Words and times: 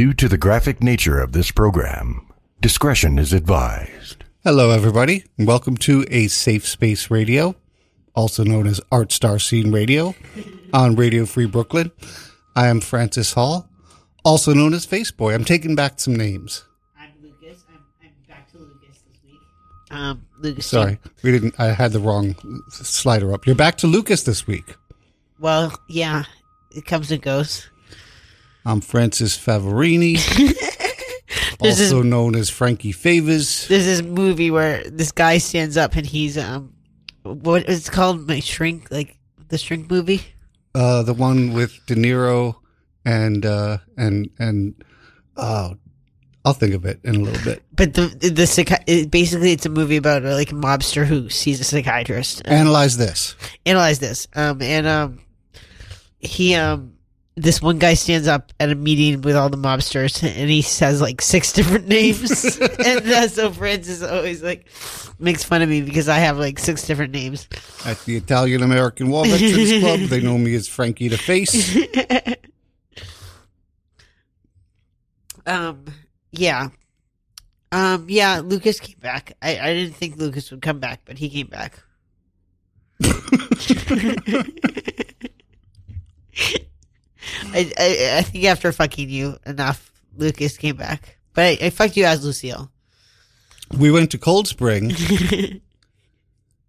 Due 0.00 0.14
to 0.14 0.30
the 0.30 0.38
graphic 0.38 0.82
nature 0.82 1.20
of 1.20 1.32
this 1.32 1.50
program, 1.50 2.26
discretion 2.62 3.18
is 3.18 3.34
advised. 3.34 4.24
Hello, 4.42 4.70
everybody, 4.70 5.24
and 5.36 5.46
welcome 5.46 5.76
to 5.76 6.06
A 6.08 6.26
Safe 6.28 6.66
Space 6.66 7.10
Radio, 7.10 7.54
also 8.14 8.42
known 8.42 8.66
as 8.66 8.80
Art 8.90 9.12
Star 9.12 9.38
Scene 9.38 9.70
Radio, 9.70 10.14
on 10.72 10.96
Radio 10.96 11.26
Free 11.26 11.44
Brooklyn. 11.44 11.90
I 12.56 12.68
am 12.68 12.80
Francis 12.80 13.34
Hall, 13.34 13.68
also 14.24 14.54
known 14.54 14.72
as 14.72 14.86
Faceboy. 14.86 15.34
I'm 15.34 15.44
taking 15.44 15.74
back 15.74 16.00
some 16.00 16.16
names. 16.16 16.64
I'm 16.98 17.10
Lucas. 17.22 17.62
I'm, 17.68 17.84
I'm 18.02 18.14
back 18.26 18.50
to 18.52 18.56
Lucas 18.56 19.02
this 19.06 19.18
week. 19.22 19.40
Um, 19.90 20.26
Lucas. 20.38 20.64
Sorry, 20.64 20.98
we 21.22 21.30
didn't. 21.30 21.60
I 21.60 21.72
had 21.72 21.92
the 21.92 22.00
wrong 22.00 22.36
slider 22.70 23.34
up. 23.34 23.44
You're 23.44 23.54
back 23.54 23.76
to 23.76 23.86
Lucas 23.86 24.22
this 24.22 24.46
week. 24.46 24.76
Well, 25.38 25.78
yeah, 25.90 26.24
it 26.74 26.86
comes 26.86 27.12
and 27.12 27.20
goes. 27.20 27.68
I'm 28.64 28.80
Francis 28.80 29.38
Favorini, 29.38 30.16
This 31.60 31.80
also 31.80 32.02
known 32.02 32.34
as 32.34 32.48
Frankie 32.48 32.92
Favors. 32.92 33.68
There's 33.68 33.84
this 33.84 34.02
movie 34.02 34.50
where 34.50 34.82
this 34.84 35.12
guy 35.12 35.38
stands 35.38 35.76
up 35.76 35.94
and 35.94 36.06
he's 36.06 36.38
um, 36.38 36.74
what 37.22 37.68
is 37.68 37.88
it 37.88 37.90
called? 37.90 38.26
My 38.26 38.40
shrink, 38.40 38.90
like 38.90 39.16
the 39.48 39.58
shrink 39.58 39.90
movie. 39.90 40.22
Uh, 40.74 41.02
the 41.02 41.14
one 41.14 41.52
with 41.52 41.78
De 41.86 41.94
Niro 41.94 42.56
and 43.04 43.44
uh, 43.44 43.78
and 43.96 44.30
and 44.38 44.82
oh, 45.36 45.76
I'll 46.44 46.54
think 46.54 46.74
of 46.74 46.86
it 46.86 47.00
in 47.04 47.16
a 47.16 47.18
little 47.18 47.44
bit. 47.44 47.62
But 47.72 47.94
the 47.94 48.06
the 48.06 48.82
it, 48.86 49.10
basically 49.10 49.52
it's 49.52 49.66
a 49.66 49.70
movie 49.70 49.96
about 49.96 50.24
a, 50.24 50.34
like 50.34 50.52
a 50.52 50.54
mobster 50.54 51.04
who 51.04 51.28
sees 51.28 51.60
a 51.60 51.64
psychiatrist. 51.64 52.42
Analyze 52.46 52.96
this. 52.96 53.36
analyze 53.66 53.98
this. 53.98 54.28
Um, 54.34 54.62
and 54.62 54.86
um, 54.86 55.20
he 56.18 56.54
um, 56.54 56.94
this 57.40 57.62
one 57.62 57.78
guy 57.78 57.94
stands 57.94 58.28
up 58.28 58.52
at 58.60 58.70
a 58.70 58.74
meeting 58.74 59.22
with 59.22 59.36
all 59.36 59.48
the 59.48 59.56
mobsters, 59.56 60.22
and 60.22 60.50
he 60.50 60.62
says 60.62 61.00
like 61.00 61.20
six 61.20 61.52
different 61.52 61.88
names. 61.88 62.58
and 62.60 63.06
uh, 63.06 63.28
so 63.28 63.50
Francis 63.50 64.02
always 64.02 64.42
like 64.42 64.66
makes 65.18 65.42
fun 65.42 65.62
of 65.62 65.68
me 65.68 65.80
because 65.82 66.08
I 66.08 66.18
have 66.18 66.38
like 66.38 66.58
six 66.58 66.86
different 66.86 67.12
names. 67.12 67.48
At 67.84 68.04
the 68.04 68.16
Italian 68.16 68.62
American 68.62 69.10
War 69.10 69.24
Veterans 69.24 69.80
Club, 69.80 70.00
they 70.10 70.20
know 70.20 70.38
me 70.38 70.54
as 70.54 70.68
Frankie 70.68 71.08
the 71.08 71.18
Face. 71.18 71.76
Um, 75.46 75.86
yeah. 76.30 76.68
Um, 77.72 78.06
yeah, 78.08 78.40
Lucas 78.44 78.78
came 78.78 78.98
back. 79.00 79.32
I, 79.42 79.58
I 79.58 79.74
didn't 79.74 79.94
think 79.96 80.16
Lucas 80.16 80.50
would 80.50 80.62
come 80.62 80.78
back, 80.78 81.00
but 81.04 81.18
he 81.18 81.28
came 81.28 81.48
back. 81.48 81.82
I, 87.52 87.72
I 87.78 88.18
I 88.18 88.22
think 88.22 88.44
after 88.44 88.72
fucking 88.72 89.08
you 89.08 89.36
enough, 89.46 89.92
Lucas 90.16 90.56
came 90.56 90.76
back. 90.76 91.18
But 91.34 91.44
I, 91.44 91.66
I 91.66 91.70
fucked 91.70 91.96
you 91.96 92.04
as 92.04 92.24
Lucille. 92.24 92.70
We 93.76 93.90
went 93.90 94.10
to 94.12 94.18
Cold 94.18 94.48
Spring. 94.48 94.92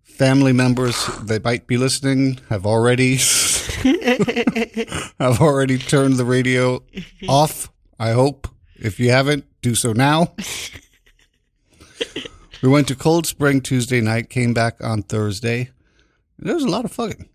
Family 0.03 0.53
members 0.53 1.08
that 1.23 1.44
might 1.44 1.66
be 1.66 1.78
listening 1.78 2.40
have 2.50 2.66
already 2.66 3.16
have 5.20 5.42
already 5.42 5.80
turned 5.80 6.18
the 6.18 6.26
radio 6.26 6.84
off. 7.28 7.72
I 8.00 8.12
hope. 8.12 8.48
If 8.75 9.00
you 9.00 9.12
haven't, 9.12 9.46
do 9.62 9.75
so 9.75 9.94
now. 9.94 10.34
We 12.62 12.70
went 12.70 12.88
to 12.90 12.96
Cold 12.96 13.25
Spring 13.25 13.62
Tuesday 13.62 14.02
night, 14.02 14.30
came 14.30 14.53
back 14.53 14.84
on 14.84 15.02
Thursday. 15.02 15.72
There 16.38 16.53
was 16.53 16.64
a 16.64 16.70
lot 16.70 16.86
of 16.86 16.92
fucking. 16.92 17.28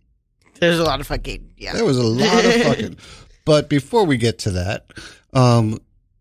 There's 0.61 0.79
a 0.79 0.85
lot 0.85 1.01
of 1.01 1.07
fucking 1.07 1.53
yeah. 1.57 1.73
There 1.73 1.85
was 1.85 1.99
a 1.99 2.03
lot 2.03 2.45
of 2.45 2.53
fucking. 2.62 2.97
But 3.45 3.69
before 3.71 4.05
we 4.05 4.17
get 4.17 4.41
to 4.41 4.51
that, 4.51 4.87
um, 5.33 5.79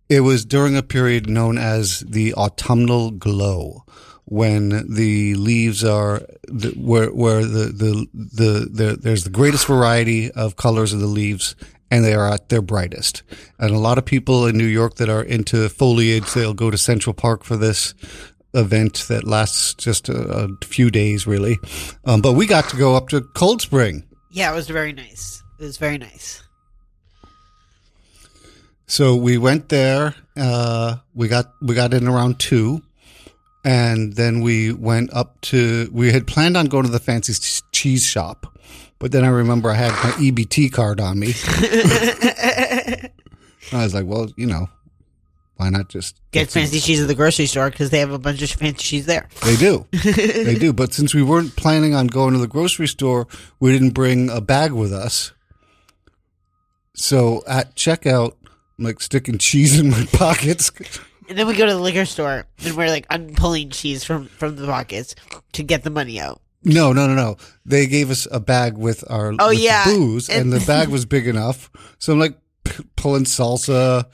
it 0.09 0.19
was 0.19 0.45
during 0.45 0.78
a 0.78 0.83
period 0.83 1.28
known 1.28 1.58
as 1.58 2.02
the 2.02 2.36
autumnal 2.36 3.09
glow, 3.09 3.83
when 4.25 4.94
the 4.94 5.33
leaves 5.33 5.83
are 5.83 6.22
the, 6.47 6.72
where 6.78 7.08
where 7.08 7.44
the, 7.44 7.66
the 7.66 8.07
the 8.13 8.69
the 8.72 8.97
there's 9.01 9.23
the 9.23 9.29
greatest 9.31 9.66
variety 9.66 10.31
of 10.31 10.56
colors 10.56 10.94
of 10.94 11.00
the 11.00 11.07
leaves. 11.07 11.56
And 11.91 12.03
they 12.03 12.16
are 12.16 12.28
at 12.28 12.50
their 12.50 12.63
brightest. 12.63 13.22
And 13.59 13.69
a 13.69 13.78
lot 13.78 14.00
of 14.00 14.06
people 14.06 14.47
in 14.47 14.57
New 14.57 14.66
York 14.66 14.96
that 14.96 15.07
are 15.07 15.22
into 15.22 15.69
foliage, 15.69 16.34
they'll 16.34 16.56
go 16.56 16.72
to 16.72 16.79
Central 16.79 17.13
Park 17.13 17.44
for 17.44 17.56
this 17.56 17.94
event 18.56 19.06
that 19.07 19.23
lasts 19.23 19.75
just 19.75 20.09
a, 20.09 20.16
a 20.16 20.47
few 20.66 20.90
days, 20.90 21.28
really. 21.28 21.59
Um, 22.03 22.22
but 22.22 22.34
we 22.34 22.47
got 22.47 22.69
to 22.69 22.75
go 22.75 22.96
up 22.96 23.09
to 23.09 23.22
Cold 23.22 23.62
Spring. 23.62 24.03
Yeah, 24.35 24.51
it 24.51 24.56
was 24.56 24.68
very 24.68 24.91
nice. 24.91 25.41
It 25.57 25.63
was 25.63 25.78
very 25.78 25.97
nice. 25.97 26.44
So 28.85 29.16
we 29.16 29.38
went 29.38 29.69
there. 29.69 30.13
Uh, 30.35 30.97
we 31.13 31.29
got 31.29 31.53
we 31.62 31.73
got 31.73 31.94
in 31.94 32.06
around 32.06 32.38
two, 32.38 32.81
and 33.63 34.12
then 34.12 34.41
we 34.41 34.73
went 34.73 35.13
up 35.13 35.40
to. 35.44 35.90
We 35.94 36.12
had 36.12 36.28
planned 36.28 36.57
on 36.57 36.66
going 36.66 36.84
to 36.84 36.91
the 36.91 37.00
fancy 37.00 37.34
cheese 37.72 38.06
shop, 38.06 38.59
but 39.00 39.13
then 39.13 39.23
I 39.23 39.29
remember 39.29 39.72
I 39.72 39.75
had 39.75 39.91
my 40.03 40.12
EBT 40.19 40.73
card 40.73 41.00
on 41.00 41.17
me. 41.17 41.34
I 43.72 43.84
was 43.84 43.94
like, 43.94 44.06
well, 44.06 44.28
you 44.35 44.47
know, 44.47 44.67
why 45.57 45.69
not 45.69 45.88
just 45.89 46.19
Get 46.31 46.49
fancy 46.49 46.79
cheese 46.79 47.01
at 47.01 47.07
the 47.07 47.16
grocery 47.16 47.45
store 47.45 47.69
because 47.69 47.89
they 47.89 47.99
have 47.99 48.11
a 48.11 48.19
bunch 48.19 48.41
of 48.41 48.49
fancy 48.49 48.77
cheese 48.83 49.05
there. 49.05 49.27
They 49.43 49.55
do, 49.55 49.85
they 50.03 50.55
do. 50.55 50.73
But 50.73 50.93
since 50.93 51.13
we 51.13 51.23
weren't 51.23 51.55
planning 51.55 51.93
on 51.95 52.07
going 52.07 52.33
to 52.33 52.39
the 52.39 52.47
grocery 52.47 52.88
store, 52.88 53.27
we 53.59 53.71
didn't 53.71 53.91
bring 53.91 54.29
a 54.29 54.41
bag 54.41 54.71
with 54.73 54.91
us. 54.93 55.31
So 56.93 57.43
at 57.47 57.75
checkout, 57.75 58.33
I'm 58.77 58.85
like 58.85 59.01
sticking 59.01 59.38
cheese 59.38 59.79
in 59.79 59.89
my 59.89 60.05
pockets. 60.13 60.71
And 61.27 61.38
then 61.38 61.47
we 61.47 61.55
go 61.55 61.66
to 61.66 61.73
the 61.73 61.79
liquor 61.79 62.05
store 62.05 62.45
and 62.63 62.75
we're 62.77 62.87
like 62.89 63.05
unpulling 63.09 63.69
cheese 63.72 64.03
from 64.03 64.27
from 64.27 64.55
the 64.55 64.66
pockets 64.67 65.16
to 65.53 65.63
get 65.63 65.83
the 65.83 65.89
money 65.89 66.19
out. 66.19 66.41
No, 66.63 66.93
no, 66.93 67.05
no, 67.07 67.13
no. 67.16 67.37
They 67.66 67.85
gave 67.87 68.09
us 68.09 68.27
a 68.31 68.39
bag 68.39 68.75
with 68.77 69.03
our 69.09 69.33
Oh, 69.37 69.49
with 69.49 69.59
yeah. 69.59 69.85
booze, 69.85 70.29
and, 70.29 70.51
And- 70.51 70.53
the 70.53 70.66
bag 70.66 70.87
was 70.95 71.05
big 71.05 71.27
enough. 71.27 71.69
So 71.99 72.13
I'm 72.13 72.19
like 72.19 72.37
p- 72.66 72.84
pulling 72.98 73.24
salsa, 73.24 74.06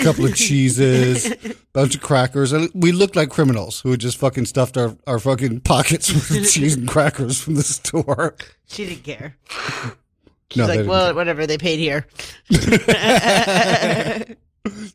a 0.00 0.04
couple 0.04 0.24
of 0.24 0.34
cheeses, 0.36 1.34
bunch 1.72 1.96
of 1.96 2.00
crackers, 2.02 2.52
and 2.52 2.70
we 2.74 2.92
looked 2.92 3.16
like 3.16 3.28
criminals 3.30 3.80
who 3.80 3.90
had 3.90 4.00
just 4.00 4.18
fucking 4.18 4.46
stuffed 4.46 4.76
our, 4.76 4.96
our 5.06 5.18
fucking 5.18 5.60
pockets 5.60 6.12
with 6.12 6.48
cheese 6.52 6.76
and 6.76 6.86
crackers 6.88 7.40
from 7.40 7.54
the 7.56 7.62
store. 7.64 8.36
She 8.68 8.86
didn't 8.86 9.02
care. 9.04 9.36
She's 10.50 10.58
No, 10.58 10.66
like, 10.66 10.86
well, 10.86 11.06
care. 11.06 11.14
whatever, 11.14 11.46
they 11.46 11.58
paid 11.58 11.78
here. 11.80 12.06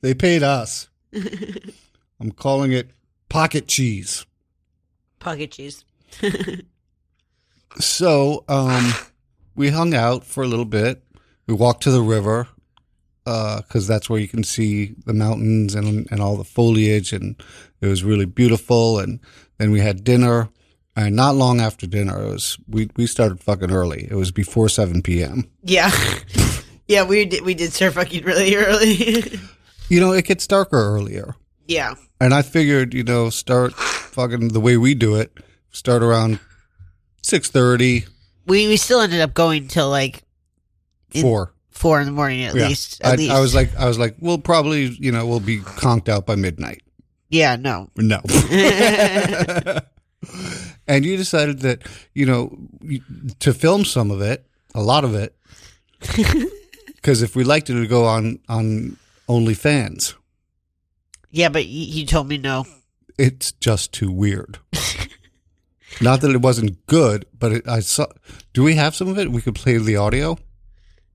They 0.01 0.13
paid 0.13 0.43
us. 0.43 0.89
I'm 2.19 2.31
calling 2.35 2.73
it 2.73 2.91
pocket 3.29 3.67
cheese. 3.69 4.25
Pocket 5.19 5.51
cheese. 5.51 5.85
So, 7.79 8.43
um, 8.49 8.91
we 9.55 9.69
hung 9.69 9.93
out 9.93 10.25
for 10.25 10.43
a 10.43 10.47
little 10.47 10.65
bit. 10.65 11.03
We 11.47 11.53
walked 11.53 11.83
to 11.83 11.91
the 11.91 12.01
river, 12.01 12.49
uh, 13.25 13.61
cause 13.69 13.87
that's 13.87 14.09
where 14.09 14.19
you 14.19 14.27
can 14.27 14.43
see 14.43 14.95
the 15.05 15.13
mountains 15.13 15.75
and, 15.75 16.07
and 16.11 16.21
all 16.21 16.37
the 16.37 16.43
foliage 16.43 17.13
and 17.13 17.41
it 17.81 17.87
was 17.87 18.03
really 18.03 18.25
beautiful. 18.25 18.99
And 18.99 19.19
then 19.57 19.71
we 19.71 19.79
had 19.79 20.03
dinner 20.03 20.49
and 20.95 21.15
not 21.15 21.35
long 21.35 21.61
after 21.61 21.87
dinner, 21.87 22.21
it 22.21 22.31
was, 22.31 22.57
we, 22.67 22.89
we 22.97 23.07
started 23.07 23.39
fucking 23.39 23.71
early. 23.71 24.07
It 24.09 24.15
was 24.15 24.31
before 24.31 24.67
7 24.69 25.01
p.m. 25.01 25.49
Yeah. 25.63 25.89
yeah, 26.87 27.03
we 27.03 27.23
did 27.25 27.43
we 27.45 27.53
did 27.53 27.71
start 27.71 27.93
fucking 27.93 28.23
really 28.25 28.55
early. 28.55 29.39
You 29.89 29.99
know, 29.99 30.13
it 30.13 30.23
gets 30.23 30.47
darker 30.47 30.77
earlier. 30.77 31.35
yeah. 31.67 31.95
And 32.21 32.33
I 32.33 32.43
figured, 32.43 32.93
you 32.93 33.03
know, 33.03 33.29
start 33.29 33.73
fucking 33.73 34.49
the 34.49 34.61
way 34.61 34.77
we 34.77 34.93
do 34.95 35.15
it, 35.15 35.37
start 35.71 36.01
around 36.01 36.39
6.30, 37.23 38.07
We 38.47 38.67
we 38.67 38.77
still 38.77 39.01
ended 39.01 39.21
up 39.21 39.33
going 39.33 39.67
till 39.67 39.89
like 39.89 40.23
In- 41.13 41.23
4. 41.23 41.53
Four 41.71 41.99
in 41.99 42.05
the 42.05 42.11
morning 42.11 42.43
at 42.43 42.55
Yeah. 42.55 42.67
least. 42.67 43.01
At 43.03 43.13
I, 43.13 43.15
least. 43.15 43.31
I 43.31 43.39
was 43.39 43.55
like, 43.55 43.75
I 43.77 43.87
was 43.87 43.97
like, 43.97 44.15
we'll 44.19 44.37
probably, 44.37 44.85
you 44.85 45.11
know, 45.11 45.25
we'll 45.25 45.39
be 45.39 45.59
conked 45.59 46.09
out 46.09 46.25
by 46.25 46.35
midnight. 46.35 46.83
Yeah, 47.29 47.55
no. 47.55 47.89
No. 47.95 48.19
and 50.87 51.05
you 51.05 51.17
decided 51.17 51.59
that, 51.59 51.83
you 52.13 52.25
know, 52.25 52.57
to 53.39 53.53
film 53.53 53.85
some 53.85 54.11
of 54.11 54.21
it, 54.21 54.45
a 54.75 54.81
lot 54.81 55.03
of 55.03 55.15
it, 55.15 55.35
because 56.87 57.21
if 57.21 57.35
we 57.35 57.43
liked 57.43 57.69
it, 57.69 57.75
it 57.75 57.79
would 57.79 57.89
go 57.89 58.05
on 58.05 58.39
on 58.49 58.97
OnlyFans. 59.27 60.15
Yeah, 61.31 61.49
but 61.49 61.65
you, 61.65 62.05
told 62.05 62.27
me 62.27 62.37
no. 62.37 62.65
It's 63.17 63.51
just 63.53 63.93
too 63.93 64.11
weird. 64.11 64.59
Not 66.01 66.21
that 66.21 66.31
it 66.31 66.41
wasn't 66.41 66.85
good, 66.87 67.25
but 67.37 67.51
it, 67.51 67.67
I 67.67 67.79
saw. 67.79 68.07
Do 68.53 68.63
we 68.63 68.75
have 68.75 68.95
some 68.95 69.07
of 69.07 69.17
it? 69.17 69.31
We 69.31 69.41
could 69.41 69.55
play 69.55 69.77
the 69.77 69.97
audio. 69.97 70.37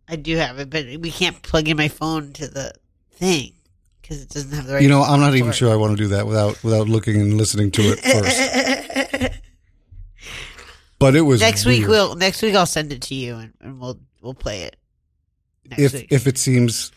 I 0.08 0.16
do 0.16 0.36
have 0.36 0.58
it, 0.58 0.70
but 0.70 0.86
we 1.00 1.10
can't 1.10 1.40
plug 1.42 1.68
in 1.68 1.76
my 1.76 1.88
phone 1.88 2.32
to 2.34 2.48
the 2.48 2.72
thing 3.12 3.52
because 4.00 4.22
it 4.22 4.28
doesn't 4.28 4.52
have 4.52 4.66
the 4.66 4.74
right. 4.74 4.82
You 4.82 4.88
know, 4.88 5.02
I'm 5.02 5.20
not 5.20 5.34
even 5.34 5.52
sure 5.52 5.72
I 5.72 5.76
want 5.76 5.96
to 5.96 6.02
do 6.02 6.08
that 6.10 6.26
without 6.26 6.62
without 6.62 6.88
looking 6.88 7.20
and 7.20 7.34
listening 7.34 7.70
to 7.72 7.82
it 7.82 8.00
first. 8.00 9.40
But 10.98 11.14
it 11.14 11.22
was 11.22 11.40
next 11.40 11.66
week 11.66 11.86
we'll 11.86 12.14
next 12.14 12.42
week 12.42 12.54
I'll 12.54 12.66
send 12.66 12.92
it 12.92 13.02
to 13.02 13.14
you 13.14 13.36
and, 13.36 13.52
and 13.60 13.80
we'll 13.80 14.00
we'll 14.22 14.34
play 14.34 14.62
it. 14.62 14.76
Next 15.68 15.82
if 15.82 15.92
week. 15.92 16.06
if 16.10 16.26
it 16.26 16.38
seems 16.38 16.90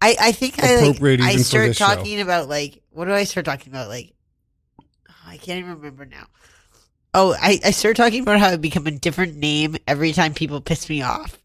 I, 0.00 0.16
I 0.20 0.32
think 0.32 0.62
I 0.62 0.80
like, 0.80 1.20
I 1.20 1.36
start 1.36 1.68
this 1.68 1.76
show. 1.76 1.86
talking 1.86 2.20
about 2.20 2.48
like 2.48 2.82
what 2.90 3.04
do 3.04 3.12
I 3.12 3.24
start 3.24 3.46
talking 3.46 3.72
about 3.72 3.88
like 3.88 4.12
oh, 4.80 4.84
I 5.26 5.36
can't 5.36 5.60
even 5.60 5.76
remember 5.76 6.04
now. 6.04 6.26
Oh, 7.14 7.36
I, 7.40 7.60
I 7.62 7.70
start 7.72 7.96
talking 7.96 8.22
about 8.22 8.40
how 8.40 8.48
I 8.48 8.56
become 8.56 8.86
a 8.86 8.90
different 8.90 9.36
name 9.36 9.76
every 9.86 10.12
time 10.12 10.32
people 10.32 10.60
piss 10.62 10.88
me 10.88 11.02
off. 11.02 11.38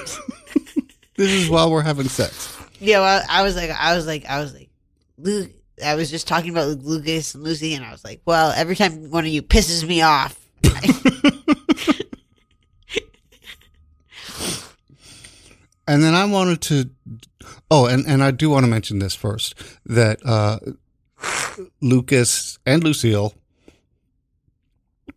This 1.16 1.32
is 1.32 1.50
while 1.50 1.70
we're 1.70 1.82
having 1.82 2.08
sex. 2.08 2.56
Yeah, 2.78 3.00
well, 3.00 3.22
I 3.28 3.42
was 3.42 3.54
like, 3.54 3.68
I 3.70 3.94
was 3.94 4.06
like, 4.06 4.24
I 4.24 4.40
was 4.40 4.54
like, 4.54 4.70
Luke. 5.18 5.50
I 5.84 5.94
was 5.94 6.10
just 6.10 6.26
talking 6.26 6.50
about 6.50 6.78
Lucas 6.78 7.34
and 7.34 7.44
Lucy, 7.44 7.74
and 7.74 7.84
I 7.84 7.90
was 7.90 8.02
like, 8.02 8.22
well, 8.24 8.52
every 8.56 8.74
time 8.74 9.10
one 9.10 9.24
of 9.24 9.30
you 9.30 9.42
pisses 9.42 9.86
me 9.86 10.00
off, 10.00 10.40
And 15.90 16.04
then 16.04 16.14
I 16.14 16.24
wanted 16.24 16.60
to. 16.62 16.90
Oh, 17.68 17.86
and, 17.86 18.06
and 18.06 18.22
I 18.22 18.30
do 18.30 18.48
want 18.48 18.62
to 18.62 18.70
mention 18.70 19.00
this 19.00 19.16
first 19.16 19.56
that 19.84 20.24
uh, 20.24 20.60
Lucas 21.80 22.60
and 22.64 22.84
Lucille 22.84 23.34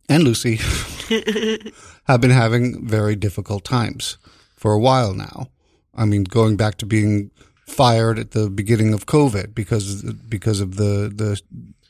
and 0.10 0.24
Lucy 0.24 0.56
have 2.06 2.22
been 2.22 2.32
having 2.32 2.88
very 2.88 3.16
difficult 3.16 3.64
times 3.64 4.18
for 4.64 4.72
a 4.72 4.80
while 4.80 5.14
now. 5.14 5.50
I 5.94 6.06
mean, 6.06 6.24
going 6.24 6.56
back 6.56 6.76
to 6.78 6.86
being 6.86 7.32
fired 7.68 8.18
at 8.18 8.32
the 8.32 8.50
beginning 8.50 8.94
of 8.94 9.06
COVID 9.06 9.54
because 9.54 10.04
because 10.04 10.62
of 10.62 10.78
the 10.78 11.12
the 11.14 11.42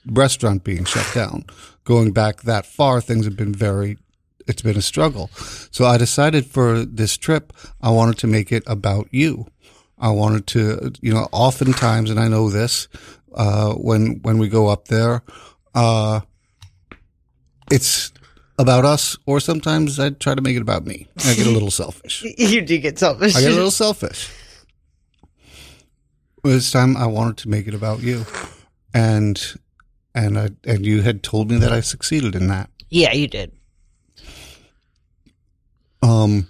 restaurant 0.08 0.64
being 0.64 0.84
shut 0.84 1.08
down. 1.14 1.46
Going 1.84 2.14
back 2.14 2.42
that 2.42 2.66
far, 2.66 3.00
things 3.00 3.26
have 3.26 3.38
been 3.38 3.54
very. 3.54 3.98
It's 4.48 4.64
been 4.64 4.76
a 4.76 4.82
struggle. 4.82 5.28
So 5.72 5.86
I 5.86 5.98
decided 5.98 6.48
for 6.48 6.84
this 6.84 7.16
trip, 7.16 7.54
I 7.80 7.92
wanted 7.92 8.18
to 8.18 8.28
make 8.28 8.52
it 8.52 8.64
about 8.66 9.08
you. 9.12 9.46
I 10.00 10.10
wanted 10.10 10.48
to, 10.48 10.94
you 11.00 11.14
know, 11.14 11.28
oftentimes, 11.32 12.10
and 12.10 12.20
I 12.20 12.28
know 12.28 12.50
this, 12.50 12.88
uh, 13.36 13.74
when 13.74 14.20
when 14.24 14.40
we 14.40 14.50
go 14.50 14.68
up 14.68 14.88
there, 14.88 15.22
uh, 15.76 16.22
it's 17.72 18.13
about 18.60 18.86
us, 18.86 19.18
or 19.26 19.40
sometimes 19.40 20.00
I 20.00 20.12
try 20.12 20.36
to 20.36 20.42
make 20.42 20.56
it 20.56 20.62
about 20.62 20.86
me. 20.86 21.08
I 21.26 21.34
get 21.34 21.48
a 21.48 21.52
little 21.52 21.72
selfish. 21.82 22.24
you 22.38 22.62
do 22.62 22.78
get 22.78 23.00
selfish. 23.00 23.36
I 23.36 23.42
get 23.42 23.52
a 23.52 23.56
little 23.56 23.72
selfish. 23.72 24.30
This 26.44 26.72
time, 26.72 26.98
I 26.98 27.06
wanted 27.06 27.38
to 27.38 27.50
make 27.50 27.68
it 27.68 27.74
about 27.74 28.02
you, 28.02 28.26
and 28.94 29.42
and 30.14 30.38
I, 30.38 30.50
and 30.66 30.86
you 30.86 31.02
had 31.02 31.24
told 31.24 31.50
me 31.50 31.58
that 31.58 31.72
I 31.72 31.80
succeeded 31.82 32.36
in 32.36 32.48
that. 32.48 32.70
yeah, 32.90 33.14
you 33.14 33.28
did. 33.28 33.52
Um, 36.02 36.48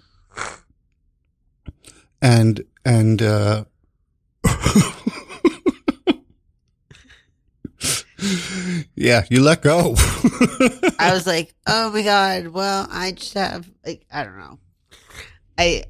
and 2.23 2.63
and 2.83 3.21
uh, 3.21 3.65
yeah, 8.95 9.25
you 9.29 9.41
let 9.41 9.61
go. 9.61 9.95
I 10.99 11.11
was 11.13 11.25
like, 11.25 11.53
oh 11.67 11.91
my 11.91 12.01
god. 12.01 12.47
Well, 12.47 12.87
I 12.91 13.11
just 13.11 13.33
have 13.33 13.69
like 13.85 14.05
I 14.11 14.23
don't 14.23 14.37
know. 14.37 14.59
I 15.57 15.85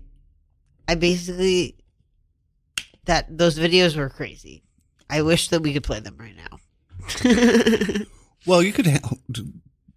I 0.87 0.95
basically 0.95 1.77
that 3.05 3.37
those 3.37 3.57
videos 3.57 3.95
were 3.95 4.09
crazy. 4.09 4.63
I 5.09 5.21
wish 5.21 5.49
that 5.49 5.61
we 5.61 5.73
could 5.73 5.83
play 5.83 5.99
them 5.99 6.17
right 6.17 6.35
now. 6.35 6.59
well, 8.47 8.63
you 8.63 8.73
could 8.73 8.87
ha- 8.87 9.09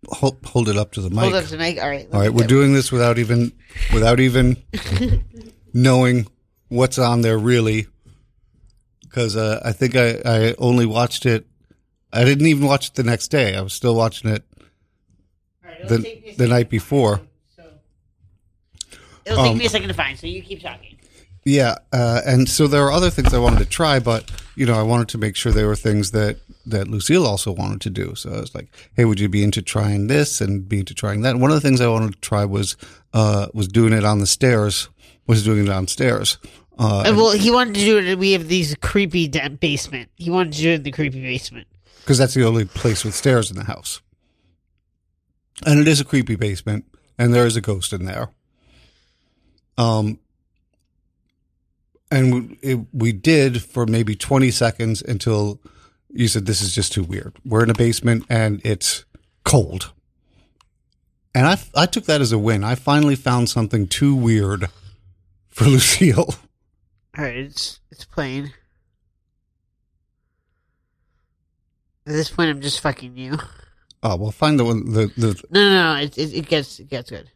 hold, 0.08 0.38
hold 0.44 0.68
it 0.68 0.76
up 0.76 0.92
to 0.92 1.00
the 1.00 1.10
mic. 1.10 1.20
Hold 1.20 1.34
up 1.34 1.44
to 1.46 1.56
Mike. 1.56 1.78
All 1.80 1.88
right. 1.88 2.08
All 2.12 2.20
right, 2.20 2.32
we're 2.32 2.46
doing 2.46 2.74
this 2.74 2.92
without 2.92 3.18
even 3.18 3.52
without 3.92 4.20
even 4.20 4.56
knowing 5.72 6.26
what's 6.68 6.98
on 6.98 7.22
there 7.22 7.38
really, 7.38 7.86
because 9.02 9.36
uh, 9.36 9.60
I 9.64 9.72
think 9.72 9.96
I, 9.96 10.20
I 10.24 10.54
only 10.58 10.86
watched 10.86 11.26
it. 11.26 11.46
I 12.16 12.24
didn't 12.24 12.46
even 12.46 12.66
watch 12.66 12.88
it 12.88 12.94
the 12.94 13.02
next 13.04 13.28
day. 13.28 13.54
I 13.56 13.60
was 13.60 13.72
still 13.72 13.94
watching 13.94 14.30
it 14.30 14.42
the 15.88 16.34
the 16.36 16.46
night 16.46 16.70
before. 16.70 17.20
It'll 19.24 19.42
take 19.42 19.52
um, 19.52 19.58
me 19.58 19.66
a 19.66 19.68
second 19.68 19.88
to 19.88 19.94
find. 19.94 20.18
So 20.18 20.26
you 20.26 20.42
keep 20.42 20.62
talking. 20.62 20.98
Yeah, 21.44 21.76
uh, 21.92 22.22
and 22.24 22.48
so 22.48 22.66
there 22.66 22.84
are 22.84 22.92
other 22.92 23.10
things 23.10 23.32
I 23.34 23.38
wanted 23.38 23.58
to 23.60 23.66
try, 23.66 23.98
but 24.00 24.30
you 24.56 24.66
know, 24.66 24.74
I 24.74 24.82
wanted 24.82 25.08
to 25.10 25.18
make 25.18 25.36
sure 25.36 25.52
there 25.52 25.66
were 25.66 25.76
things 25.76 26.10
that 26.12 26.38
that 26.66 26.88
Lucille 26.88 27.26
also 27.26 27.52
wanted 27.52 27.80
to 27.82 27.90
do. 27.90 28.14
So 28.14 28.32
I 28.32 28.40
was 28.40 28.54
like, 28.54 28.68
"Hey, 28.94 29.04
would 29.04 29.20
you 29.20 29.28
be 29.28 29.42
into 29.44 29.62
trying 29.62 30.06
this 30.06 30.40
and 30.40 30.68
be 30.68 30.80
into 30.80 30.94
trying 30.94 31.22
that?" 31.22 31.36
One 31.36 31.50
of 31.50 31.54
the 31.54 31.60
things 31.60 31.80
I 31.80 31.88
wanted 31.88 32.14
to 32.14 32.20
try 32.20 32.44
was 32.44 32.76
uh, 33.12 33.48
was 33.52 33.68
doing 33.68 33.92
it 33.92 34.04
on 34.04 34.18
the 34.20 34.26
stairs. 34.26 34.88
Was 35.26 35.44
doing 35.44 35.64
it 35.64 35.66
downstairs. 35.66 36.38
Uh, 36.78 37.04
Uh, 37.06 37.14
well, 37.16 37.32
he 37.32 37.50
wanted 37.50 37.74
to 37.74 37.80
do 37.80 37.98
it. 37.98 38.18
We 38.18 38.32
have 38.32 38.48
these 38.48 38.74
creepy 38.76 39.28
basement. 39.28 40.10
He 40.14 40.30
wanted 40.30 40.52
to 40.52 40.62
do 40.62 40.70
it 40.70 40.74
in 40.74 40.82
the 40.84 40.92
creepy 40.92 41.20
basement. 41.20 41.66
Because 42.06 42.18
that's 42.18 42.34
the 42.34 42.44
only 42.44 42.64
place 42.64 43.04
with 43.04 43.16
stairs 43.16 43.50
in 43.50 43.56
the 43.56 43.64
house. 43.64 44.00
And 45.66 45.80
it 45.80 45.88
is 45.88 46.00
a 46.00 46.04
creepy 46.04 46.36
basement, 46.36 46.84
and 47.18 47.34
there 47.34 47.44
is 47.44 47.56
a 47.56 47.60
ghost 47.60 47.92
in 47.92 48.04
there. 48.04 48.28
Um, 49.76 50.20
and 52.08 52.32
we, 52.32 52.58
it, 52.62 52.78
we 52.92 53.10
did 53.10 53.60
for 53.60 53.86
maybe 53.86 54.14
20 54.14 54.52
seconds 54.52 55.02
until 55.02 55.60
you 56.08 56.28
said, 56.28 56.46
This 56.46 56.62
is 56.62 56.72
just 56.72 56.92
too 56.92 57.02
weird. 57.02 57.36
We're 57.44 57.64
in 57.64 57.70
a 57.70 57.74
basement 57.74 58.24
and 58.28 58.60
it's 58.64 59.04
cold. 59.44 59.90
And 61.34 61.44
I, 61.44 61.58
I 61.74 61.86
took 61.86 62.04
that 62.04 62.20
as 62.20 62.30
a 62.30 62.38
win. 62.38 62.62
I 62.62 62.76
finally 62.76 63.16
found 63.16 63.50
something 63.50 63.88
too 63.88 64.14
weird 64.14 64.68
for 65.48 65.64
Lucille. 65.68 66.36
All 67.18 67.24
right, 67.24 67.36
it's 67.36 67.80
it's 67.90 68.04
playing. 68.04 68.52
At 72.06 72.12
this 72.12 72.30
point, 72.30 72.50
I'm 72.50 72.60
just 72.60 72.80
fucking 72.80 73.16
you. 73.16 73.38
Oh, 74.02 74.14
well, 74.14 74.30
find 74.30 74.56
the 74.60 74.64
one, 74.64 74.92
the, 74.92 75.10
the, 75.16 75.42
No, 75.50 75.68
no, 75.68 75.94
no. 75.94 76.00
It, 76.00 76.16
it, 76.16 76.32
it 76.32 76.48
gets 76.48 76.78
it 76.78 76.88
gets 76.88 77.10
good. 77.10 77.28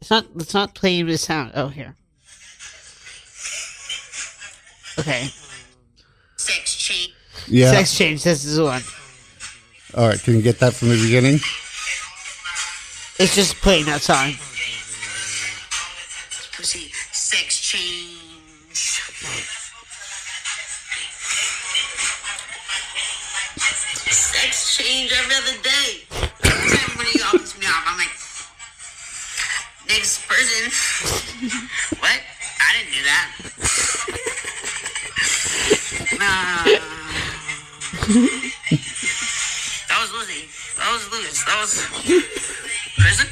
It's 0.00 0.10
not 0.10 0.26
it's 0.34 0.52
not 0.52 0.74
playing 0.74 1.06
the 1.06 1.16
sound. 1.16 1.52
Oh, 1.54 1.68
here. 1.68 1.94
Okay. 4.98 5.28
Sex 6.36 6.76
change. 6.76 7.14
yeah. 7.46 7.70
Sex 7.70 7.96
change. 7.96 8.24
This 8.24 8.44
is 8.44 8.56
the 8.56 8.64
one. 8.64 8.82
All 9.96 10.08
right. 10.08 10.20
Can 10.22 10.34
you 10.34 10.42
get 10.42 10.58
that 10.58 10.74
from 10.74 10.88
the 10.88 11.00
beginning? 11.02 11.36
It's 13.18 13.34
just 13.34 13.54
playing 13.56 13.86
that 13.86 14.02
song. 14.02 14.32
Pussy. 16.56 16.91
Person. 30.32 30.64
what? 32.00 32.20
I 32.60 32.68
didn't 32.78 32.92
do 32.92 33.02
that. 33.04 33.28
Nah. 36.18 36.64
that 39.88 39.98
was 40.00 40.12
Lizzie. 40.12 40.48
That 40.78 40.88
was 40.92 41.02
Lucas. 41.12 41.44
That 41.44 41.58
was 41.60 41.72
prison. 42.98 43.28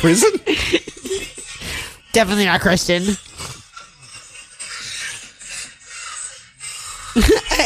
Prison? 0.00 0.32
Definitely 2.12 2.46
not 2.46 2.60
Christian. 2.60 3.02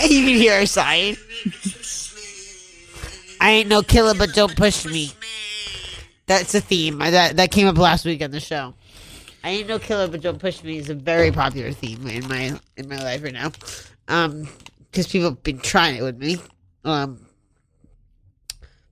you 0.08 0.20
can 0.24 0.36
hear 0.36 0.58
her 0.58 0.66
sighing. 0.66 1.16
I 3.40 3.50
ain't 3.50 3.68
no 3.68 3.82
killer, 3.82 4.14
but 4.14 4.34
don't 4.34 4.56
push 4.56 4.84
me. 4.84 5.12
That's 6.26 6.54
a 6.54 6.60
theme 6.60 6.98
that 6.98 7.36
that 7.36 7.50
came 7.50 7.66
up 7.66 7.76
last 7.76 8.04
week 8.04 8.22
on 8.22 8.30
the 8.30 8.40
show. 8.40 8.74
I 9.42 9.50
ain't 9.50 9.68
no 9.68 9.78
killer, 9.78 10.08
but 10.08 10.22
don't 10.22 10.38
push 10.38 10.62
me 10.62 10.78
is 10.78 10.88
a 10.88 10.94
very 10.94 11.30
popular 11.30 11.72
theme 11.72 12.06
in 12.06 12.26
my 12.28 12.58
in 12.76 12.88
my 12.88 12.96
life 12.96 13.22
right 13.22 13.32
now. 13.32 13.52
Um, 14.08 14.48
because 14.90 15.06
people 15.08 15.30
have 15.30 15.42
been 15.42 15.58
trying 15.58 15.96
it 15.96 16.02
with 16.02 16.16
me. 16.16 16.38
Um, 16.84 17.26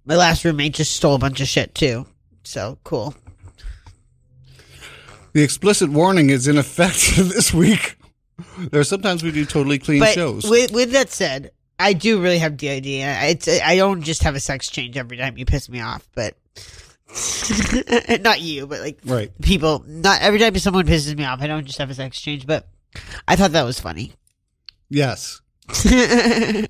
my 0.04 0.16
last 0.16 0.44
roommate 0.44 0.74
just 0.74 0.94
stole 0.96 1.14
a 1.14 1.18
bunch 1.18 1.40
of 1.40 1.48
shit 1.48 1.74
too. 1.74 2.06
So 2.42 2.78
cool. 2.84 3.14
The 5.32 5.42
explicit 5.42 5.90
warning 5.90 6.28
is 6.30 6.46
in 6.48 6.58
effect 6.58 7.12
this 7.16 7.54
week. 7.54 7.96
There 8.58 8.80
are 8.80 8.84
sometimes 8.84 9.22
we 9.22 9.30
do 9.30 9.44
totally 9.46 9.78
clean 9.78 10.00
But 10.00 10.14
shows. 10.14 10.48
with 10.48 10.72
with 10.72 10.92
that 10.92 11.10
said, 11.10 11.52
I 11.78 11.94
do 11.94 12.20
really 12.20 12.38
have 12.38 12.56
DID. 12.56 12.86
It's 12.86 13.48
I 13.48 13.76
don't 13.76 14.02
just 14.02 14.22
have 14.24 14.34
a 14.34 14.40
sex 14.40 14.68
change 14.68 14.96
every 14.96 15.16
time 15.16 15.38
you 15.38 15.46
piss 15.46 15.68
me 15.68 15.80
off, 15.80 16.06
but 16.14 16.36
not 18.20 18.40
you, 18.40 18.66
but 18.66 18.80
like 18.80 18.98
right. 19.04 19.30
people. 19.42 19.84
Not 19.86 20.22
every 20.22 20.38
time 20.38 20.56
someone 20.58 20.86
pisses 20.86 21.16
me 21.16 21.24
off, 21.24 21.40
I 21.42 21.46
don't 21.46 21.64
just 21.66 21.78
have 21.78 21.90
a 21.90 21.94
sex 21.94 22.20
change. 22.20 22.46
But 22.46 22.68
I 23.28 23.36
thought 23.36 23.52
that 23.52 23.64
was 23.64 23.78
funny. 23.80 24.12
Yes. 24.88 25.40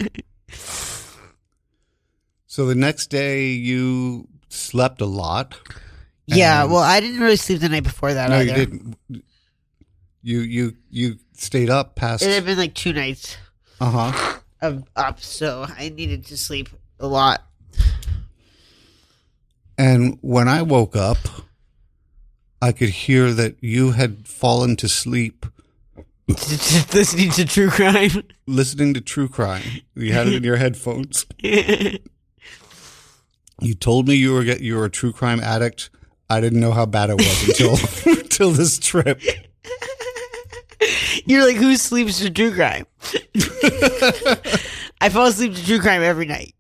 So 2.47 2.67
the 2.67 2.75
next 2.75 3.07
day 3.07 3.47
you 3.53 4.29
slept 4.51 5.01
a 5.01 5.07
lot. 5.07 5.55
yeah, 6.27 6.65
well, 6.65 6.77
I 6.83 7.01
didn't 7.01 7.21
really 7.21 7.37
sleep 7.37 7.61
the 7.61 7.71
night 7.71 7.83
before 7.83 8.13
that 8.13 8.29
No, 8.29 8.37
either. 8.41 8.45
you 8.45 8.55
didn't. 8.67 8.97
You 10.23 10.41
you 10.41 10.77
you 10.91 11.19
stayed 11.33 11.71
up 11.71 11.97
past. 11.97 12.23
It 12.23 12.29
had 12.35 12.45
been 12.45 12.59
like 12.59 12.75
two 12.75 12.93
nights 12.93 13.39
Uh 13.81 14.11
huh. 14.11 14.39
of 14.61 14.85
up, 14.95 15.21
so 15.21 15.65
I 15.67 15.89
needed 15.89 16.27
to 16.27 16.37
sleep 16.37 16.69
a 17.01 17.07
lot. 17.07 17.43
And 19.83 20.17
when 20.21 20.47
I 20.47 20.62
woke 20.62 20.95
up, 20.95 21.19
I 22.61 22.71
could 22.71 22.91
hear 22.91 23.33
that 23.33 23.57
you 23.61 23.91
had 23.91 24.29
fallen 24.29 24.77
to 24.77 24.89
sleep 24.89 25.45
Listening 26.29 27.31
to 27.33 27.45
true 27.45 27.69
crime. 27.69 28.23
listening 28.47 28.95
to 28.95 29.01
true 29.01 29.29
crime. 29.29 29.65
You 29.97 30.12
had 30.12 30.29
it 30.29 30.35
in 30.35 30.45
your 30.45 30.57
headphones. 30.57 31.27
You 33.61 33.75
told 33.75 34.09
me 34.09 34.17
you 34.17 34.33
were 34.33 34.43
get 34.43 34.61
you 34.61 34.75
were 34.77 34.87
a 34.87 34.91
true 34.91 35.12
crime 35.12 35.39
addict. 35.39 35.91
I 36.29 36.41
didn't 36.41 36.59
know 36.59 36.73
how 36.73 36.85
bad 36.85 37.11
it 37.11 37.17
was 37.17 37.49
until 37.49 37.77
until 38.21 38.51
this 38.51 38.77
trip. 38.81 39.21
You're 41.27 41.47
like, 41.47 41.57
who 41.57 41.77
sleeps 41.77 42.19
to 42.21 42.31
true 42.31 42.53
crime? 42.53 42.87
I 45.01 45.11
fall 45.11 45.27
asleep 45.27 45.55
to 45.55 45.65
true 45.65 45.79
crime 45.79 46.03
every 46.03 46.27
night. 46.27 46.57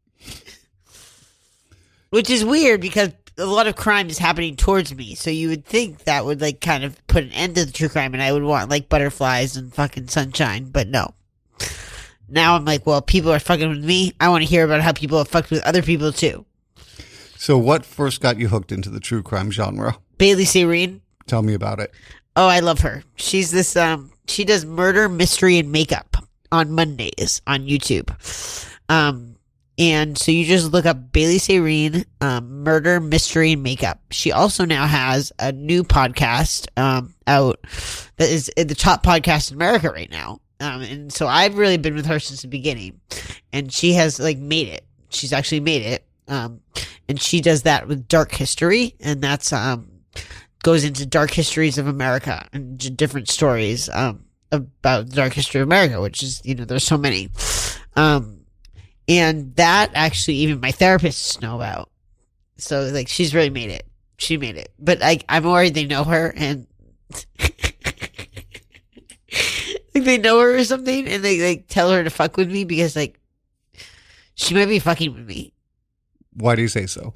Which 2.12 2.28
is 2.28 2.44
weird 2.44 2.82
because 2.82 3.10
a 3.38 3.46
lot 3.46 3.66
of 3.66 3.74
crime 3.74 4.08
is 4.08 4.18
happening 4.18 4.54
towards 4.54 4.94
me. 4.94 5.14
So 5.14 5.30
you 5.30 5.48
would 5.48 5.64
think 5.64 6.04
that 6.04 6.26
would 6.26 6.40
like 6.40 6.60
kind 6.60 6.84
of 6.84 7.04
put 7.06 7.24
an 7.24 7.32
end 7.32 7.54
to 7.54 7.64
the 7.64 7.72
true 7.72 7.88
crime 7.88 8.12
and 8.12 8.22
I 8.22 8.32
would 8.32 8.42
want 8.42 8.68
like 8.68 8.90
butterflies 8.90 9.56
and 9.56 9.72
fucking 9.74 10.08
sunshine, 10.08 10.66
but 10.66 10.88
no. 10.88 11.14
Now 12.28 12.54
I'm 12.54 12.64
like, 12.64 12.86
well, 12.86 13.02
people 13.02 13.32
are 13.32 13.38
fucking 13.38 13.68
with 13.68 13.84
me. 13.84 14.12
I 14.20 14.28
want 14.28 14.42
to 14.42 14.48
hear 14.48 14.64
about 14.64 14.82
how 14.82 14.92
people 14.92 15.18
have 15.18 15.28
fucked 15.28 15.50
with 15.50 15.62
other 15.64 15.82
people 15.82 16.12
too. 16.12 16.44
So, 17.36 17.58
what 17.58 17.84
first 17.84 18.20
got 18.20 18.38
you 18.38 18.48
hooked 18.48 18.72
into 18.72 18.88
the 18.88 19.00
true 19.00 19.22
crime 19.22 19.50
genre? 19.50 19.96
Bailey 20.16 20.44
Sarian. 20.44 21.00
Tell 21.26 21.42
me 21.42 21.54
about 21.54 21.80
it. 21.80 21.92
Oh, 22.36 22.46
I 22.46 22.60
love 22.60 22.80
her. 22.80 23.02
She's 23.16 23.50
this 23.50 23.74
um 23.74 24.12
she 24.26 24.44
does 24.44 24.64
murder, 24.64 25.08
mystery, 25.08 25.58
and 25.58 25.72
makeup 25.72 26.16
on 26.50 26.72
Mondays 26.72 27.42
on 27.46 27.66
YouTube. 27.66 28.10
Um 28.88 29.36
and 29.78 30.16
so 30.16 30.30
you 30.30 30.44
just 30.44 30.72
look 30.72 30.86
up 30.86 31.12
Bailey 31.12 31.38
Sarian, 31.38 32.04
um, 32.20 32.62
murder, 32.62 33.00
mystery, 33.00 33.56
makeup. 33.56 34.00
She 34.10 34.32
also 34.32 34.64
now 34.64 34.86
has 34.86 35.32
a 35.38 35.52
new 35.52 35.84
podcast 35.84 36.68
um 36.76 37.14
out 37.26 37.60
that 38.16 38.28
is 38.30 38.50
the 38.56 38.74
top 38.74 39.04
podcast 39.04 39.50
in 39.50 39.56
America 39.56 39.90
right 39.90 40.10
now. 40.10 40.40
Um 40.60 40.82
and 40.82 41.12
so 41.12 41.26
I've 41.26 41.56
really 41.56 41.78
been 41.78 41.94
with 41.94 42.06
her 42.06 42.18
since 42.18 42.42
the 42.42 42.48
beginning. 42.48 43.00
And 43.52 43.72
she 43.72 43.94
has 43.94 44.18
like 44.18 44.38
made 44.38 44.68
it. 44.68 44.84
She's 45.10 45.32
actually 45.32 45.60
made 45.60 45.82
it. 45.82 46.04
Um 46.28 46.60
and 47.08 47.20
she 47.20 47.40
does 47.40 47.62
that 47.62 47.88
with 47.88 48.08
dark 48.08 48.32
history 48.32 48.94
and 49.00 49.20
that's 49.20 49.52
um 49.52 49.92
goes 50.62 50.84
into 50.84 51.04
dark 51.04 51.30
histories 51.30 51.78
of 51.78 51.86
America 51.86 52.48
and 52.52 52.96
different 52.96 53.28
stories 53.28 53.88
um, 53.92 54.24
about 54.50 55.08
the 55.08 55.16
dark 55.16 55.32
history 55.32 55.60
of 55.60 55.66
America, 55.66 56.00
which 56.00 56.22
is 56.22 56.40
you 56.44 56.54
know 56.54 56.64
there's 56.64 56.84
so 56.84 56.96
many, 56.96 57.30
um, 57.96 58.41
and 59.18 59.54
that 59.56 59.90
actually 59.94 60.36
even 60.36 60.60
my 60.60 60.72
therapists 60.72 61.40
know 61.40 61.56
about. 61.56 61.90
So 62.56 62.82
like 62.84 63.08
she's 63.08 63.34
really 63.34 63.50
made 63.50 63.70
it. 63.70 63.86
She 64.18 64.36
made 64.36 64.56
it, 64.56 64.72
but 64.78 65.00
like 65.00 65.24
I'm 65.28 65.44
worried 65.44 65.74
they 65.74 65.86
know 65.86 66.04
her 66.04 66.32
and 66.36 66.66
like 69.94 70.04
they 70.04 70.18
know 70.18 70.40
her 70.40 70.56
or 70.56 70.64
something, 70.64 71.08
and 71.08 71.24
they 71.24 71.40
like 71.40 71.66
tell 71.68 71.90
her 71.90 72.04
to 72.04 72.10
fuck 72.10 72.36
with 72.36 72.50
me 72.50 72.64
because 72.64 72.94
like 72.94 73.18
she 74.34 74.54
might 74.54 74.66
be 74.66 74.78
fucking 74.78 75.14
with 75.14 75.26
me. 75.26 75.52
Why 76.34 76.54
do 76.54 76.62
you 76.62 76.68
say 76.68 76.86
so? 76.86 77.14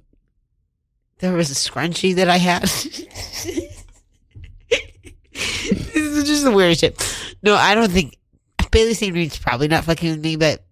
There 1.19 1.33
was 1.33 1.51
a 1.51 1.55
scrunchie 1.55 2.17
that 2.17 2.29
I 2.29 2.37
had. 2.37 2.63
this 2.63 3.07
is 5.95 6.25
just 6.25 6.45
the 6.45 6.51
weirdest 6.51 6.81
shit. 6.81 7.37
No, 7.43 7.55
I 7.55 7.75
don't 7.75 7.91
think 7.91 8.19
Bailey 8.71 8.93
St. 8.93 9.15
Reed's 9.15 9.39
probably 9.39 9.69
not 9.69 9.85
fucking 9.85 10.11
with 10.11 10.23
me, 10.23 10.37
but 10.37 10.66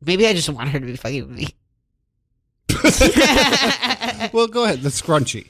maybe 0.00 0.26
I 0.26 0.32
just 0.32 0.48
want 0.48 0.68
her 0.70 0.80
to 0.80 0.86
be 0.86 0.96
fucking 0.96 1.28
with 1.28 1.36
me. 1.36 1.48
Well, 4.32 4.48
go 4.48 4.64
ahead. 4.64 4.82
The 4.82 4.88
scrunchy. 4.88 5.48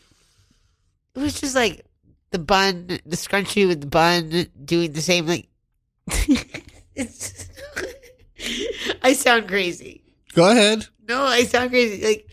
It 1.14 1.19
was 1.19 1.40
just 1.40 1.55
like 1.55 1.85
the 2.31 2.38
bun, 2.38 2.87
the 2.87 3.17
scrunchie 3.17 3.67
with 3.67 3.81
the 3.81 3.87
bun 3.87 4.47
doing 4.64 4.93
the 4.93 5.00
same 5.00 5.26
like. 5.26 5.49
I 9.02 9.12
sound 9.14 9.49
crazy. 9.49 10.02
Go 10.35 10.50
ahead. 10.50 10.87
No, 11.09 11.23
I 11.25 11.45
sound 11.45 11.71
crazy. 11.71 12.05
Like, 12.07 12.28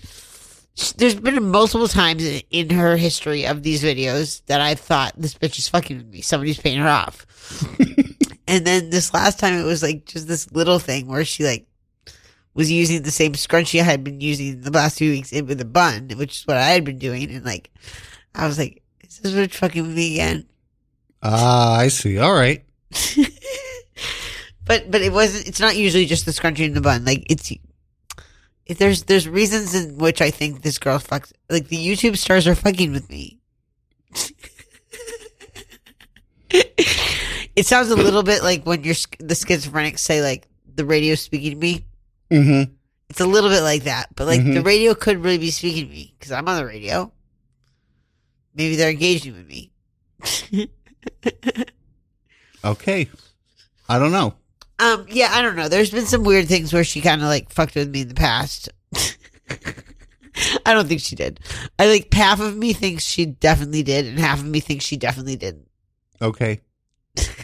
there's 0.97 1.15
been 1.15 1.49
multiple 1.49 1.87
times 1.87 2.23
in- 2.23 2.41
in 2.51 2.69
her 2.71 2.97
history 2.97 3.45
of 3.45 3.63
these 3.63 3.81
videos 3.81 4.45
that 4.47 4.59
I've 4.61 4.79
thought 4.79 5.13
this 5.17 5.33
bitch 5.33 5.57
is 5.57 5.69
fucking 5.69 5.97
with 5.97 6.07
me. 6.07 6.21
Somebody's 6.21 6.59
paying 6.59 6.79
her 6.79 6.87
off. 6.89 7.25
and 8.47 8.67
then 8.67 8.89
this 8.89 9.13
last 9.13 9.39
time 9.39 9.53
it 9.53 9.63
was 9.63 9.81
like 9.81 10.05
just 10.05 10.27
this 10.27 10.51
little 10.51 10.79
thing 10.79 11.07
where 11.07 11.23
she 11.25 11.45
like 11.45 11.65
was 12.55 12.71
using 12.71 13.03
the 13.03 13.11
same 13.11 13.33
scrunchie 13.33 13.81
I 13.81 13.83
had 13.83 14.03
been 14.03 14.21
using 14.21 14.61
the 14.61 14.71
last 14.71 14.97
few 14.97 15.11
weeks 15.11 15.31
in 15.31 15.45
with 15.45 15.61
a 15.61 15.65
bun, 15.65 16.09
which 16.15 16.39
is 16.39 16.47
what 16.47 16.57
I 16.57 16.69
had 16.69 16.85
been 16.85 16.97
doing. 16.97 17.29
And 17.29 17.45
like, 17.45 17.69
I 18.33 18.47
was 18.47 18.57
like, 18.57 18.81
is 19.01 19.19
this 19.19 19.33
bitch 19.33 19.53
fucking 19.53 19.83
with 19.83 19.95
me 19.95 20.13
again? 20.13 20.47
Ah, 21.21 21.75
I 21.75 21.89
see. 21.89 22.17
All 22.17 22.33
right. 22.33 22.63
but 24.65 24.89
but 24.89 25.01
it 25.01 25.11
wasn't. 25.11 25.47
It's 25.47 25.59
not 25.59 25.75
usually 25.75 26.05
just 26.05 26.25
the 26.25 26.31
scrunchie 26.31 26.65
and 26.65 26.75
the 26.75 26.81
bun. 26.81 27.05
Like 27.05 27.25
it's. 27.29 27.51
If 28.65 28.79
there's 28.79 29.03
there's 29.03 29.27
reasons 29.27 29.75
in 29.75 29.97
which 29.97 30.21
I 30.21 30.31
think 30.31 30.61
this 30.61 30.79
girl 30.79 30.97
fucks 30.97 31.31
like 31.49 31.67
the 31.67 31.77
YouTube 31.77 32.17
stars 32.17 32.47
are 32.47 32.55
fucking 32.55 32.91
with 32.91 33.09
me. 33.09 33.39
it 36.49 37.65
sounds 37.65 37.89
a 37.89 37.95
little 37.95 38.23
bit 38.23 38.43
like 38.43 38.63
when 38.63 38.83
you're 38.83 38.95
the 39.19 39.35
schizophrenics 39.35 39.99
say 39.99 40.21
like 40.21 40.47
the 40.73 40.85
radio's 40.85 41.21
speaking 41.21 41.51
to 41.51 41.57
me. 41.57 41.85
Mm-hmm. 42.35 42.73
It's 43.09 43.21
a 43.21 43.25
little 43.25 43.49
bit 43.49 43.61
like 43.61 43.83
that, 43.83 44.15
but 44.15 44.25
like 44.27 44.43
the 44.43 44.59
Mhm. 44.61 44.65
radio 44.65 44.93
could 44.95 45.23
really 45.23 45.37
be 45.37 45.51
speaking 45.51 45.85
to 45.85 45.91
me 45.91 46.13
because 46.17 46.31
I'm 46.31 46.47
on 46.47 46.57
the 46.57 46.65
radio. 46.65 47.11
Maybe 48.55 48.75
they're 48.75 48.89
engaging 48.89 49.33
with 49.33 49.47
me. 49.47 49.71
Okay. 52.63 53.07
I 53.87 53.99
don't 53.99 54.11
know. 54.11 54.33
Um, 54.79 55.05
yeah, 55.07 55.29
I 55.31 55.43
don't 55.43 55.55
know. 55.55 55.69
There's 55.69 55.91
been 55.91 56.07
some 56.07 56.23
weird 56.23 56.47
things 56.47 56.73
where 56.73 56.83
she 56.83 56.99
kind 56.99 57.21
of 57.21 57.27
like 57.27 57.51
fucked 57.51 57.75
with 57.75 57.89
me 57.91 58.01
in 58.01 58.07
the 58.07 58.15
past. 58.15 58.69
I 60.65 60.73
don't 60.73 60.87
think 60.87 61.01
she 61.01 61.15
did. 61.15 61.39
I 61.77 61.85
like 61.87 62.11
half 62.11 62.39
of 62.39 62.57
me 62.57 62.73
thinks 62.73 63.03
she 63.05 63.27
definitely 63.27 63.83
did, 63.83 64.07
and 64.07 64.17
half 64.19 64.39
of 64.39 64.45
me 64.47 64.59
thinks 64.61 64.83
she 64.83 64.97
definitely 64.97 65.35
didn't. 65.35 65.67
Okay. 66.21 66.61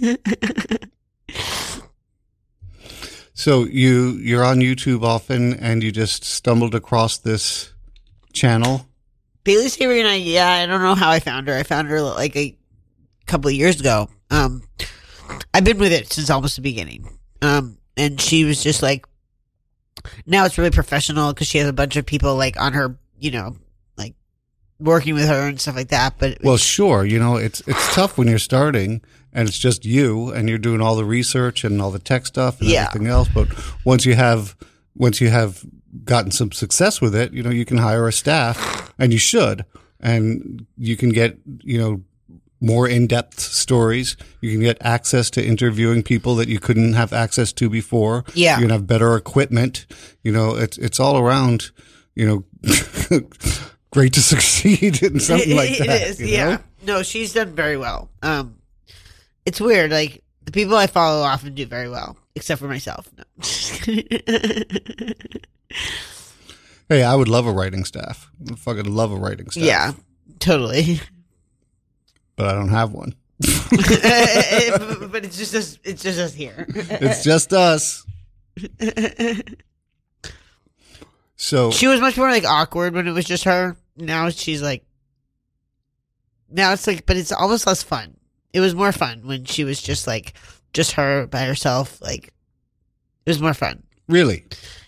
So 3.42 3.64
you 3.64 4.20
you're 4.22 4.46
on 4.46 4.58
YouTube 4.58 5.02
often, 5.02 5.56
and 5.56 5.82
you 5.82 5.92
just 5.92 6.24
stumbled 6.24 6.76
across 6.76 7.18
this 7.18 7.74
channel. 8.34 8.86
Bailey 9.44 9.66
I, 10.06 10.14
yeah, 10.14 10.48
I 10.48 10.68
don't 10.68 10.84
know 10.84 10.94
how 10.94 11.10
I 11.10 11.20
found 11.20 11.48
her. 11.48 11.58
I 11.58 11.64
found 11.64 11.88
her 11.88 12.04
like 12.04 12.36
a 12.36 12.56
couple 13.26 13.50
of 13.50 13.56
years 13.56 13.80
ago. 13.80 14.10
Um, 14.30 14.62
I've 15.56 15.64
been 15.64 15.80
with 15.80 15.92
it 15.92 16.14
since 16.14 16.30
almost 16.30 16.56
the 16.56 16.62
beginning. 16.62 17.18
Um, 17.42 17.80
and 17.98 18.22
she 18.22 18.44
was 18.44 18.62
just 18.62 18.84
like, 18.84 19.08
now 20.28 20.46
it's 20.46 20.60
really 20.60 20.70
professional 20.70 21.34
because 21.34 21.48
she 21.48 21.58
has 21.58 21.68
a 21.68 21.74
bunch 21.74 21.96
of 21.96 22.06
people 22.06 22.36
like 22.36 22.62
on 22.62 22.74
her, 22.74 22.96
you 23.18 23.32
know, 23.32 23.58
like 23.98 24.14
working 24.80 25.16
with 25.16 25.28
her 25.28 25.48
and 25.48 25.60
stuff 25.60 25.76
like 25.76 25.88
that. 25.88 26.20
But 26.20 26.38
Well, 26.44 26.58
sure. 26.58 27.06
You 27.08 27.18
know, 27.18 27.38
it's 27.38 27.62
it's 27.66 27.96
tough 27.96 28.20
when 28.20 28.28
you're 28.28 28.38
starting, 28.38 29.02
and 29.34 29.48
it's 29.48 29.58
just 29.60 29.86
you, 29.86 30.30
and 30.32 30.50
you're 30.50 30.58
doing 30.58 30.82
all 30.82 30.96
the 30.96 31.06
research 31.06 31.64
and 31.64 31.82
all 31.82 31.92
the 31.92 32.00
tech 32.00 32.26
stuff 32.26 32.60
and 32.62 32.70
Yeah. 32.70 32.88
everything 32.88 33.08
else. 33.08 33.30
But 33.34 33.48
once 33.86 34.06
you 34.06 34.16
have 34.16 34.56
once 34.96 35.22
you 35.22 35.30
have 35.30 35.64
gotten 36.06 36.32
some 36.32 36.52
success 36.52 37.00
with 37.02 37.16
it, 37.16 37.34
you 37.34 37.42
know, 37.44 37.50
you 37.50 37.66
can 37.66 37.78
hire 37.78 38.08
a 38.08 38.14
staff, 38.14 38.94
and 39.00 39.12
you 39.14 39.20
should, 39.20 39.66
and 40.00 40.66
you 40.78 40.96
can 40.98 41.10
get 41.10 41.38
you 41.64 41.78
know 41.78 42.02
more 42.64 42.88
in-depth 42.88 43.40
stories. 43.40 44.16
You 44.42 44.52
can 44.52 44.60
get 44.62 44.78
access 44.82 45.32
to 45.32 45.44
interviewing 45.44 46.04
people 46.04 46.36
that 46.36 46.48
you 46.48 46.60
couldn't 46.60 46.94
have 46.94 47.12
access 47.12 47.52
to 47.54 47.70
before. 47.70 48.24
Yeah. 48.36 48.58
You 48.58 48.64
can 48.66 48.70
have 48.70 48.86
better 48.86 49.16
equipment. 49.16 49.88
You 50.24 50.32
know, 50.32 50.56
it's 50.56 50.78
it's 50.78 51.00
all 51.00 51.18
around, 51.18 51.72
you 52.16 52.28
know, 52.28 52.44
great 53.92 54.14
to 54.14 54.22
succeed 54.34 55.02
in 55.04 55.20
something 55.20 55.56
like 55.56 55.72
It 55.82 55.88
that. 55.88 56.02
is, 56.08 56.20
you 56.20 56.28
yeah. 56.28 56.50
know? 56.50 56.60
No, 56.86 57.04
she's 57.04 57.34
done 57.34 57.54
very 57.56 57.78
well. 57.78 58.10
Um, 58.24 58.56
it's 59.46 59.62
weird. 59.62 59.92
Like 59.92 60.24
the 60.44 60.52
people 60.52 60.76
I 60.76 60.88
follow 60.88 61.22
often 61.24 61.54
do 61.54 61.66
very 61.66 61.90
well, 61.90 62.18
except 62.36 62.60
for 62.62 62.68
myself. 62.68 63.10
No. 63.18 63.24
Hey, 66.92 67.04
I 67.04 67.16
would 67.16 67.30
love 67.30 67.48
a 67.48 67.54
writing 67.54 67.86
staff. 67.86 68.30
I 68.52 68.56
fucking 68.56 68.84
love 68.84 69.14
a 69.14 69.16
writing 69.16 69.50
staff. 69.50 69.64
yeah, 69.64 69.94
totally. 70.40 71.00
But 72.36 72.48
I 72.48 72.54
don't 72.54 72.68
have 72.68 72.92
one. 72.92 73.16
but 73.40 75.24
it's 75.24 75.38
just 75.38 75.56
us, 75.56 75.80
it's 75.86 76.04
just 76.04 76.20
us 76.20 76.34
here. 76.34 76.66
It's 76.68 77.24
just 77.24 77.54
us. 77.54 78.06
So 81.38 81.72
she 81.72 81.88
was 81.88 82.02
much 82.02 82.18
more 82.18 82.30
like 82.30 82.44
awkward 82.44 82.94
when 82.94 83.08
it 83.08 83.14
was 83.14 83.24
just 83.24 83.46
her. 83.46 83.78
Now 83.96 84.30
she's 84.30 84.62
like, 84.62 84.84
now 86.50 86.74
it's 86.74 86.86
like, 86.86 87.06
but 87.06 87.16
it's 87.16 87.32
almost 87.32 87.66
less 87.66 87.84
fun 87.84 88.18
It 88.54 88.60
was 88.60 88.76
more 88.76 88.92
fun 88.92 89.22
when 89.26 89.46
she 89.46 89.64
was 89.64 89.82
just 89.82 90.08
like 90.08 90.34
just 90.74 90.94
her 90.94 91.28
by 91.28 91.46
herself. 91.46 92.02
Like 92.02 92.28
it 93.26 93.30
was 93.30 93.42
more 93.42 93.54
fun. 93.54 93.84
Really? 94.08 94.46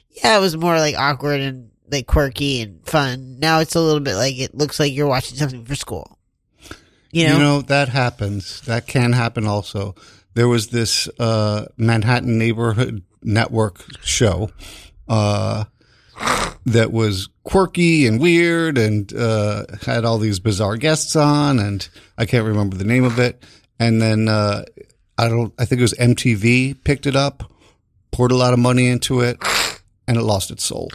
Yeah, 0.09 0.37
it 0.37 0.41
was 0.41 0.57
more 0.57 0.77
like 0.77 0.95
awkward 0.95 1.39
and 1.41 1.71
like 1.89 2.07
quirky 2.07 2.61
and 2.61 2.85
fun. 2.85 3.39
Now 3.39 3.59
it's 3.59 3.75
a 3.75 3.81
little 3.81 3.99
bit 3.99 4.15
like 4.15 4.37
it 4.37 4.55
looks 4.55 4.79
like 4.79 4.93
you're 4.93 5.07
watching 5.07 5.37
something 5.37 5.65
for 5.65 5.75
school. 5.75 6.17
You 7.11 7.27
know, 7.27 7.33
you 7.33 7.39
know 7.39 7.61
that 7.61 7.89
happens. 7.89 8.61
That 8.61 8.87
can 8.87 9.13
happen 9.13 9.45
also. 9.45 9.95
There 10.33 10.47
was 10.47 10.69
this 10.69 11.07
uh, 11.19 11.67
Manhattan 11.77 12.39
Neighborhood 12.39 13.03
Network 13.21 13.85
show 14.03 14.49
uh, 15.07 15.65
that 16.65 16.91
was 16.91 17.29
quirky 17.43 18.07
and 18.07 18.19
weird 18.19 18.77
and 18.77 19.13
uh, 19.13 19.65
had 19.81 20.05
all 20.05 20.17
these 20.17 20.39
bizarre 20.39 20.77
guests 20.77 21.15
on, 21.15 21.59
and 21.59 21.87
I 22.17 22.25
can't 22.25 22.45
remember 22.45 22.77
the 22.77 22.83
name 22.83 23.03
of 23.03 23.19
it. 23.19 23.43
And 23.79 24.01
then 24.01 24.27
uh, 24.27 24.63
I 25.17 25.27
don't. 25.27 25.53
I 25.57 25.65
think 25.65 25.79
it 25.79 25.83
was 25.83 25.93
MTV 25.93 26.83
picked 26.83 27.05
it 27.05 27.15
up, 27.15 27.51
poured 28.11 28.31
a 28.31 28.35
lot 28.35 28.53
of 28.53 28.59
money 28.59 28.87
into 28.87 29.21
it, 29.21 29.37
and 30.07 30.17
it 30.17 30.21
lost 30.21 30.51
its 30.51 30.63
soul. 30.63 30.89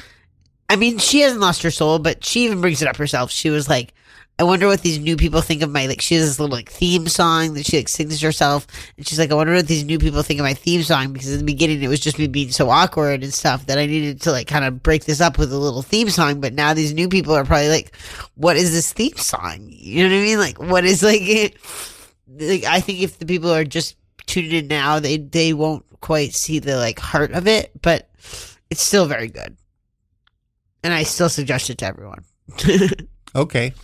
I 0.69 0.77
mean, 0.77 0.99
she 0.99 1.21
hasn't 1.21 1.41
lost 1.41 1.63
her 1.63 1.71
soul, 1.71 1.99
but 1.99 2.25
she 2.25 2.45
even 2.45 2.61
brings 2.61 2.83
it 2.83 2.89
up 2.89 2.97
herself. 2.97 3.31
She 3.31 3.51
was 3.51 3.69
like, 3.69 3.95
I 4.41 4.45
wonder 4.45 4.69
what 4.69 4.83
these 4.83 5.01
new 5.01 5.17
people 5.17 5.41
think 5.41 5.63
of 5.63 5.71
my, 5.71 5.87
like, 5.87 6.01
she 6.01 6.15
has 6.15 6.25
this 6.25 6.39
little, 6.39 6.57
like, 6.57 6.71
theme 6.71 7.09
song 7.09 7.55
that 7.55 7.67
she, 7.67 7.79
like, 7.79 7.89
sings 7.89 8.21
herself. 8.21 8.69
And 8.97 9.05
she's 9.05 9.19
like, 9.19 9.33
I 9.33 9.35
wonder 9.35 9.53
what 9.53 9.67
these 9.67 9.85
new 9.85 9.99
people 9.99 10.23
think 10.23 10.39
of 10.39 10.45
my 10.45 10.55
theme 10.55 10.85
song 10.85 11.13
because 11.13 11.33
in 11.33 11.39
the 11.39 11.45
beginning 11.45 11.83
it 11.83 11.89
was 11.89 11.99
just 11.99 12.21
me 12.21 12.29
being 12.29 12.53
so 12.53 12.71
awkward 12.71 13.25
and 13.25 13.35
stuff 13.35 13.67
that 13.67 13.79
I 13.79 13.87
needed 13.87 14.21
to, 14.23 14.31
like, 14.31 14.47
kind 14.47 14.65
of 14.65 14.81
break 14.81 15.07
this 15.07 15.21
up 15.21 15.39
with 15.39 15.53
a 15.53 15.59
little 15.59 15.83
theme 15.83 16.09
song. 16.09 16.41
But 16.41 16.55
now 16.55 16.73
these 16.73 16.95
new 16.95 17.09
people 17.09 17.35
are 17.35 17.45
probably 17.45 17.69
like, 17.69 17.97
what 18.37 18.57
is 18.57 18.71
this 18.73 18.93
theme 18.93 19.17
song? 19.17 19.67
You 19.69 20.05
know 20.05 20.15
what 20.15 20.21
I 20.21 20.25
mean? 20.25 20.39
Like, 20.39 20.61
what 20.61 20.85
is, 20.85 21.03
like, 21.03 21.59
like, 22.29 22.63
I 22.65 22.79
think 22.81 23.01
if 23.01 23.19
the 23.19 23.27
people 23.27 23.53
are 23.53 23.65
just 23.65 23.97
tuning 24.27 24.53
in 24.53 24.69
now, 24.69 25.01
they, 25.01 25.17
they 25.17 25.53
won't 25.53 25.85
quite 26.01 26.33
see 26.33 26.61
the, 26.61 26.77
like, 26.77 27.01
heart 27.01 27.33
of 27.33 27.49
it, 27.49 27.73
but 27.83 28.09
it's 28.71 28.83
still 28.83 29.07
very 29.07 29.29
good. 29.29 29.57
And 30.85 30.95
I 30.95 31.03
still 31.03 31.29
suggest 31.29 31.71
it 31.71 31.79
to 31.79 31.87
everyone. 31.87 32.25
Okay. 33.35 33.75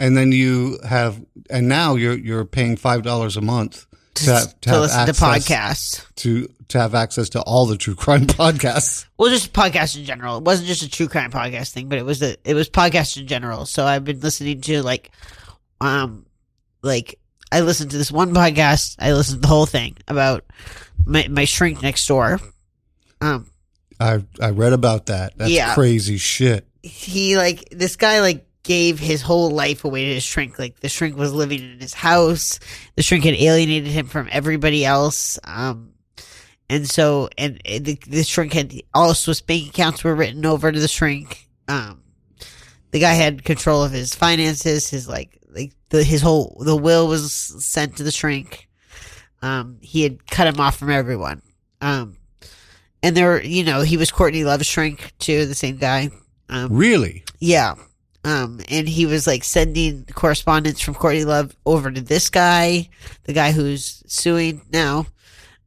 And 0.00 0.16
then 0.16 0.32
you 0.32 0.78
have, 0.88 1.22
and 1.50 1.68
now 1.68 1.94
you're 1.94 2.16
you're 2.18 2.44
paying 2.46 2.76
five 2.76 3.02
dollars 3.02 3.36
a 3.36 3.40
month 3.42 3.86
to, 4.14 4.24
have, 4.32 4.60
to 4.62 4.70
have 4.70 4.80
listen 4.80 5.06
to 5.06 5.12
podcasts. 5.12 6.06
to 6.16 6.48
to 6.68 6.78
have 6.80 6.94
access 6.94 7.28
to 7.30 7.42
all 7.42 7.66
the 7.66 7.76
true 7.76 7.94
crime 7.94 8.26
podcasts. 8.26 9.04
Well, 9.18 9.28
just 9.30 9.52
podcasts 9.52 9.98
in 9.98 10.04
general. 10.04 10.38
It 10.38 10.44
wasn't 10.44 10.68
just 10.68 10.82
a 10.82 10.88
true 10.88 11.06
crime 11.08 11.30
podcast 11.30 11.70
thing, 11.72 11.88
but 11.88 11.98
it 11.98 12.04
was 12.04 12.22
a, 12.22 12.36
it 12.48 12.54
was 12.54 12.70
podcasts 12.70 13.20
in 13.20 13.26
general. 13.26 13.66
So 13.66 13.84
I've 13.84 14.04
been 14.04 14.20
listening 14.20 14.60
to 14.62 14.82
like, 14.82 15.10
um, 15.80 16.24
like 16.82 17.18
I 17.52 17.60
listened 17.60 17.90
to 17.90 17.98
this 17.98 18.10
one 18.12 18.32
podcast. 18.32 18.96
I 19.00 19.12
listened 19.12 19.38
to 19.38 19.40
the 19.42 19.48
whole 19.48 19.66
thing 19.66 19.96
about 20.08 20.44
my, 21.04 21.26
my 21.28 21.44
shrink 21.44 21.82
next 21.82 22.06
door. 22.06 22.40
Um, 23.20 23.50
I 23.98 24.24
I 24.40 24.50
read 24.50 24.72
about 24.72 25.06
that. 25.06 25.36
That's 25.36 25.50
Yeah. 25.50 25.74
crazy 25.74 26.16
shit. 26.16 26.66
he 26.82 27.36
like 27.36 27.68
this 27.70 27.96
guy 27.96 28.20
like 28.20 28.46
gave 28.62 28.98
his 28.98 29.22
whole 29.22 29.50
life 29.50 29.84
away 29.84 30.06
to 30.06 30.14
his 30.14 30.22
shrink. 30.22 30.58
Like 30.58 30.80
the 30.80 30.88
shrink 30.88 31.16
was 31.16 31.32
living 31.32 31.60
in 31.60 31.80
his 31.80 31.94
house. 31.94 32.58
The 32.96 33.02
shrink 33.02 33.24
had 33.24 33.34
alienated 33.34 33.90
him 33.90 34.06
from 34.06 34.28
everybody 34.30 34.84
else. 34.84 35.38
Um, 35.44 35.92
and 36.68 36.88
so 36.88 37.28
and 37.36 37.60
the, 37.64 37.98
the 38.06 38.22
shrink 38.22 38.52
had 38.52 38.74
all 38.94 39.14
Swiss 39.14 39.40
bank 39.40 39.68
accounts 39.70 40.04
were 40.04 40.14
written 40.14 40.44
over 40.46 40.70
to 40.70 40.78
the 40.80 40.88
shrink. 40.88 41.48
Um, 41.68 42.02
the 42.90 43.00
guy 43.00 43.12
had 43.14 43.44
control 43.44 43.82
of 43.82 43.92
his 43.92 44.14
finances. 44.14 44.88
His 44.88 45.08
like 45.08 45.38
like 45.48 45.72
the 45.88 46.04
his 46.04 46.22
whole 46.22 46.62
the 46.64 46.76
will 46.76 47.08
was 47.08 47.32
sent 47.32 47.96
to 47.96 48.02
the 48.02 48.12
shrink. 48.12 48.68
Um, 49.42 49.78
he 49.80 50.02
had 50.02 50.26
cut 50.26 50.46
him 50.46 50.60
off 50.60 50.76
from 50.76 50.90
everyone. 50.90 51.40
Um, 51.80 52.18
and 53.02 53.16
there, 53.16 53.42
you 53.42 53.64
know, 53.64 53.80
he 53.80 53.96
was 53.96 54.10
Courtney 54.10 54.44
Love's 54.44 54.66
shrink 54.66 55.12
too, 55.18 55.46
the 55.46 55.54
same 55.54 55.78
guy. 55.78 56.10
Um, 56.50 56.72
Really? 56.72 57.24
yeah. 57.38 57.74
Um, 58.22 58.60
and 58.68 58.88
he 58.88 59.06
was 59.06 59.26
like 59.26 59.44
sending 59.44 60.04
correspondence 60.12 60.80
from 60.80 60.94
Courtney 60.94 61.24
Love 61.24 61.56
over 61.64 61.90
to 61.90 62.00
this 62.00 62.28
guy, 62.28 62.88
the 63.24 63.32
guy 63.32 63.52
who's 63.52 64.02
suing 64.06 64.62
now. 64.72 65.06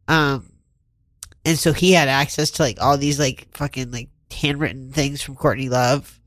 Um, 0.08 0.52
and 1.46 1.58
so 1.58 1.74
he 1.74 1.94
had 1.94 2.08
access 2.08 2.52
to 2.52 2.62
like 2.62 2.80
all 2.80 2.98
these 2.98 3.20
like 3.20 3.48
fucking 3.52 3.92
like 3.92 4.10
handwritten 4.32 4.92
things 4.92 5.22
from 5.22 5.36
Courtney 5.36 5.70
Love. 5.70 6.20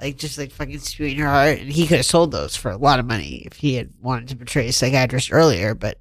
Like 0.00 0.16
just 0.16 0.38
like 0.38 0.50
fucking 0.50 0.78
spewing 0.80 1.18
her 1.18 1.28
heart. 1.28 1.60
And 1.60 1.70
he 1.70 1.86
could 1.86 1.98
have 1.98 2.06
sold 2.06 2.32
those 2.32 2.56
for 2.56 2.70
a 2.70 2.76
lot 2.76 2.98
of 2.98 3.06
money 3.06 3.42
if 3.46 3.54
he 3.54 3.74
had 3.74 3.90
wanted 4.00 4.28
to 4.28 4.36
betray 4.36 4.68
a 4.68 4.72
psychiatrist 4.72 5.32
earlier, 5.32 5.74
but 5.74 5.98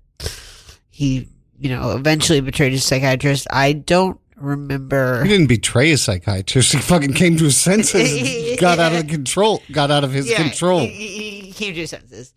he, 0.89 1.27
you 1.59 1.69
know, 1.69 1.91
eventually 1.91 2.41
betrayed 2.41 2.71
his 2.71 2.83
psychiatrist. 2.83 3.47
I 3.51 3.73
don't 3.73 4.19
remember. 4.43 5.23
He 5.23 5.29
didn't 5.29 5.47
betray 5.47 5.91
a 5.91 5.97
psychiatrist. 5.97 6.73
He 6.73 6.79
fucking 6.79 7.13
came 7.13 7.37
to 7.37 7.45
his 7.45 7.57
senses, 7.57 8.49
and 8.49 8.59
got 8.59 8.79
out 8.79 8.93
of 8.93 9.07
the 9.07 9.13
control, 9.13 9.61
got 9.71 9.91
out 9.91 10.03
of 10.03 10.11
his 10.11 10.33
control. 10.33 10.79
He, 10.81 10.87
he, 10.87 11.39
he 11.41 11.51
came 11.53 11.73
to 11.73 11.81
his 11.81 11.89
senses. 11.89 12.33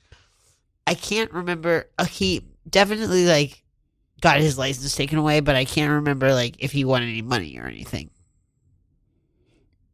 I 0.86 0.94
can't 0.94 1.32
remember. 1.32 1.88
Uh, 1.98 2.04
he 2.04 2.46
definitely 2.68 3.26
like 3.26 3.62
got 4.20 4.40
his 4.40 4.58
license 4.58 4.94
taken 4.96 5.18
away, 5.18 5.40
but 5.40 5.54
I 5.54 5.64
can't 5.64 5.92
remember 5.92 6.32
like 6.32 6.56
if 6.58 6.72
he 6.72 6.84
won 6.84 7.02
any 7.02 7.22
money 7.22 7.58
or 7.58 7.66
anything. 7.66 8.10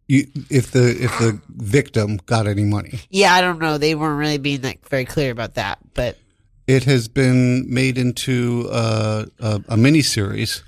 You, 0.07 0.27
if 0.51 0.73
the 0.73 0.89
if 0.89 1.17
the 1.19 1.41
victim 1.49 2.17
got 2.27 2.49
any 2.49 2.65
money, 2.65 3.01
Yeah, 3.11 3.33
I 3.33 3.41
don't 3.41 3.61
know. 3.61 3.79
They 3.79 3.95
weren't 3.95 4.19
really 4.19 4.39
being 4.39 4.63
like 4.63 4.89
very 4.89 5.05
clear 5.05 5.31
about 5.31 5.55
that, 5.55 5.79
but 5.95 6.19
it 6.67 6.85
has 6.85 7.09
been 7.09 7.73
made 7.73 7.99
into 7.99 8.69
uh, 8.71 9.27
a, 9.39 9.61
a 9.69 9.77
mini 9.77 10.03
series 10.03 10.63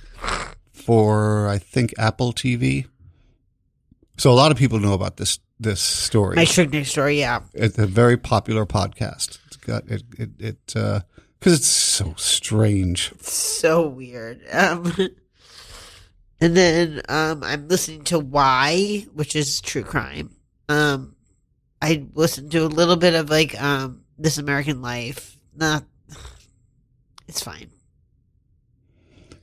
for 0.84 1.48
I 1.48 1.58
think 1.58 1.94
Apple 1.98 2.32
TV. 2.32 2.86
So 4.18 4.30
a 4.30 4.34
lot 4.34 4.52
of 4.52 4.58
people 4.58 4.78
know 4.78 4.92
about 4.94 5.16
this 5.16 5.38
this 5.58 5.80
story. 5.80 6.36
my 6.36 6.44
shrink 6.44 6.72
next 6.72 6.94
door. 6.94 7.10
Yeah, 7.10 7.40
It's 7.54 7.78
a 7.78 7.86
very 7.86 8.16
popular 8.16 8.66
podcast. 8.66 9.38
It's 9.46 9.56
got 9.56 9.88
it 9.88 10.02
it 10.18 10.30
it 10.38 10.66
because 10.66 11.58
it's 11.58 11.66
so 11.66 12.14
strange. 12.16 13.12
so 13.20 13.88
weird. 13.88 14.42
Um, 14.52 14.92
and 16.40 16.56
then 16.56 17.02
um, 17.08 17.42
I'm 17.42 17.68
listening 17.68 18.04
to 18.04 18.18
Why, 18.18 19.06
which 19.12 19.34
is 19.34 19.60
true 19.60 19.82
crime. 19.82 20.30
Um, 20.68 21.16
I 21.80 22.06
listened 22.14 22.52
to 22.52 22.64
a 22.64 22.66
little 22.68 22.96
bit 22.96 23.14
of 23.14 23.28
like 23.28 23.60
um, 23.60 24.04
This 24.18 24.38
American 24.38 24.82
Life. 24.82 25.36
Not, 25.54 25.84
it's 27.28 27.42
fine. 27.42 27.70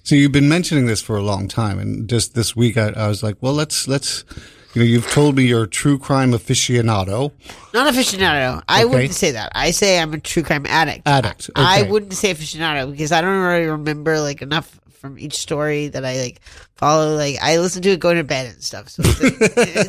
So 0.10 0.16
you've 0.16 0.32
been 0.32 0.50
mentioning 0.50 0.88
this 0.88 1.04
for 1.04 1.18
a 1.18 1.22
long 1.22 1.48
time, 1.48 1.78
and 1.78 2.10
just 2.10 2.34
this 2.34 2.56
week 2.56 2.78
I, 2.78 2.88
I 2.96 3.08
was 3.08 3.22
like, 3.22 3.36
well, 3.42 3.54
let's 3.54 3.88
let's. 3.88 4.26
You 4.74 4.82
know, 4.82 4.86
you've 4.88 5.08
told 5.12 5.36
me 5.36 5.44
you're 5.44 5.66
a 5.66 5.68
true 5.68 6.00
crime 6.00 6.32
aficionado. 6.32 7.32
Not 7.76 7.94
aficionado. 7.94 8.64
I 8.68 8.86
Okay. 8.86 8.92
wouldn't 8.92 9.14
say 9.14 9.30
that. 9.30 9.52
I 9.54 9.70
say 9.70 10.00
I'm 10.02 10.12
a 10.16 10.20
true 10.20 10.42
crime 10.42 10.66
addict. 10.66 11.08
Addict, 11.08 11.52
I 11.56 11.84
wouldn't 11.84 12.14
say 12.14 12.34
aficionado 12.34 12.90
because 12.90 13.12
I 13.12 13.22
don't 13.22 13.40
really 13.40 13.68
remember 13.68 14.20
like 14.20 14.42
enough 14.42 14.80
from 14.94 15.20
each 15.20 15.38
story 15.38 15.90
that 15.90 16.04
I 16.04 16.18
like 16.18 16.42
follow. 16.74 17.16
Like 17.16 17.36
I 17.40 17.60
listen 17.60 17.84
to 17.84 17.92
it 17.92 18.00
going 18.00 18.18
to 18.18 18.24
bed 18.24 18.48
and 18.52 18.64
stuff. 18.64 18.90
So 18.90 19.04
it's, 19.06 19.22
like, 19.22 19.36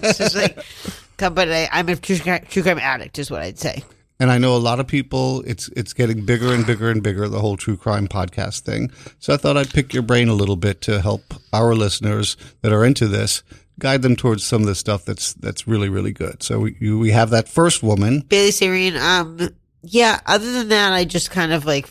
it's 0.04 0.18
just 0.18 0.36
like, 0.36 0.62
but 1.34 1.50
I, 1.50 1.66
I'm 1.72 1.88
a 1.88 1.96
true, 1.96 2.18
true 2.18 2.62
crime 2.62 2.78
addict 2.78 3.18
is 3.18 3.30
what 3.30 3.40
I'd 3.40 3.58
say. 3.58 3.84
And 4.20 4.30
I 4.30 4.38
know 4.38 4.54
a 4.54 4.58
lot 4.58 4.78
of 4.78 4.86
people. 4.86 5.42
It's 5.46 5.68
it's 5.70 5.92
getting 5.92 6.24
bigger 6.24 6.52
and 6.52 6.64
bigger 6.66 6.90
and 6.90 7.02
bigger. 7.02 7.26
The 7.26 7.40
whole 7.40 7.56
true 7.56 7.76
crime 7.76 8.06
podcast 8.06 8.60
thing. 8.60 8.92
So 9.18 9.34
I 9.34 9.36
thought 9.38 9.56
I'd 9.56 9.70
pick 9.70 9.92
your 9.92 10.02
brain 10.02 10.28
a 10.28 10.34
little 10.34 10.56
bit 10.56 10.80
to 10.82 11.00
help 11.00 11.34
our 11.52 11.74
listeners 11.74 12.36
that 12.60 12.72
are 12.72 12.84
into 12.84 13.08
this 13.08 13.42
guide 13.80 14.02
them 14.02 14.14
towards 14.14 14.44
some 14.44 14.60
of 14.60 14.68
the 14.68 14.74
stuff 14.74 15.04
that's 15.04 15.32
that's 15.32 15.66
really 15.66 15.88
really 15.88 16.12
good. 16.12 16.42
So 16.42 16.60
we 16.60 16.76
you, 16.78 16.98
we 16.98 17.10
have 17.10 17.30
that 17.30 17.48
first 17.48 17.82
woman. 17.82 18.20
Bailey 18.20 18.50
Sarian. 18.50 19.00
Um, 19.00 19.48
yeah. 19.82 20.20
Other 20.26 20.52
than 20.52 20.68
that, 20.68 20.92
I 20.92 21.04
just 21.04 21.30
kind 21.30 21.52
of 21.52 21.64
like, 21.64 21.88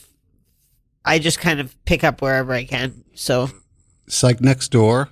I 1.03 1.19
just 1.19 1.39
kind 1.39 1.59
of 1.59 1.75
pick 1.85 2.03
up 2.03 2.21
wherever 2.21 2.53
I 2.53 2.63
can. 2.63 3.03
So 3.15 3.49
Psych 4.07 4.39
next 4.39 4.69
door, 4.69 5.09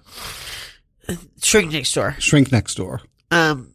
shrink 1.42 1.72
next 1.72 1.94
door. 1.94 2.16
shrink 2.20 2.52
next 2.52 2.76
door. 2.76 3.02
Um, 3.32 3.74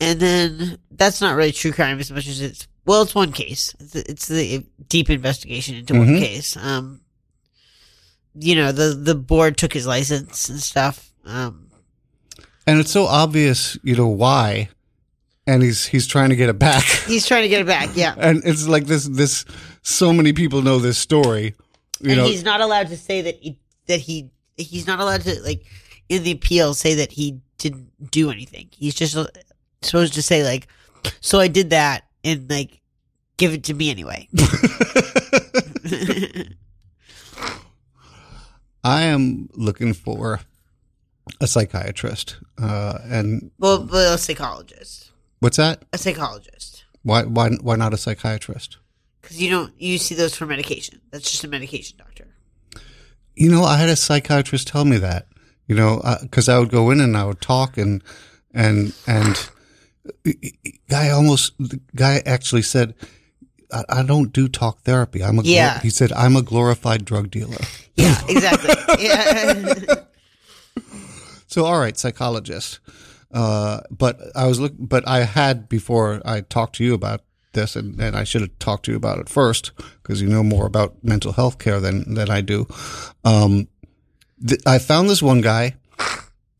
and 0.00 0.20
then 0.20 0.78
that's 0.90 1.20
not 1.20 1.36
really 1.36 1.52
true 1.52 1.72
crime 1.72 1.98
as 2.00 2.10
much 2.10 2.26
as 2.28 2.40
it's 2.40 2.66
well, 2.86 3.02
it's 3.02 3.14
one 3.14 3.32
case. 3.32 3.74
It's, 3.80 3.94
it's 3.94 4.28
the 4.28 4.64
deep 4.88 5.08
investigation 5.10 5.74
into 5.76 5.94
one 5.94 6.08
Mhm. 6.08 6.18
case. 6.18 6.56
Um, 6.56 7.00
you 8.38 8.54
know 8.56 8.72
the 8.72 8.94
the 8.94 9.14
board 9.14 9.56
took 9.56 9.72
his 9.72 9.86
license 9.86 10.48
and 10.48 10.60
stuff. 10.60 11.10
Um, 11.24 11.68
And 12.66 12.80
it's 12.80 12.90
so 12.90 13.04
obvious, 13.06 13.78
you 13.82 13.94
know 13.94 14.08
why, 14.08 14.68
and 15.46 15.62
he's 15.62 15.86
he's 15.86 16.06
trying 16.06 16.30
to 16.30 16.36
get 16.36 16.48
it 16.48 16.58
back. 16.58 16.82
he's 17.06 17.26
trying 17.26 17.42
to 17.42 17.48
get 17.48 17.60
it 17.60 17.66
back. 17.66 17.90
Yeah, 17.94 18.14
and 18.18 18.42
it's 18.44 18.66
like 18.66 18.86
this 18.86 19.04
this 19.06 19.44
so 19.82 20.12
many 20.12 20.32
people 20.32 20.62
know 20.62 20.78
this 20.78 20.98
story. 20.98 21.54
You 22.00 22.10
and 22.10 22.16
know, 22.18 22.26
he's 22.26 22.42
not 22.42 22.60
allowed 22.60 22.88
to 22.88 22.96
say 22.96 23.22
that 23.22 23.36
he 23.36 23.58
that 23.86 24.00
he 24.00 24.30
he's 24.56 24.86
not 24.86 24.98
allowed 25.00 25.22
to 25.22 25.40
like 25.42 25.64
in 26.08 26.22
the 26.22 26.32
appeal 26.32 26.74
say 26.74 26.94
that 26.94 27.12
he 27.12 27.38
didn't 27.58 28.10
do 28.10 28.30
anything. 28.30 28.68
He's 28.72 28.94
just 28.94 29.16
supposed 29.84 30.14
to 30.14 30.22
say 30.22 30.42
like, 30.44 30.66
so 31.20 31.38
I 31.40 31.48
did 31.48 31.70
that 31.70 32.04
and 32.24 32.48
like 32.50 32.80
give 33.36 33.52
it 33.52 33.64
to 33.64 33.74
me 33.74 33.90
anyway. 33.90 34.28
I 38.84 39.02
am 39.02 39.48
looking 39.54 39.94
for 39.94 40.40
a 41.40 41.46
psychiatrist. 41.46 42.36
Uh, 42.58 42.98
and 43.04 43.50
well, 43.58 43.86
well, 43.86 44.14
a 44.14 44.18
psychologist, 44.18 45.10
what's 45.40 45.56
that? 45.56 45.82
a 45.92 45.98
psychologist, 45.98 46.84
Why 47.02 47.22
why 47.22 47.50
why 47.50 47.76
not 47.76 47.94
a 47.94 47.96
psychiatrist? 47.98 48.78
because 49.20 49.40
you 49.40 49.48
don't 49.50 49.72
you 49.80 49.96
see 49.98 50.14
those 50.14 50.34
for 50.34 50.44
medication. 50.46 51.00
That's 51.10 51.30
just 51.30 51.44
a 51.44 51.48
medication 51.48 51.96
doctor. 51.96 52.26
You 53.34 53.50
know, 53.50 53.64
I 53.64 53.78
had 53.78 53.88
a 53.88 53.96
psychiatrist 53.96 54.68
tell 54.68 54.84
me 54.84 54.98
that. 54.98 55.26
You 55.66 55.74
know, 55.74 56.02
because 56.20 56.48
I 56.50 56.58
would 56.58 56.68
go 56.68 56.90
in 56.90 57.00
and 57.00 57.16
I 57.16 57.24
would 57.24 57.40
talk 57.40 57.78
and 57.78 58.02
and 58.52 58.94
and 59.06 59.48
guy 60.88 61.10
almost 61.10 61.52
the 61.58 61.80
guy 61.94 62.22
actually 62.26 62.62
said, 62.62 62.94
I, 63.72 63.84
"I 63.88 64.02
don't 64.02 64.32
do 64.32 64.48
talk 64.48 64.82
therapy. 64.82 65.22
I'm 65.22 65.38
a 65.38 65.42
glo-" 65.42 65.50
Yeah. 65.52 65.80
He 65.80 65.90
said, 65.90 66.12
"I'm 66.12 66.36
a 66.36 66.42
glorified 66.42 67.04
drug 67.04 67.30
dealer." 67.30 67.56
Yeah, 67.96 68.20
exactly. 68.28 68.74
yeah. 69.04 69.74
So, 71.46 71.64
all 71.66 71.78
right, 71.78 71.96
psychologist. 71.96 72.80
Uh, 73.32 73.80
but 73.88 74.18
I 74.34 74.46
was 74.48 74.58
look, 74.58 74.72
but 74.76 75.06
I 75.06 75.20
had 75.22 75.68
before 75.68 76.20
I 76.24 76.40
talked 76.40 76.74
to 76.76 76.84
you 76.84 76.94
about 76.94 77.20
this, 77.52 77.76
and, 77.76 78.00
and 78.00 78.16
I 78.16 78.24
should 78.24 78.40
have 78.40 78.58
talked 78.58 78.86
to 78.86 78.90
you 78.90 78.96
about 78.96 79.20
it 79.20 79.28
first 79.28 79.70
because 80.02 80.20
you 80.20 80.28
know 80.28 80.42
more 80.42 80.66
about 80.66 80.96
mental 81.04 81.30
health 81.32 81.60
care 81.60 81.78
than 81.78 82.14
than 82.14 82.28
I 82.28 82.40
do. 82.40 82.66
Um, 83.24 83.68
th- 84.44 84.62
I 84.66 84.78
found 84.80 85.08
this 85.08 85.22
one 85.22 85.42
guy 85.42 85.76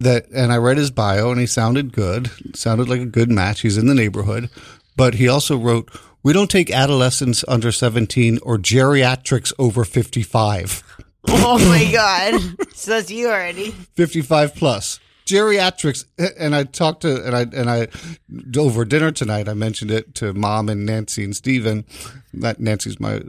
that, 0.04 0.28
and 0.30 0.52
I 0.52 0.56
read 0.56 0.78
his 0.78 0.90
bio, 0.90 1.30
and 1.30 1.40
he 1.40 1.46
sounded 1.46 1.92
good, 1.92 2.30
sounded 2.56 2.88
like 2.88 3.00
a 3.00 3.06
good 3.06 3.30
match. 3.30 3.60
He's 3.60 3.76
in 3.76 3.86
the 3.86 3.94
neighborhood, 3.94 4.48
but 4.96 5.14
he 5.14 5.28
also 5.28 5.56
wrote, 5.58 5.90
"We 6.22 6.32
don't 6.32 6.50
take 6.50 6.70
adolescents 6.70 7.44
under 7.48 7.72
seventeen 7.72 8.38
or 8.42 8.56
geriatrics 8.56 9.52
over 9.58 9.84
fifty-five." 9.84 10.82
oh 11.28 11.58
my 11.68 11.90
god. 11.92 12.40
So 12.74 12.92
that's 12.92 13.10
you 13.10 13.28
already. 13.28 13.70
55 13.94 14.54
plus 14.54 15.00
geriatrics 15.24 16.04
and 16.38 16.54
i 16.54 16.64
talked 16.64 17.00
to 17.00 17.24
and 17.24 17.34
i 17.34 17.40
and 17.58 17.70
i 17.70 17.88
over 18.58 18.84
dinner 18.84 19.10
tonight 19.10 19.48
i 19.48 19.54
mentioned 19.54 19.90
it 19.90 20.14
to 20.14 20.34
mom 20.34 20.68
and 20.68 20.84
nancy 20.84 21.24
and 21.24 21.34
Steven. 21.34 21.86
that 22.34 22.60
nancy's 22.60 23.00
my 23.00 23.22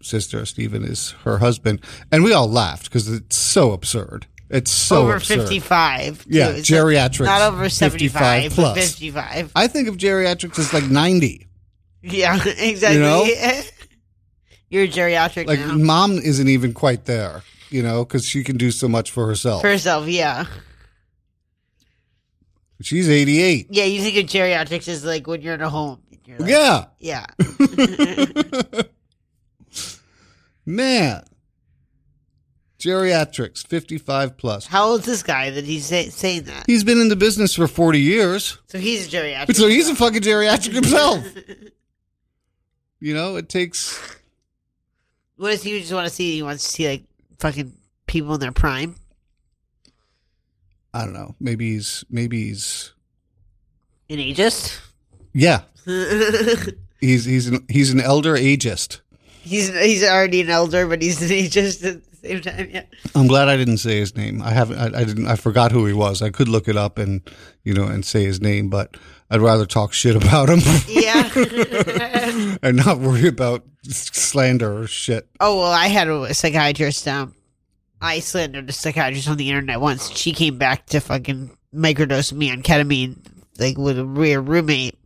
sister 0.00 0.46
Steven 0.46 0.84
is 0.84 1.10
her 1.24 1.38
husband 1.38 1.80
and 2.12 2.22
we 2.22 2.32
all 2.32 2.48
laughed 2.48 2.84
because 2.84 3.08
it's 3.08 3.36
so 3.36 3.72
absurd 3.72 4.26
it's 4.50 4.70
so 4.70 5.02
over 5.02 5.16
absurd. 5.16 5.40
55. 5.48 6.24
too. 6.24 6.30
Yeah, 6.30 6.48
It's 6.50 6.68
geriatrics, 6.68 7.24
Not 7.24 7.40
over 7.42 7.68
75, 7.68 8.42
55 8.42 8.52
plus. 8.52 8.76
55. 8.96 9.52
i 9.54 9.66
think 9.68 9.88
of 9.88 9.96
geriatrics 9.96 10.58
as 10.58 10.72
like 10.74 10.84
90 10.84 11.46
Yeah, 12.02 12.36
exactly. 12.46 12.96
You 12.98 13.02
know? 13.02 13.24
You're 14.70 14.84
a 14.84 14.88
geriatric 14.88 15.46
like 15.46 15.58
now. 15.60 15.74
mom 15.76 16.12
isn't 16.18 16.48
even 16.48 16.72
quite 16.74 17.04
there 17.06 17.42
you 17.70 17.82
know 17.82 18.04
because 18.04 18.24
she 18.26 18.42
can 18.44 18.56
do 18.56 18.70
so 18.70 18.88
much 18.88 19.10
for 19.10 19.26
herself 19.26 19.60
For 19.62 19.68
herself, 19.68 20.06
yeah. 20.08 20.46
she's 22.82 23.08
88 23.08 23.66
Yeah, 23.70 23.84
you 23.84 24.00
think 24.02 24.16
of 24.16 24.26
geriatrics 24.26 24.88
as 24.88 25.04
like 25.04 25.26
when 25.26 25.42
you're 25.42 25.54
in 25.54 25.60
a 25.62 25.68
home. 25.70 26.00
Like, 26.38 26.48
yeah 26.48 26.84
Yeah. 27.00 27.26
man 30.66 31.24
geriatrics 32.80 33.66
55 33.66 34.36
plus 34.36 34.66
How 34.66 34.86
old 34.88 35.00
is 35.00 35.06
this 35.06 35.22
guy 35.22 35.50
that 35.50 35.64
he's 35.64 35.86
say, 35.86 36.08
saying 36.08 36.44
that? 36.44 36.64
He's 36.66 36.82
been 36.82 37.00
in 37.00 37.08
the 37.08 37.16
business 37.16 37.54
for 37.54 37.68
40 37.68 38.00
years. 38.00 38.58
So 38.66 38.78
he's 38.78 39.06
a 39.06 39.10
geriatric. 39.16 39.54
So 39.54 39.68
he's 39.68 39.88
a 39.88 39.94
fucking 39.94 40.22
geriatric 40.22 40.72
himself. 40.74 41.24
You 43.02 43.14
know, 43.14 43.36
it 43.36 43.48
takes. 43.48 43.98
What 45.36 45.52
does 45.52 45.62
he 45.62 45.80
just 45.80 45.90
want 45.90 46.06
to 46.06 46.12
see? 46.14 46.34
He 46.34 46.42
wants 46.42 46.64
to 46.64 46.68
see 46.68 46.86
like 46.86 47.04
fucking 47.38 47.72
people 48.06 48.34
in 48.34 48.40
their 48.40 48.52
prime. 48.52 48.94
I 50.92 51.06
don't 51.06 51.14
know. 51.14 51.34
Maybe 51.40 51.72
he's. 51.72 52.04
Maybe 52.10 52.48
he's. 52.48 52.92
An 54.10 54.18
ageist? 54.18 54.78
Yeah. 55.32 55.62
He's 57.00 57.24
he's 57.24 57.46
an 57.48 57.64
he's 57.70 57.90
an 57.90 58.00
elder 58.02 58.34
ageist. 58.34 59.00
he's 59.40 59.70
he's 59.70 60.04
already 60.04 60.42
an 60.42 60.50
elder, 60.50 60.86
but 60.86 61.00
he's 61.00 61.22
an 61.22 61.28
ageist 61.30 62.02
same 62.22 62.40
time. 62.40 62.68
Yeah. 62.70 62.82
I'm 63.14 63.26
glad 63.26 63.48
I 63.48 63.56
didn't 63.56 63.78
say 63.78 63.98
his 63.98 64.16
name. 64.16 64.42
I 64.42 64.50
haven't. 64.50 64.78
I, 64.78 65.00
I 65.00 65.04
didn't. 65.04 65.26
I 65.26 65.36
forgot 65.36 65.72
who 65.72 65.86
he 65.86 65.92
was. 65.92 66.22
I 66.22 66.30
could 66.30 66.48
look 66.48 66.68
it 66.68 66.76
up 66.76 66.98
and 66.98 67.20
you 67.64 67.74
know 67.74 67.86
and 67.86 68.04
say 68.04 68.24
his 68.24 68.40
name, 68.40 68.68
but 68.70 68.96
I'd 69.30 69.40
rather 69.40 69.66
talk 69.66 69.92
shit 69.92 70.16
about 70.16 70.48
him 70.48 70.60
Yeah. 70.88 71.30
and 72.62 72.76
not 72.76 72.98
worry 72.98 73.28
about 73.28 73.64
slander 73.84 74.82
or 74.82 74.86
shit. 74.86 75.28
oh 75.40 75.58
well, 75.58 75.72
I 75.72 75.86
had 75.88 76.08
a 76.08 76.34
psychiatrist. 76.34 77.06
Um, 77.08 77.34
I 78.00 78.20
slandered 78.20 78.68
a 78.68 78.72
psychiatrist 78.72 79.28
on 79.28 79.36
the 79.36 79.48
internet 79.50 79.80
once. 79.80 80.10
She 80.10 80.32
came 80.32 80.58
back 80.58 80.86
to 80.86 81.00
fucking 81.00 81.56
microdose 81.74 82.32
me 82.32 82.50
on 82.50 82.62
ketamine, 82.62 83.18
like 83.58 83.76
with 83.78 83.98
a 83.98 84.04
real 84.04 84.40
roommate. 84.40 84.96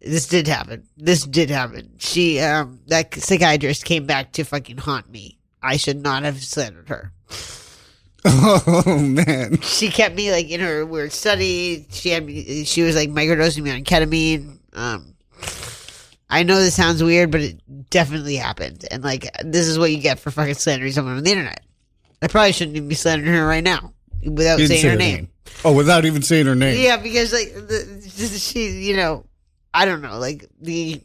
This 0.00 0.26
did 0.28 0.46
happen. 0.46 0.86
This 0.96 1.24
did 1.24 1.50
happen. 1.50 1.92
She, 1.98 2.38
um, 2.38 2.80
that 2.88 3.14
psychiatrist 3.14 3.84
came 3.84 4.06
back 4.06 4.32
to 4.34 4.44
fucking 4.44 4.76
haunt 4.76 5.10
me. 5.10 5.35
I 5.66 5.76
should 5.76 6.02
not 6.02 6.22
have 6.22 6.42
slandered 6.42 6.88
her. 6.88 7.12
Oh 8.28 8.98
man. 8.98 9.60
She 9.60 9.88
kept 9.88 10.16
me 10.16 10.32
like 10.32 10.50
in 10.50 10.58
her 10.58 10.84
weird 10.84 11.12
study. 11.12 11.86
She 11.90 12.08
had 12.08 12.26
me. 12.26 12.64
She 12.64 12.82
was 12.82 12.96
like 12.96 13.08
microdosing 13.08 13.62
me 13.62 13.70
on 13.70 13.84
ketamine. 13.84 14.58
Um, 14.72 15.14
I 16.28 16.42
know 16.42 16.56
this 16.56 16.74
sounds 16.74 17.04
weird, 17.04 17.30
but 17.30 17.40
it 17.40 17.90
definitely 17.90 18.34
happened. 18.34 18.84
And 18.90 19.04
like, 19.04 19.30
this 19.44 19.68
is 19.68 19.78
what 19.78 19.92
you 19.92 19.98
get 19.98 20.18
for 20.18 20.32
fucking 20.32 20.54
slandering 20.54 20.90
someone 20.90 21.16
on 21.16 21.22
the 21.22 21.30
internet. 21.30 21.60
I 22.20 22.26
probably 22.26 22.50
shouldn't 22.50 22.76
even 22.76 22.88
be 22.88 22.96
slandering 22.96 23.32
her 23.32 23.46
right 23.46 23.62
now 23.62 23.92
without 24.24 24.58
saying 24.58 24.82
say 24.82 24.88
her 24.88 24.96
name. 24.96 25.28
Oh, 25.64 25.72
without 25.72 26.04
even 26.04 26.22
saying 26.22 26.46
her 26.46 26.56
name. 26.56 26.82
Yeah, 26.82 26.96
because 26.96 27.32
like 27.32 27.54
the, 27.54 28.38
she, 28.38 28.70
you 28.70 28.96
know, 28.96 29.24
I 29.72 29.84
don't 29.84 30.02
know, 30.02 30.18
like 30.18 30.46
the 30.60 31.00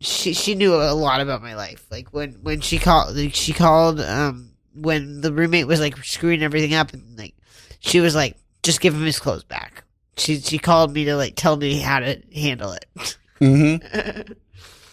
she 0.00 0.32
she 0.32 0.54
knew 0.54 0.74
a 0.74 0.92
lot 0.92 1.20
about 1.20 1.42
my 1.42 1.54
life. 1.54 1.86
Like 1.90 2.12
when 2.12 2.34
when 2.42 2.60
she 2.60 2.78
called, 2.78 3.16
like, 3.16 3.34
she 3.34 3.52
called 3.52 4.00
um 4.00 4.52
when 4.74 5.20
the 5.20 5.32
roommate 5.32 5.66
was 5.66 5.80
like 5.80 5.96
screwing 6.04 6.42
everything 6.42 6.74
up, 6.74 6.92
and 6.92 7.18
like 7.18 7.34
she 7.80 8.00
was 8.00 8.14
like, 8.14 8.36
just 8.62 8.80
give 8.80 8.94
him 8.94 9.04
his 9.04 9.18
clothes 9.18 9.44
back. 9.44 9.84
She 10.16 10.40
she 10.40 10.58
called 10.58 10.92
me 10.92 11.04
to 11.06 11.16
like 11.16 11.34
tell 11.36 11.56
me 11.56 11.78
how 11.78 12.00
to 12.00 12.20
handle 12.34 12.72
it. 12.72 13.16
Mm-hmm. 13.40 14.32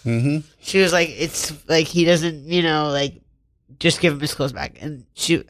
Mm-hmm. 0.06 0.48
she 0.62 0.82
was 0.84 0.94
like, 0.94 1.10
it's 1.10 1.52
like 1.68 1.88
he 1.88 2.06
doesn't, 2.06 2.44
you 2.44 2.62
know, 2.62 2.89
like 2.89 3.24
just 3.80 4.00
give 4.00 4.13
him 4.13 4.20
his 4.20 4.36
clothes 4.36 4.54
back. 4.54 4.78
And 4.80 5.06
she, 5.15 5.44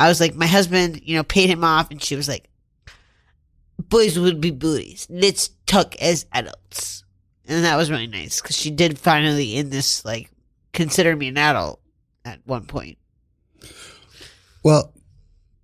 I 0.00 0.08
was 0.08 0.18
like, 0.18 0.34
my 0.34 0.46
husband, 0.46 1.02
you 1.04 1.14
know, 1.14 1.22
paid 1.22 1.50
him 1.50 1.62
off, 1.62 1.90
and 1.90 2.02
she 2.02 2.16
was 2.16 2.26
like, 2.26 2.48
boys 3.78 4.18
would 4.18 4.40
be 4.40 4.50
bullies. 4.50 5.06
Let's 5.10 5.50
talk 5.66 5.94
as 5.96 6.24
adults. 6.32 7.04
And 7.48 7.64
that 7.64 7.76
was 7.76 7.90
really 7.90 8.06
nice 8.06 8.40
because 8.42 8.56
she 8.56 8.70
did 8.70 8.98
finally, 8.98 9.56
in 9.56 9.70
this, 9.70 10.04
like, 10.04 10.30
consider 10.72 11.16
me 11.16 11.28
an 11.28 11.38
adult 11.38 11.80
at 12.24 12.40
one 12.44 12.66
point. 12.66 12.98
Well, 14.62 14.92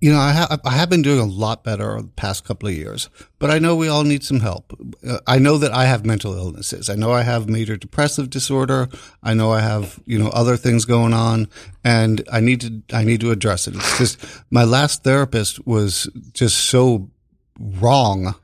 you 0.00 0.12
know, 0.12 0.18
I, 0.18 0.32
ha- 0.32 0.58
I 0.64 0.70
have 0.72 0.90
been 0.90 1.02
doing 1.02 1.18
a 1.20 1.24
lot 1.24 1.62
better 1.62 1.92
over 1.92 2.02
the 2.02 2.08
past 2.08 2.44
couple 2.44 2.68
of 2.68 2.74
years, 2.74 3.08
but 3.38 3.50
I 3.50 3.58
know 3.58 3.76
we 3.76 3.88
all 3.88 4.04
need 4.04 4.24
some 4.24 4.40
help. 4.40 4.72
Uh, 5.06 5.18
I 5.26 5.38
know 5.38 5.56
that 5.58 5.72
I 5.72 5.84
have 5.84 6.04
mental 6.04 6.34
illnesses. 6.34 6.90
I 6.90 6.94
know 6.94 7.12
I 7.12 7.22
have 7.22 7.48
major 7.48 7.76
depressive 7.76 8.28
disorder. 8.30 8.88
I 9.22 9.34
know 9.34 9.50
I 9.50 9.60
have, 9.60 9.98
you 10.04 10.18
know, 10.18 10.28
other 10.28 10.56
things 10.56 10.84
going 10.84 11.14
on 11.14 11.48
and 11.84 12.26
I 12.30 12.40
need 12.40 12.60
to, 12.62 12.82
I 12.94 13.04
need 13.04 13.20
to 13.20 13.30
address 13.30 13.66
it. 13.66 13.76
It's 13.76 13.98
just 13.98 14.42
my 14.50 14.64
last 14.64 15.04
therapist 15.04 15.66
was 15.66 16.10
just 16.32 16.58
so 16.66 17.10
wrong, 17.58 18.34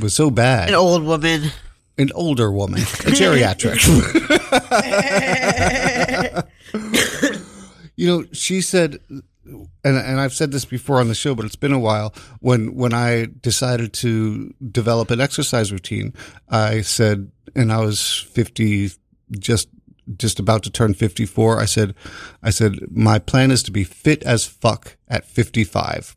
was 0.00 0.14
so 0.14 0.30
bad. 0.30 0.68
An 0.68 0.74
old 0.74 1.04
woman. 1.04 1.50
An 1.98 2.10
older 2.14 2.52
woman, 2.52 2.80
a 2.80 3.10
geriatric. 3.10 3.84
you 7.96 8.06
know, 8.06 8.24
she 8.32 8.60
said, 8.60 9.00
and 9.84 9.96
and 9.96 10.20
I've 10.20 10.32
said 10.32 10.52
this 10.52 10.64
before 10.64 11.00
on 11.00 11.08
the 11.08 11.14
show, 11.14 11.34
but 11.34 11.44
it's 11.44 11.56
been 11.56 11.72
a 11.72 11.78
while. 11.78 12.14
When 12.40 12.74
when 12.74 12.94
I 12.94 13.26
decided 13.40 13.92
to 13.94 14.54
develop 14.70 15.10
an 15.10 15.20
exercise 15.20 15.72
routine, 15.72 16.14
I 16.48 16.82
said, 16.82 17.30
and 17.54 17.72
I 17.72 17.80
was 17.80 18.26
fifty, 18.30 18.90
just 19.32 19.68
just 20.16 20.38
about 20.38 20.62
to 20.64 20.70
turn 20.70 20.94
fifty 20.94 21.26
four. 21.26 21.58
I 21.58 21.64
said, 21.64 21.94
I 22.42 22.50
said, 22.50 22.76
my 22.90 23.18
plan 23.18 23.50
is 23.50 23.62
to 23.64 23.70
be 23.70 23.84
fit 23.84 24.22
as 24.22 24.46
fuck 24.46 24.96
at 25.08 25.26
fifty 25.26 25.64
five. 25.64 26.16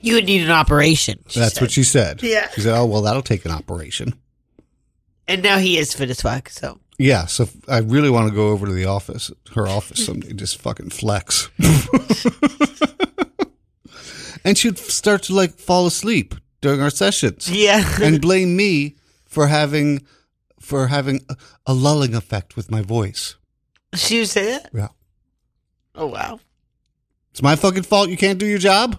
You 0.00 0.14
would 0.14 0.26
need 0.26 0.42
an 0.42 0.50
operation. 0.50 1.20
That's 1.34 1.54
said. 1.54 1.60
what 1.60 1.70
she 1.70 1.84
said. 1.84 2.22
Yeah. 2.22 2.48
She 2.50 2.62
said, 2.62 2.76
oh 2.76 2.86
well, 2.86 3.02
that'll 3.02 3.22
take 3.22 3.44
an 3.44 3.50
operation. 3.50 4.14
And 5.28 5.42
now 5.42 5.58
he 5.58 5.76
is 5.78 5.94
fit 5.94 6.10
as 6.10 6.22
fuck, 6.22 6.48
so. 6.48 6.80
Yeah, 6.98 7.26
so 7.26 7.48
I 7.68 7.78
really 7.78 8.10
want 8.10 8.28
to 8.28 8.34
go 8.34 8.48
over 8.48 8.66
to 8.66 8.72
the 8.72 8.86
office, 8.86 9.30
her 9.54 9.68
office 9.68 10.04
someday, 10.04 10.32
just 10.32 10.60
fucking 10.60 10.90
flex. 10.90 11.48
and 14.44 14.56
she'd 14.58 14.78
start 14.78 15.22
to 15.24 15.34
like 15.34 15.52
fall 15.58 15.86
asleep 15.86 16.34
during 16.60 16.80
our 16.80 16.90
sessions 16.90 17.48
Yeah. 17.50 17.84
and 18.02 18.20
blame 18.20 18.56
me 18.56 18.96
for 19.26 19.46
having 19.46 20.04
for 20.60 20.88
having 20.88 21.20
a, 21.28 21.36
a 21.66 21.74
lulling 21.74 22.14
effect 22.14 22.56
with 22.56 22.70
my 22.70 22.82
voice. 22.82 23.36
She 23.94 24.18
would 24.18 24.28
say 24.28 24.46
that. 24.52 24.70
Yeah. 24.74 24.88
Oh 25.94 26.06
wow. 26.06 26.40
It's 27.30 27.42
my 27.42 27.54
fucking 27.54 27.84
fault 27.84 28.08
you 28.08 28.16
can't 28.16 28.38
do 28.40 28.46
your 28.46 28.58
job. 28.58 28.98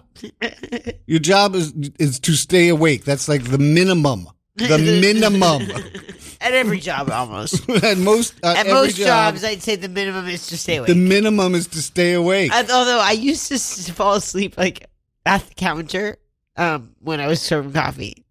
Your 1.06 1.18
job 1.18 1.54
is 1.54 1.72
is 1.98 2.18
to 2.20 2.32
stay 2.34 2.68
awake. 2.68 3.04
That's 3.04 3.28
like 3.28 3.44
the 3.44 3.58
minimum. 3.58 4.28
The 4.68 5.00
minimum. 5.00 5.62
At 6.42 6.54
every 6.54 6.80
job, 6.80 7.10
almost. 7.10 7.68
at 7.84 7.98
most 7.98 8.34
at, 8.42 8.66
most 8.66 8.96
job, 8.96 9.34
jobs, 9.34 9.44
I'd 9.44 9.60
say 9.62 9.76
the 9.76 9.90
minimum 9.90 10.26
is 10.26 10.46
to 10.46 10.56
stay 10.56 10.76
awake. 10.76 10.88
the 10.88 10.94
minimum 10.94 11.54
is 11.54 11.66
to 11.68 11.82
stay 11.82 12.14
awake. 12.14 12.50
I- 12.50 12.60
although 12.62 12.98
I 12.98 13.12
used 13.12 13.48
to 13.48 13.56
s- 13.56 13.90
fall 13.90 14.14
asleep 14.14 14.56
like 14.56 14.86
at 15.26 15.46
the 15.46 15.54
counter 15.54 16.16
um, 16.56 16.94
when 17.00 17.20
I 17.20 17.26
was 17.26 17.42
serving 17.42 17.72
coffee. 17.74 18.24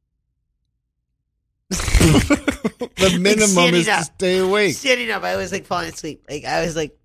the 1.70 3.18
minimum 3.22 3.50
standing 3.50 3.82
is 3.82 3.86
to 3.86 4.04
stay 4.04 4.40
awake. 4.40 4.76
Standing 4.76 5.12
up, 5.12 5.24
I 5.24 5.36
was 5.36 5.52
like 5.52 5.66
falling 5.68 5.90
asleep. 5.90 6.26
Like 6.28 6.46
I 6.46 6.66
was 6.66 6.76
like, 6.76 6.98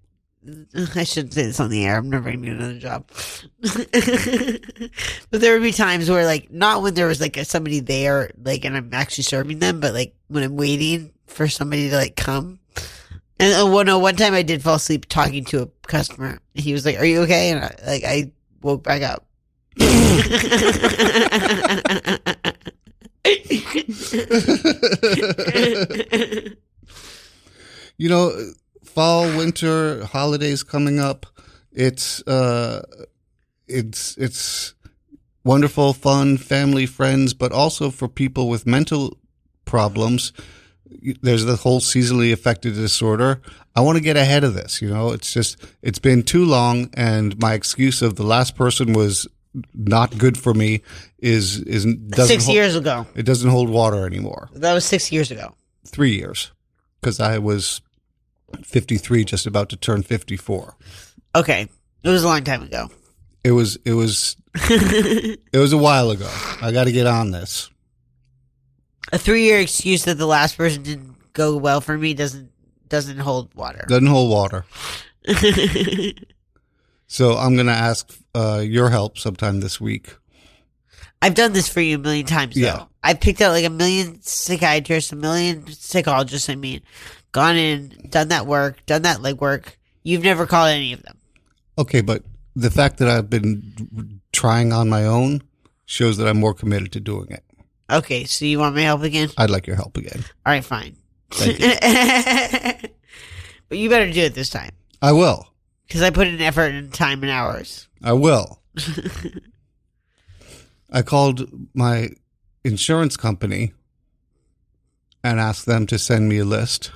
I 0.96 1.04
shouldn't 1.04 1.33
say 1.33 1.46
this 1.46 1.61
on 1.61 1.70
the 1.70 1.87
air. 1.87 1.96
I'm 1.96 2.11
never 2.11 2.30
gonna 2.30 2.44
get 2.44 2.57
another 2.57 2.78
job. 2.78 3.09
but 3.62 5.40
there 5.40 5.54
would 5.54 5.62
be 5.62 5.72
times 5.72 6.11
where, 6.11 6.26
like, 6.26 6.50
not 6.50 6.83
when 6.83 6.94
there 6.94 7.07
was 7.07 7.20
like 7.20 7.37
a, 7.37 7.44
somebody 7.44 7.80
there, 7.80 8.30
like, 8.42 8.64
and 8.64 8.76
I'm 8.76 8.92
actually 8.92 9.24
serving 9.24 9.61
them, 9.61 9.80
but 9.80 9.94
like 9.94 10.14
when 10.28 10.42
I'm 10.42 10.57
waiting 10.57 11.12
for 11.26 11.48
somebody 11.48 11.88
to 11.90 11.96
like 11.96 12.16
come. 12.16 12.61
And 13.38 13.52
uh, 13.52 13.66
well, 13.66 13.85
no, 13.85 13.98
one 13.98 14.16
time 14.16 14.35
I 14.35 14.42
did 14.42 14.62
fall 14.62 14.76
asleep 14.76 15.07
talking 15.07 15.44
to 15.46 15.62
a 15.62 15.66
customer. 15.87 16.38
He 16.54 16.72
was 16.72 16.87
like, 16.87 16.98
"Are 16.98 17.04
you 17.04 17.22
okay?" 17.22 17.50
And 17.50 17.64
I, 17.64 17.74
like 17.87 18.04
I 18.04 18.30
woke 18.62 18.85
back 18.85 19.02
up. 19.02 19.26
you 27.96 28.09
know, 28.09 28.52
fall, 28.94 29.24
winter, 29.37 30.04
holidays 30.07 30.62
coming 30.62 30.98
up. 30.98 31.26
It's 31.72 32.22
uh, 32.26 32.83
it's 33.66 34.16
it's 34.16 34.74
wonderful, 35.44 35.92
fun, 35.92 36.37
family, 36.37 36.87
friends, 36.87 37.35
but 37.35 37.52
also 37.52 37.90
for 37.90 38.09
people 38.09 38.48
with 38.48 38.66
mental 38.66 39.18
problems. 39.64 40.33
There's 41.22 41.44
the 41.44 41.57
whole 41.57 41.80
seasonally 41.80 42.33
affected 42.33 42.74
disorder. 42.74 43.40
I 43.74 43.80
want 43.80 43.96
to 43.98 44.02
get 44.02 44.16
ahead 44.16 44.44
of 44.44 44.54
this. 44.54 44.80
You 44.80 44.90
know, 44.90 45.11
it's 45.11 45.33
just 45.33 45.57
it's 45.83 45.98
been 45.98 46.22
too 46.22 46.44
long, 46.44 46.90
and 46.94 47.38
my 47.40 47.54
excuse 47.54 48.02
of 48.02 48.14
the 48.14 48.22
last 48.22 48.57
person 48.57 48.92
was 48.92 49.26
not 49.74 50.16
good 50.18 50.38
for 50.38 50.54
me 50.54 50.83
is 51.18 51.61
is 51.61 51.85
doesn't 51.85 52.26
Six 52.28 52.46
hol- 52.46 52.54
years 52.54 52.76
ago. 52.76 53.07
It 53.14 53.24
doesn't 53.24 53.50
hold 53.50 53.68
water 53.70 54.07
anymore. 54.07 54.48
That 54.54 54.74
was 54.74 54.85
six 54.85 55.11
years 55.11 55.30
ago. 55.30 55.54
Three 55.87 56.14
years, 56.16 56.52
because 57.00 57.20
I 57.20 57.38
was 57.38 57.80
53, 58.62 59.24
just 59.24 59.46
about 59.46 59.68
to 59.70 59.76
turn 59.76 60.02
54. 60.02 60.76
Okay, 61.36 61.68
it 62.02 62.08
was 62.08 62.22
a 62.24 62.26
long 62.28 62.44
time 62.44 62.62
ago. 62.62 62.90
It 63.42 63.52
was 63.52 63.76
it 63.84 63.92
was 63.92 64.36
it 64.54 65.38
was 65.58 65.72
a 65.72 65.78
while 65.78 66.10
ago. 66.10 66.30
I 66.62 66.72
got 66.72 66.84
to 66.84 66.92
get 66.92 67.06
on 67.06 67.30
this. 67.30 67.70
a 69.12 69.18
three-year 69.18 69.60
excuse 69.60 70.04
that 70.04 70.16
the 70.16 70.26
last 70.26 70.56
person 70.56 70.82
didn't 70.82 71.32
go 71.32 71.56
well 71.56 71.80
for 71.80 71.98
me 71.98 72.14
doesn't 72.14 72.50
doesn't 72.88 73.18
hold 73.18 73.52
water. 73.54 73.84
Doesn't 73.88 74.06
hold 74.06 74.30
water. 74.30 74.64
So 77.06 77.36
I'm 77.36 77.56
gonna 77.56 77.70
ask 77.70 78.12
uh, 78.34 78.62
your 78.64 78.90
help 78.90 79.18
sometime 79.18 79.60
this 79.60 79.80
week. 79.80 80.16
I've 81.22 81.34
done 81.34 81.52
this 81.52 81.68
for 81.68 81.80
you 81.80 81.94
a 81.94 81.98
million 81.98 82.26
times. 82.26 82.54
Though. 82.56 82.60
Yeah. 82.62 82.84
I've 83.04 83.20
picked 83.20 83.40
out 83.40 83.52
like 83.52 83.64
a 83.64 83.70
million 83.70 84.20
psychiatrists, 84.22 85.12
a 85.12 85.16
million 85.16 85.66
psychologists. 85.68 86.48
I 86.48 86.56
mean, 86.56 86.80
gone 87.35 87.57
in, 87.57 87.92
done 88.09 88.29
that 88.29 88.47
work, 88.47 88.87
done 88.87 89.03
that 89.03 89.18
legwork. 89.18 89.75
You've 90.05 90.23
never 90.23 90.47
called 90.47 90.70
any 90.70 90.92
of 90.92 91.03
them. 91.03 91.18
Okay, 91.77 92.01
but 92.01 92.23
the 92.55 92.70
fact 92.70 92.99
that 92.99 93.09
I've 93.09 93.29
been 93.29 94.20
trying 94.33 94.73
on 94.73 94.88
my 94.88 95.05
own 95.05 95.42
shows 95.85 96.16
that 96.16 96.29
I'm 96.29 96.38
more 96.38 96.55
committed 96.55 96.92
to 96.92 97.01
doing 97.01 97.27
it. 97.31 97.42
Okay, 97.90 98.25
so 98.25 98.44
you 98.44 98.61
want 98.61 98.77
my 98.77 98.83
help 98.83 99.03
again? 99.03 99.31
I'd 99.37 99.51
like 99.51 99.66
your 99.66 99.77
help 99.77 99.97
again. 99.97 100.25
All 100.47 100.53
right, 100.53 100.64
fine. 100.64 100.97
Thank 101.33 101.59
but 103.68 103.79
you 103.79 103.90
better 103.90 104.11
do 104.12 104.20
it 104.20 104.35
this 104.35 104.51
time 104.51 104.70
I 105.03 105.11
will. 105.11 105.49
because 105.88 106.03
I 106.03 106.11
put 106.11 106.29
in 106.29 106.40
effort 106.40 106.73
and 106.73 106.94
time 106.94 107.25
and 107.25 107.33
hours. 107.33 107.88
I 108.01 108.12
will. 108.12 108.62
I 110.92 111.03
called 111.03 111.51
my 111.75 112.11
insurance 112.62 113.16
company 113.16 113.73
and 115.25 115.40
asked 115.40 115.66
them 115.66 115.88
to 115.88 115.99
send 115.99 116.29
me 116.29 116.38
a 116.38 116.44
list. 116.44 116.92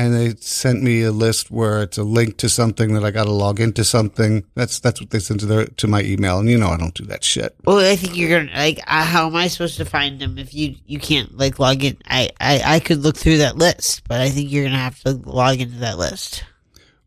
And 0.00 0.14
they 0.14 0.34
sent 0.40 0.82
me 0.82 1.02
a 1.02 1.12
list 1.12 1.50
where 1.50 1.82
it's 1.82 1.98
a 1.98 2.04
link 2.04 2.38
to 2.38 2.48
something 2.48 2.94
that 2.94 3.04
I 3.04 3.10
got 3.10 3.24
to 3.24 3.32
log 3.32 3.60
into 3.60 3.84
something. 3.84 4.44
That's 4.54 4.80
that's 4.80 4.98
what 4.98 5.10
they 5.10 5.18
sent 5.18 5.40
to 5.40 5.46
their 5.46 5.66
to 5.66 5.86
my 5.86 6.00
email, 6.00 6.38
and 6.38 6.48
you 6.48 6.56
know 6.56 6.68
I 6.68 6.78
don't 6.78 6.94
do 6.94 7.04
that 7.04 7.22
shit. 7.22 7.54
Well, 7.66 7.78
I 7.78 7.96
think 7.96 8.16
you're 8.16 8.40
gonna 8.40 8.56
like. 8.58 8.78
Uh, 8.86 9.04
how 9.04 9.26
am 9.26 9.36
I 9.36 9.48
supposed 9.48 9.76
to 9.76 9.84
find 9.84 10.18
them 10.18 10.38
if 10.38 10.54
you 10.54 10.76
you 10.86 10.98
can't 10.98 11.36
like 11.36 11.58
log 11.58 11.84
in? 11.84 11.98
I, 12.06 12.30
I 12.40 12.62
I 12.76 12.80
could 12.80 13.02
look 13.02 13.14
through 13.14 13.38
that 13.38 13.58
list, 13.58 14.08
but 14.08 14.22
I 14.22 14.30
think 14.30 14.50
you're 14.50 14.64
gonna 14.64 14.78
have 14.78 14.98
to 15.00 15.12
log 15.12 15.60
into 15.60 15.80
that 15.80 15.98
list. 15.98 16.44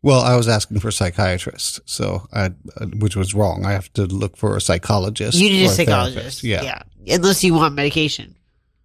Well, 0.02 0.20
I 0.20 0.36
was 0.36 0.46
asking 0.46 0.78
for 0.78 0.88
a 0.88 0.92
psychiatrist, 0.92 1.80
so 1.86 2.28
I, 2.32 2.52
uh, 2.76 2.86
which 2.98 3.16
was 3.16 3.34
wrong. 3.34 3.66
I 3.66 3.72
have 3.72 3.92
to 3.94 4.04
look 4.04 4.36
for 4.36 4.56
a 4.56 4.60
psychologist. 4.60 5.36
You 5.36 5.48
need 5.48 5.64
a 5.64 5.68
therapist. 5.70 5.76
psychologist, 5.76 6.44
Yeah. 6.44 6.82
Unless 7.08 7.42
you 7.42 7.54
want 7.54 7.74
medication, 7.74 8.36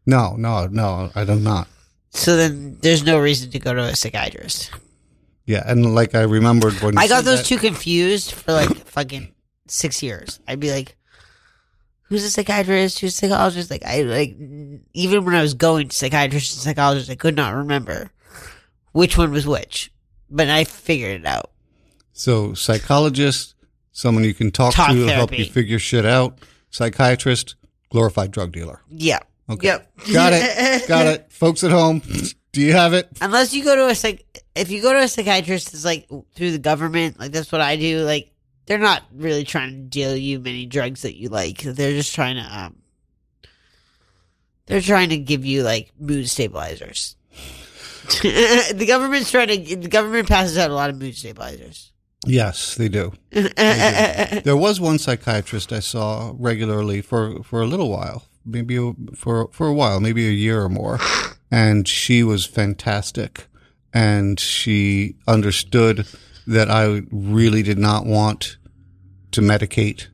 No, 0.08 0.36
no, 0.36 0.66
no. 0.66 1.12
I 1.14 1.26
do 1.26 1.36
not. 1.36 1.68
So 2.12 2.36
then 2.38 2.78
there's 2.82 3.04
no 3.04 3.20
reason 3.20 3.52
to 3.52 3.60
go 3.60 3.74
to 3.74 3.82
a 3.84 3.96
psychiatrist. 3.96 4.72
Yeah, 5.46 5.64
and 5.66 5.96
like 5.96 6.16
I 6.16 6.22
remembered 6.24 6.74
when 6.82 6.98
I 6.98 7.08
got 7.08 7.24
those 7.26 7.40
that- 7.40 7.46
two 7.48 7.58
confused 7.58 8.32
for 8.34 8.54
like 8.54 8.70
fucking 8.88 9.34
six 9.68 10.04
years. 10.04 10.40
I'd 10.48 10.60
be 10.60 10.72
like, 10.72 10.96
"Who's 12.04 12.24
a 12.24 12.30
psychiatrist? 12.30 13.00
Who's 13.00 13.14
a 13.14 13.18
psychologist?" 13.18 13.72
Like 13.72 13.84
I 13.86 14.02
like 14.04 14.36
even 14.94 15.26
when 15.26 15.36
I 15.36 15.42
was 15.42 15.54
going 15.56 15.88
to 15.90 15.96
psychiatrist 15.96 16.54
and 16.54 16.62
psychologist, 16.62 17.10
I 17.10 17.16
could 17.16 17.36
not 17.36 17.56
remember 17.56 18.12
which 18.92 19.18
one 19.18 19.32
was 19.32 19.48
which, 19.48 19.92
but 20.30 20.50
I 20.50 20.64
figured 20.66 21.22
it 21.22 21.26
out. 21.26 21.52
So 22.14 22.54
psychologist, 22.54 23.56
someone 23.92 24.24
you 24.24 24.34
can 24.34 24.52
talk, 24.52 24.74
Talk 24.74 24.92
to, 24.92 25.08
help 25.08 25.38
you 25.38 25.46
figure 25.46 25.80
shit 25.80 26.06
out. 26.06 26.38
Psychiatrist, 26.70 27.56
glorified 27.90 28.32
drug 28.32 28.52
dealer. 28.52 28.82
Yeah. 28.90 29.20
Okay. 29.50 29.68
Yep. 29.68 29.92
Got 30.14 30.34
it. 30.34 30.88
Got 30.88 31.08
it. 31.08 31.32
Folks 31.32 31.64
at 31.64 31.72
home, 31.72 32.02
do 32.52 32.62
you 32.62 32.74
have 32.74 32.94
it? 32.94 33.10
Unless 33.22 33.54
you 33.54 33.64
go 33.64 33.76
to 33.76 33.88
a 33.88 33.96
psych, 33.96 34.26
if 34.56 34.70
you 34.70 34.82
go 34.82 34.94
to 34.94 35.00
a 35.00 35.08
psychiatrist, 35.08 35.74
it's 35.74 35.86
like 35.86 36.08
through 36.36 36.52
the 36.52 36.60
government. 36.60 37.20
Like 37.20 37.32
that's 37.32 37.52
what 37.52 37.62
I 37.62 37.76
do. 37.76 38.04
Like 38.04 38.32
they're 38.66 38.78
not 38.78 39.04
really 39.14 39.44
trying 39.44 39.72
to 39.72 39.78
deal 39.78 40.16
you 40.16 40.40
many 40.40 40.66
drugs 40.66 41.02
that 41.02 41.16
you 41.16 41.30
like. 41.30 41.60
They're 41.62 41.94
just 41.94 42.14
trying 42.14 42.36
to 42.36 42.44
um, 42.44 42.76
they're 44.68 44.82
trying 44.82 45.10
to 45.10 45.18
give 45.18 45.46
you 45.46 45.64
like 45.64 45.92
mood 46.00 46.30
stabilizers. 46.30 47.16
the 48.22 48.86
government's 48.88 49.32
trying 49.32 49.48
to. 49.48 49.76
The 49.76 49.88
government 49.88 50.28
passes 50.28 50.58
out 50.58 50.70
a 50.70 50.76
lot 50.76 50.90
of 50.90 50.98
mood 51.00 51.16
stabilizers. 51.16 51.92
Yes, 52.26 52.76
they 52.76 52.90
do. 52.90 53.14
There 53.32 54.58
was 54.58 54.80
one 54.80 55.00
psychiatrist 55.00 55.72
I 55.72 55.80
saw 55.80 56.34
regularly 56.38 57.02
for, 57.02 57.44
for 57.44 57.62
a 57.62 57.66
little 57.66 57.90
while, 57.90 58.24
maybe 58.46 58.78
for 59.16 59.50
for 59.52 59.68
a 59.68 59.74
while, 59.74 60.00
maybe 60.00 60.28
a 60.28 60.32
year 60.32 60.62
or 60.64 60.70
more, 60.70 61.00
and 61.52 61.88
she 61.88 62.24
was 62.24 62.46
fantastic, 62.46 63.48
and 63.94 64.40
she 64.40 65.16
understood 65.28 66.06
that 66.48 66.70
I 66.70 67.02
really 67.12 67.62
did 67.64 67.78
not 67.78 68.06
want 68.06 68.58
to 69.32 69.42
medicate, 69.42 70.08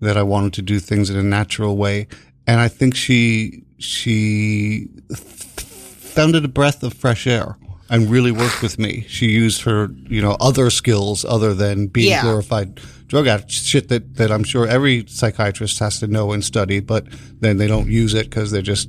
that 0.00 0.16
I 0.16 0.22
wanted 0.22 0.54
to 0.54 0.62
do 0.62 0.78
things 0.80 1.10
in 1.10 1.16
a 1.16 1.22
natural 1.22 1.76
way, 1.76 2.06
and 2.46 2.60
I 2.60 2.68
think 2.68 2.94
she 2.94 3.64
she 3.78 4.88
found 5.14 6.34
it 6.36 6.44
a 6.44 6.48
breath 6.48 6.82
of 6.82 6.94
fresh 6.94 7.26
air 7.26 7.56
and 7.90 8.10
really 8.10 8.30
worked 8.30 8.62
with 8.62 8.78
me. 8.78 9.04
She 9.08 9.26
used 9.26 9.62
her, 9.62 9.88
you 10.08 10.22
know, 10.22 10.36
other 10.40 10.70
skills 10.70 11.24
other 11.24 11.52
than 11.54 11.88
being 11.88 12.08
Yeah. 12.10 12.22
glorified 12.22 12.80
drug 13.12 13.26
addict, 13.26 13.50
shit 13.50 13.88
that, 13.88 14.14
that 14.14 14.32
I'm 14.32 14.42
sure 14.42 14.66
every 14.66 15.04
psychiatrist 15.06 15.78
has 15.80 16.00
to 16.00 16.06
know 16.06 16.32
and 16.32 16.42
study, 16.42 16.80
but 16.80 17.04
then 17.40 17.58
they 17.58 17.66
don't 17.66 17.86
use 17.86 18.14
it 18.14 18.30
because 18.30 18.50
they're 18.50 18.62
just, 18.62 18.88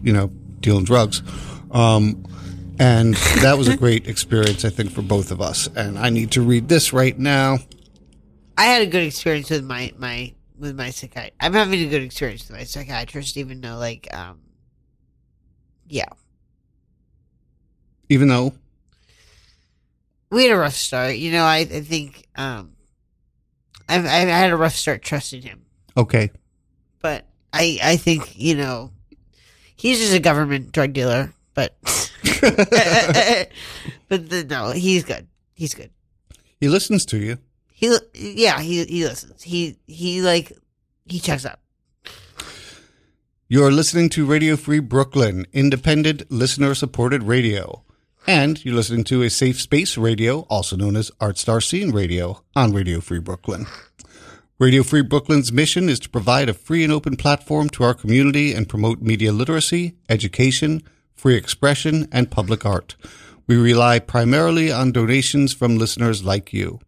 you 0.00 0.12
know, 0.12 0.28
dealing 0.60 0.84
drugs. 0.84 1.22
Um, 1.72 2.24
and 2.78 3.14
that 3.42 3.58
was 3.58 3.66
a 3.66 3.76
great 3.84 4.06
experience, 4.06 4.64
I 4.64 4.68
think, 4.70 4.92
for 4.92 5.02
both 5.02 5.32
of 5.32 5.40
us. 5.40 5.68
And 5.74 5.98
I 5.98 6.08
need 6.10 6.30
to 6.32 6.40
read 6.40 6.68
this 6.68 6.92
right 6.92 7.18
now. 7.18 7.58
I 8.56 8.66
had 8.66 8.82
a 8.82 8.86
good 8.86 9.02
experience 9.02 9.50
with 9.50 9.64
my 9.64 9.92
my 9.98 10.34
with 10.56 10.76
my 10.76 10.90
psychiatrist. 10.90 11.34
I'm 11.40 11.54
having 11.54 11.80
a 11.80 11.88
good 11.88 12.02
experience 12.02 12.46
with 12.46 12.56
my 12.56 12.62
psychiatrist, 12.62 13.36
even 13.36 13.60
though 13.60 13.76
like 13.76 14.06
um, 14.16 14.38
yeah, 15.88 16.06
Even 18.08 18.28
though, 18.28 18.54
we 20.30 20.44
had 20.44 20.52
a 20.52 20.58
rough 20.58 20.74
start. 20.74 21.16
You 21.16 21.32
know, 21.32 21.42
I 21.42 21.58
I 21.58 21.80
think 21.80 22.28
um, 22.36 22.71
I 23.92 24.22
I've 24.22 24.28
had 24.28 24.50
a 24.50 24.56
rough 24.56 24.74
start 24.74 25.02
trusting 25.02 25.42
him, 25.42 25.62
okay, 25.96 26.30
but 27.00 27.26
I 27.52 27.78
I 27.82 27.96
think 27.96 28.38
you 28.38 28.54
know 28.54 28.90
he's 29.76 29.98
just 29.98 30.14
a 30.14 30.20
government 30.20 30.72
drug 30.72 30.92
dealer. 30.92 31.32
but 31.54 31.76
but 34.08 34.30
the, 34.30 34.46
no, 34.48 34.70
he's 34.70 35.04
good. 35.04 35.26
He's 35.54 35.74
good. 35.74 35.90
He 36.60 36.68
listens 36.68 37.04
to 37.06 37.18
you. 37.18 37.38
He 37.72 37.94
yeah, 38.14 38.60
he 38.60 38.84
he 38.84 39.04
listens. 39.04 39.42
He 39.42 39.76
he 39.86 40.22
like 40.22 40.52
he 41.04 41.20
checks 41.20 41.44
up. 41.44 41.60
You're 43.48 43.70
listening 43.70 44.08
to 44.10 44.24
Radio 44.24 44.56
Free 44.56 44.78
Brooklyn, 44.78 45.46
independent, 45.52 46.30
listener 46.30 46.74
supported 46.74 47.24
radio. 47.24 47.84
And 48.26 48.64
you're 48.64 48.76
listening 48.76 49.02
to 49.04 49.22
a 49.22 49.30
safe 49.30 49.60
space 49.60 49.98
radio, 49.98 50.40
also 50.42 50.76
known 50.76 50.94
as 50.94 51.10
Art 51.20 51.38
Star 51.38 51.60
Scene 51.60 51.90
Radio, 51.90 52.42
on 52.54 52.72
Radio 52.72 53.00
Free 53.00 53.18
Brooklyn. 53.18 53.66
Radio 54.60 54.84
Free 54.84 55.02
Brooklyn's 55.02 55.52
mission 55.52 55.88
is 55.88 55.98
to 55.98 56.08
provide 56.08 56.48
a 56.48 56.54
free 56.54 56.84
and 56.84 56.92
open 56.92 57.16
platform 57.16 57.68
to 57.70 57.82
our 57.82 57.94
community 57.94 58.54
and 58.54 58.68
promote 58.68 59.02
media 59.02 59.32
literacy, 59.32 59.96
education, 60.08 60.84
free 61.14 61.34
expression, 61.34 62.06
and 62.12 62.30
public 62.30 62.64
art. 62.64 62.94
We 63.48 63.56
rely 63.56 63.98
primarily 63.98 64.70
on 64.70 64.92
donations 64.92 65.52
from 65.52 65.76
listeners 65.76 66.24
like 66.24 66.52
you. 66.52 66.78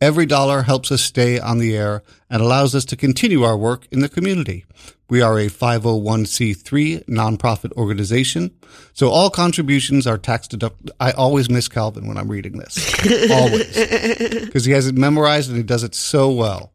Every 0.00 0.24
dollar 0.24 0.62
helps 0.62 0.90
us 0.90 1.02
stay 1.02 1.38
on 1.38 1.58
the 1.58 1.76
air 1.76 2.02
and 2.30 2.40
allows 2.40 2.74
us 2.74 2.86
to 2.86 2.96
continue 2.96 3.42
our 3.42 3.56
work 3.56 3.86
in 3.90 4.00
the 4.00 4.08
community. 4.08 4.64
We 5.10 5.20
are 5.20 5.38
a 5.38 5.48
501c3 5.48 7.04
nonprofit 7.04 7.72
organization, 7.72 8.52
so 8.94 9.10
all 9.10 9.28
contributions 9.28 10.06
are 10.06 10.16
tax 10.16 10.48
deductible. 10.48 10.90
I 10.98 11.10
always 11.10 11.50
miss 11.50 11.68
Calvin 11.68 12.06
when 12.06 12.16
I'm 12.16 12.30
reading 12.30 12.58
this. 12.58 12.78
always. 13.30 13.76
Because 14.46 14.64
he 14.64 14.72
has 14.72 14.86
it 14.86 14.96
memorized 14.96 15.50
and 15.50 15.58
he 15.58 15.64
does 15.64 15.82
it 15.82 15.94
so 15.94 16.30
well. 16.30 16.72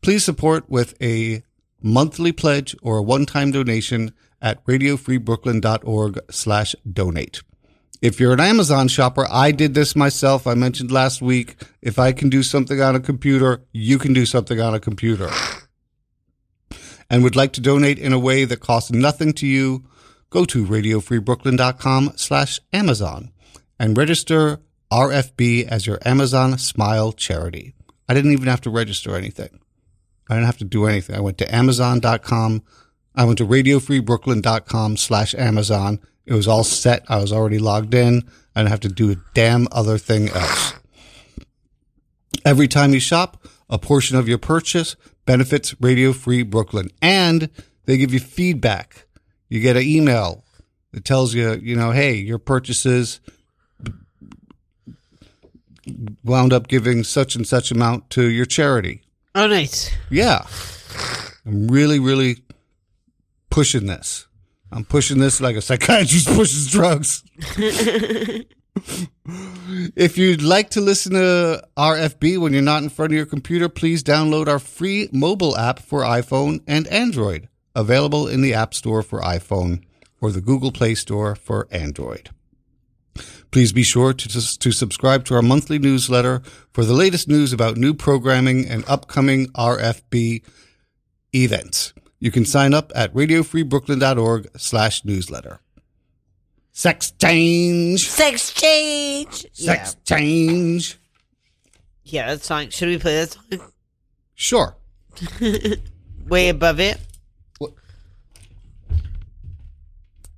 Please 0.00 0.24
support 0.24 0.68
with 0.68 1.00
a 1.00 1.42
monthly 1.80 2.32
pledge 2.32 2.74
or 2.82 2.98
a 2.98 3.02
one-time 3.02 3.52
donation 3.52 4.12
at 4.40 4.64
radiofreebrooklyn.org 4.64 6.18
slash 6.30 6.74
donate. 6.90 7.42
If 8.00 8.20
you're 8.20 8.32
an 8.32 8.40
Amazon 8.40 8.86
shopper, 8.86 9.26
I 9.28 9.50
did 9.50 9.74
this 9.74 9.96
myself. 9.96 10.46
I 10.46 10.54
mentioned 10.54 10.92
last 10.92 11.20
week. 11.20 11.56
If 11.82 11.98
I 11.98 12.12
can 12.12 12.28
do 12.28 12.42
something 12.44 12.80
on 12.80 12.94
a 12.94 13.00
computer, 13.00 13.64
you 13.72 13.98
can 13.98 14.12
do 14.12 14.24
something 14.24 14.60
on 14.60 14.74
a 14.74 14.80
computer. 14.80 15.30
And 17.10 17.24
would 17.24 17.36
like 17.36 17.54
to 17.54 17.62
donate 17.62 17.98
in 17.98 18.12
a 18.12 18.18
way 18.18 18.44
that 18.44 18.60
costs 18.60 18.92
nothing 18.92 19.32
to 19.32 19.46
you, 19.46 19.82
go 20.28 20.44
to 20.44 20.66
radiofreebrooklyn.com 20.66 22.12
slash 22.16 22.60
Amazon 22.70 23.32
and 23.78 23.96
register 23.96 24.60
RFB 24.92 25.66
as 25.68 25.86
your 25.86 25.98
Amazon 26.04 26.58
Smile 26.58 27.12
charity. 27.12 27.74
I 28.10 28.12
didn't 28.12 28.32
even 28.32 28.48
have 28.48 28.60
to 28.60 28.70
register 28.70 29.16
anything. 29.16 29.58
I 30.28 30.34
didn't 30.34 30.46
have 30.46 30.58
to 30.58 30.64
do 30.64 30.84
anything. 30.84 31.16
I 31.16 31.20
went 31.20 31.38
to 31.38 31.54
amazon.com. 31.54 32.62
I 33.18 33.24
went 33.24 33.38
to 33.38 33.46
radiofreebrooklyn.com 33.46 34.96
slash 34.96 35.34
Amazon. 35.34 35.98
It 36.24 36.34
was 36.34 36.46
all 36.46 36.62
set. 36.62 37.04
I 37.08 37.18
was 37.18 37.32
already 37.32 37.58
logged 37.58 37.92
in. 37.92 38.22
I 38.54 38.60
didn't 38.60 38.70
have 38.70 38.80
to 38.80 38.88
do 38.88 39.10
a 39.10 39.16
damn 39.34 39.66
other 39.72 39.98
thing 39.98 40.28
else. 40.28 40.74
Every 42.44 42.68
time 42.68 42.94
you 42.94 43.00
shop, 43.00 43.44
a 43.68 43.76
portion 43.76 44.16
of 44.16 44.28
your 44.28 44.38
purchase 44.38 44.94
benefits 45.26 45.74
Radio 45.80 46.12
Free 46.12 46.44
Brooklyn 46.44 46.90
and 47.02 47.50
they 47.86 47.98
give 47.98 48.14
you 48.14 48.20
feedback. 48.20 49.06
You 49.48 49.58
get 49.60 49.76
an 49.76 49.82
email 49.82 50.44
that 50.92 51.04
tells 51.04 51.34
you, 51.34 51.54
you 51.54 51.74
know, 51.74 51.90
hey, 51.90 52.14
your 52.14 52.38
purchases 52.38 53.18
wound 56.22 56.52
up 56.52 56.68
giving 56.68 57.02
such 57.02 57.34
and 57.34 57.44
such 57.44 57.72
amount 57.72 58.10
to 58.10 58.28
your 58.30 58.46
charity. 58.46 59.02
Oh, 59.34 59.48
nice. 59.48 59.90
Yeah. 60.08 60.46
I'm 61.44 61.66
really, 61.66 61.98
really 61.98 62.44
pushing 63.58 63.86
this. 63.86 64.28
I'm 64.70 64.84
pushing 64.84 65.18
this 65.18 65.40
like 65.40 65.56
a 65.56 65.60
psychiatrist 65.60 66.28
pushes 66.36 66.70
drugs. 66.70 67.24
if 69.96 70.16
you'd 70.16 70.42
like 70.42 70.70
to 70.70 70.80
listen 70.80 71.14
to 71.14 71.64
RFB 71.76 72.38
when 72.38 72.52
you're 72.52 72.62
not 72.62 72.84
in 72.84 72.88
front 72.88 73.10
of 73.10 73.16
your 73.16 73.26
computer, 73.26 73.68
please 73.68 74.04
download 74.04 74.46
our 74.46 74.60
free 74.60 75.08
mobile 75.10 75.56
app 75.56 75.80
for 75.80 76.02
iPhone 76.02 76.60
and 76.68 76.86
Android, 76.86 77.48
available 77.74 78.28
in 78.28 78.42
the 78.42 78.54
App 78.54 78.74
Store 78.74 79.02
for 79.02 79.20
iPhone 79.22 79.82
or 80.20 80.30
the 80.30 80.40
Google 80.40 80.70
Play 80.70 80.94
Store 80.94 81.34
for 81.34 81.66
Android. 81.72 82.30
Please 83.50 83.72
be 83.72 83.82
sure 83.82 84.12
to, 84.12 84.58
to 84.58 84.70
subscribe 84.70 85.24
to 85.24 85.34
our 85.34 85.42
monthly 85.42 85.80
newsletter 85.80 86.42
for 86.72 86.84
the 86.84 86.94
latest 86.94 87.26
news 87.26 87.52
about 87.52 87.76
new 87.76 87.92
programming 87.92 88.68
and 88.68 88.84
upcoming 88.86 89.48
RFB 89.48 90.44
events. 91.34 91.92
You 92.20 92.30
can 92.30 92.44
sign 92.44 92.74
up 92.74 92.90
at 92.94 93.14
radiofreebrooklyn.org 93.14 94.48
slash 94.56 95.04
newsletter. 95.04 95.60
Sex 96.72 97.12
change. 97.12 98.08
Sex 98.08 98.52
change. 98.52 99.46
Sex 99.52 99.96
change. 100.04 100.98
Yeah. 102.04 102.26
yeah, 102.26 102.34
that 102.34 102.42
song. 102.42 102.70
Should 102.70 102.88
we 102.88 102.98
play 102.98 103.16
that 103.16 103.32
song? 103.32 103.72
Sure. 104.34 104.76
Way 106.28 106.48
above 106.48 106.78
it. 106.80 107.00
What? 107.58 107.72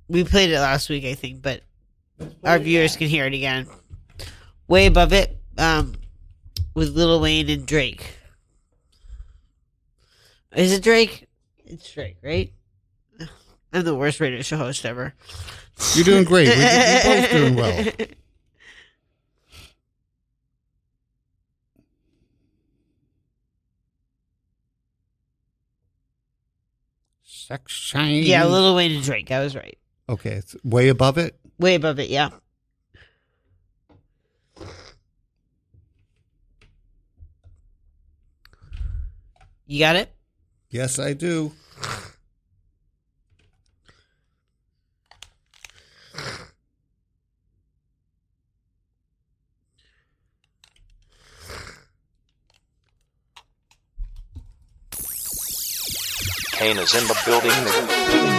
We 0.07 0.23
played 0.23 0.49
it 0.49 0.59
last 0.59 0.89
week, 0.89 1.05
I 1.05 1.13
think, 1.13 1.41
but 1.41 1.61
our 2.43 2.59
viewers 2.59 2.95
can 2.95 3.07
hear 3.07 3.25
it 3.25 3.33
again. 3.33 3.67
Way 4.67 4.85
above 4.87 5.13
it, 5.13 5.37
um, 5.57 5.93
with 6.73 6.95
Lil 6.95 7.19
Wayne 7.19 7.49
and 7.49 7.65
Drake. 7.65 8.17
Is 10.55 10.73
it 10.73 10.83
Drake? 10.83 11.27
It's 11.71 11.89
Drake, 11.93 12.17
right? 12.21 12.51
I'm 13.73 13.85
the 13.85 13.95
worst 13.95 14.19
radio 14.19 14.41
show 14.41 14.57
host 14.57 14.85
ever. 14.85 15.13
You're 15.95 16.03
doing 16.03 16.25
great. 16.25 16.49
We're, 16.49 16.57
we're 16.57 17.21
both 17.21 17.31
doing 17.31 17.55
well. 17.55 18.07
Sex 27.23 27.73
change. 27.73 28.27
Yeah, 28.27 28.45
a 28.45 28.49
little 28.49 28.75
way 28.75 28.89
to 28.89 29.01
Drake. 29.01 29.31
I 29.31 29.39
was 29.41 29.55
right. 29.55 29.77
Okay, 30.09 30.31
it's 30.31 30.57
way 30.65 30.89
above 30.89 31.17
it. 31.17 31.39
Way 31.57 31.75
above 31.75 31.99
it, 31.99 32.09
yeah. 32.09 32.31
You 39.65 39.79
got 39.79 39.95
it? 39.95 40.13
Yes, 40.71 40.99
I 40.99 41.11
do. 41.11 41.51
Kane 56.53 56.77
is 56.77 56.95
in 56.95 57.05
the 57.07 57.21
building. 57.25 58.30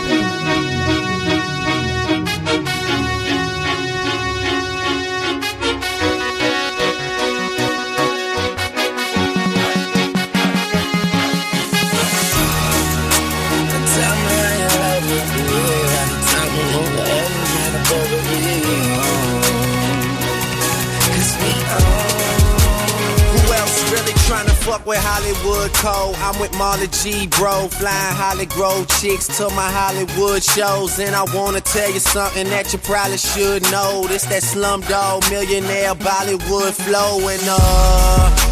With 24.87 24.99
Hollywood 25.01 25.73
Code? 25.75 26.15
I'm 26.19 26.39
with 26.41 26.53
Marla 26.53 26.89
G, 27.03 27.27
bro. 27.27 27.69
Flying 27.69 28.17
Holly 28.17 28.47
Grove 28.47 28.89
chicks 29.01 29.27
to 29.39 29.49
my 29.51 29.71
Hollywood 29.71 30.43
shows. 30.43 30.99
And 30.99 31.15
I 31.15 31.25
wanna 31.35 31.61
tell 31.61 31.91
you 31.91 32.01
something 32.01 32.49
that 32.49 32.73
you 32.73 32.79
probably 32.79 33.19
should 33.19 33.63
know. 33.71 34.05
This 34.07 34.25
that 34.25 34.43
slumdog 34.43 35.31
millionaire 35.31 35.95
Bollywood 35.95 36.73
flow. 36.73 37.29
And 37.29 37.43
uh. 37.47 38.52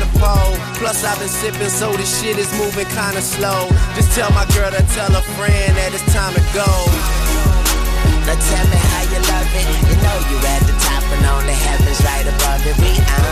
a 0.01 0.09
pole. 0.17 0.55
Plus 0.81 1.03
I've 1.03 1.19
been 1.19 1.29
sipping, 1.29 1.69
so 1.69 1.91
this 1.93 2.09
shit 2.19 2.37
is 2.37 2.51
moving 2.57 2.89
kinda 2.89 3.21
slow. 3.21 3.69
Just 3.95 4.11
tell 4.17 4.31
my 4.31 4.45
girl 4.53 4.71
to 4.71 4.83
tell 4.97 5.13
a 5.15 5.23
friend 5.37 5.71
that 5.77 5.93
it's 5.93 6.05
time 6.13 6.33
to 6.33 6.43
go. 6.53 6.69
Now 8.25 8.37
tell 8.37 8.65
me 8.71 8.79
how 8.91 9.03
you 9.13 9.19
love 9.31 9.49
it. 9.59 9.65
You 9.89 9.95
know 10.03 10.17
you 10.29 10.37
at 10.53 10.61
the 10.69 10.75
top 10.85 11.03
and 11.13 11.25
only 11.25 11.53
heaven's 11.53 12.01
right 12.03 12.27
above 12.27 12.65
it. 12.65 12.77
We 12.77 12.91
own. 12.99 13.30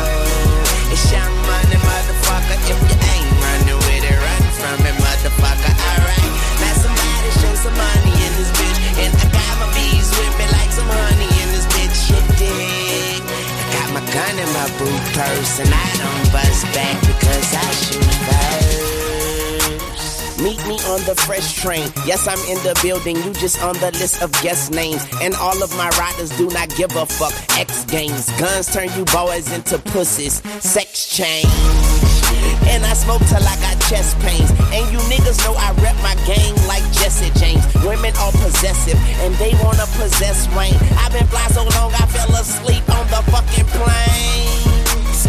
On 21.00 21.06
the 21.06 21.16
fresh 21.22 21.56
train. 21.56 21.91
Yes, 22.06 22.28
I'm 22.28 22.39
in 22.50 22.58
the 22.64 22.78
building. 22.82 23.16
You 23.18 23.34
just 23.34 23.62
on 23.62 23.76
the 23.80 23.91
list 23.91 24.22
of 24.22 24.32
guest 24.41 24.72
names. 24.72 25.06
And 25.22 25.36
all 25.36 25.62
of 25.64 25.76
my 25.78 25.89
riders 26.00 26.30
do 26.38 26.50
not 26.50 26.70
give 26.76 26.95
a 26.95 27.06
fuck. 27.06 27.34
X 27.58 27.86
games. 27.86 28.30
Guns 28.39 28.72
turn 28.72 28.89
you 28.97 29.06
boys 29.06 29.52
into 29.52 29.78
pussies. 29.80 30.41
Sex 30.64 31.08
change. 31.08 31.47
And 32.68 32.86
I 32.86 32.93
smoke 32.93 33.22
till 33.28 33.43
I 33.43 33.56
got 33.62 33.80
chest 33.89 34.20
pains. 34.20 34.50
And 34.72 34.86
you 34.91 35.00
niggas 35.12 35.43
know 35.45 35.54
I 35.56 35.72
rep 35.82 35.95
my 36.02 36.16
game 36.26 36.56
like 36.68 36.84
Jesse 36.91 37.32
James. 37.39 37.64
Women 37.84 38.14
are 38.18 38.32
possessive 38.32 39.00
and 39.24 39.34
they 39.36 39.54
wanna 39.64 39.88
possess 39.97 40.47
Wayne. 40.56 40.76
I've 40.97 41.14
been 41.14 41.28
fly 41.28 41.47
so 41.47 41.64
long 41.64 41.93
I 41.93 42.06
fell 42.08 42.32
asleep 42.36 42.88
on 42.89 43.06
the 43.08 43.22
fucking 43.32 43.66
plane. 43.66 44.59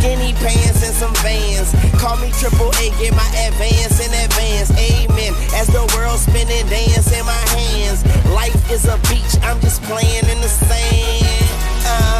Skinny 0.01 0.33
pants 0.33 0.81
and 0.81 0.97
some 0.97 1.13
vans. 1.21 1.77
Call 2.01 2.17
me 2.25 2.33
triple 2.41 2.73
A, 2.81 2.89
get 2.97 3.13
my 3.13 3.29
advance 3.37 4.01
in 4.01 4.09
advance. 4.09 4.73
Amen. 4.73 5.37
As 5.53 5.69
the 5.69 5.85
world 5.93 6.19
spinning, 6.19 6.65
dance 6.73 7.13
in 7.13 7.21
my 7.29 7.45
hands. 7.53 8.01
Life 8.33 8.57
is 8.73 8.89
a 8.89 8.97
beach, 9.13 9.37
I'm 9.45 9.61
just 9.61 9.83
playing 9.85 10.25
in 10.25 10.41
the 10.41 10.49
sand. 10.49 11.53
Uh, 11.85 12.17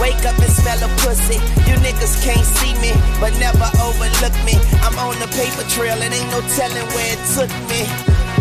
wake 0.00 0.24
up 0.24 0.32
and 0.40 0.48
smell 0.48 0.80
a 0.80 0.88
pussy. 1.04 1.36
You 1.68 1.76
niggas 1.84 2.24
can't 2.24 2.48
see 2.56 2.72
me, 2.80 2.96
but 3.20 3.36
never 3.36 3.68
overlook 3.84 4.36
me. 4.48 4.56
I'm 4.80 4.96
on 4.96 5.12
the 5.20 5.28
paper 5.36 5.68
trail, 5.68 6.00
and 6.00 6.14
ain't 6.16 6.30
no 6.32 6.40
telling 6.56 6.88
where 6.96 7.12
it 7.12 7.20
took 7.36 7.52
me. 7.68 7.84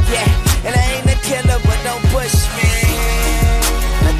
Yeah, 0.08 0.24
and 0.64 0.72
I 0.72 0.84
ain't 0.96 1.12
a 1.12 1.20
killer, 1.28 1.60
but 1.68 1.80
don't 1.84 2.06
push 2.16 2.32
me. 2.56 2.99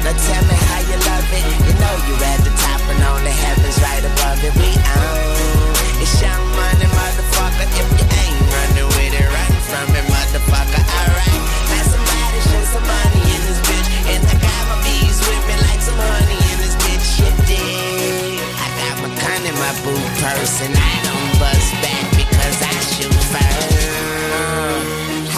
Now, 0.00 0.16
tell 0.16 0.42
me 0.48 0.56
how 0.56 0.80
you 0.80 0.96
love 1.04 1.28
it. 1.28 1.44
You 1.60 1.72
know 1.76 1.94
you 2.08 2.14
at 2.24 2.40
the 2.40 2.52
top 2.56 2.80
and 2.88 3.00
only 3.04 3.36
heaven's 3.36 3.76
right 3.84 4.00
above 4.00 4.40
it. 4.40 4.54
We 4.56 4.72
own. 4.72 5.70
It's 6.00 6.16
young 6.24 6.44
money, 6.56 6.88
motherfucker. 6.88 7.68
If 7.68 7.88
you 8.00 8.06
ain't 8.08 8.40
running 8.48 8.88
with 8.96 9.12
it, 9.12 9.28
run 9.28 9.52
from 9.68 9.92
it, 9.92 10.06
motherfucker. 10.08 10.80
Alright. 10.80 11.42
Now 11.68 11.84
somebody 11.84 12.38
show 12.48 12.64
some 12.72 12.86
money 12.88 13.22
in 13.28 13.40
this 13.44 13.60
bitch. 13.68 13.88
And 14.08 14.22
I 14.24 14.34
got 14.40 14.62
my 14.72 14.78
bees 14.88 15.20
with 15.20 15.42
me 15.44 15.56
like 15.68 15.84
some 15.84 16.00
honey 16.00 16.40
in 16.48 16.56
this 16.64 16.76
bitch. 16.80 17.04
Shit 17.04 17.36
dig. 17.44 18.40
I 18.56 18.66
got 18.80 18.96
my 19.04 19.10
gun 19.20 19.42
in 19.44 19.56
my 19.60 19.72
boot 19.84 20.08
purse 20.16 20.64
and 20.64 20.74
I 20.80 20.94
don't 21.04 21.28
bust 21.36 21.70
back 21.84 22.04
because 22.16 22.56
I 22.64 22.72
shoot 22.96 23.20
first. 23.28 23.79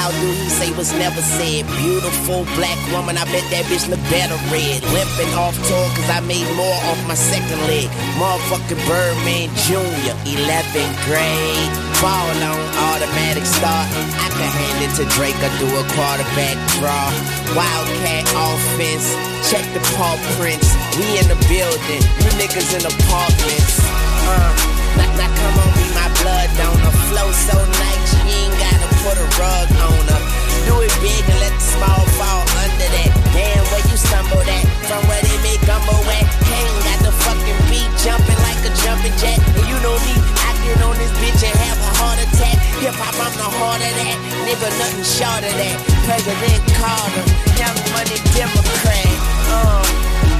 How 0.03 0.11
do 0.18 0.26
he 0.34 0.50
say 0.50 0.74
was 0.74 0.90
never 0.98 1.22
said? 1.22 1.62
Beautiful 1.78 2.42
black 2.59 2.74
woman, 2.90 3.14
I 3.14 3.22
bet 3.30 3.46
that 3.55 3.70
bitch 3.70 3.86
look 3.86 4.03
better 4.11 4.34
red. 4.50 4.82
Limping 4.90 5.30
off 5.38 5.55
tour 5.70 5.86
cause 5.94 6.11
I 6.11 6.18
made 6.26 6.42
more 6.59 6.74
off 6.90 6.98
my 7.07 7.14
second 7.14 7.62
leg. 7.70 7.86
Motherfucking 8.18 8.82
Birdman 8.82 9.46
Jr., 9.62 10.18
11th 10.26 10.98
grade. 11.07 11.70
Ball 12.03 12.34
on 12.34 12.66
automatic 12.90 13.46
start. 13.46 13.86
I 14.18 14.26
can 14.34 14.50
hand 14.50 14.90
it 14.90 14.92
to 14.98 15.07
Drake 15.14 15.38
or 15.38 15.55
do 15.62 15.70
a 15.70 15.86
quarterback 15.94 16.59
draw. 16.82 17.07
Wildcat 17.55 18.26
offense, 18.34 19.07
check 19.55 19.62
the 19.70 19.78
paw 19.94 20.18
prints. 20.34 20.66
We 20.98 21.14
in 21.14 21.30
the 21.30 21.38
building, 21.46 22.03
you 22.26 22.30
niggas 22.42 22.74
in 22.74 22.82
apartments. 22.90 23.78
Uh, 24.26 24.82
now, 24.97 25.11
now 25.16 25.30
come 25.32 25.57
on, 25.62 25.70
be 25.76 25.86
my 25.95 26.09
blood 26.20 26.49
donor. 26.59 26.93
Flow 27.09 27.28
so 27.32 27.57
nice, 27.57 28.11
she 28.12 28.49
ain't 28.49 28.57
gotta 28.59 28.88
put 29.05 29.16
a 29.16 29.26
rug 29.38 29.68
on 29.84 30.05
her. 30.12 30.22
Do 30.66 30.78
it 30.80 30.95
big 31.03 31.22
and 31.26 31.38
let 31.43 31.53
the 31.53 31.64
small 31.64 32.03
fall 32.18 32.45
under 32.62 32.88
that. 32.88 33.11
Damn, 33.34 33.64
where 33.72 33.84
you 33.90 33.97
stumbled 33.99 34.47
at? 34.47 34.64
From 34.86 35.03
where 35.11 35.22
they 35.22 35.36
make 35.43 35.61
gumbo 35.66 35.97
at? 36.07 36.26
Hang 36.47 36.70
got 36.86 36.99
the 37.03 37.12
fucking 37.24 37.61
beat 37.66 37.90
jumping 37.99 38.38
like 38.47 38.61
a 38.62 38.72
jumping 38.86 39.14
jack. 39.18 39.43
And 39.59 39.66
you 39.66 39.78
know 39.82 39.97
me, 40.07 40.14
I 40.47 40.51
get 40.62 40.78
on 40.86 40.95
this 41.01 41.11
bitch 41.18 41.43
and 41.43 41.57
have 41.66 41.78
a 41.82 41.90
heart 41.99 42.18
attack. 42.22 42.57
Hip 42.78 42.95
hop, 42.95 43.16
I'm 43.18 43.34
the 43.34 43.49
heart 43.59 43.82
of 43.82 43.95
that. 44.01 44.16
Nigga, 44.47 44.68
nothing 44.78 45.07
short 45.07 45.43
of 45.43 45.55
that. 45.59 45.76
President 46.07 46.62
Carter, 46.78 47.26
young 47.59 47.78
money 47.90 48.18
Democrat. 48.38 49.41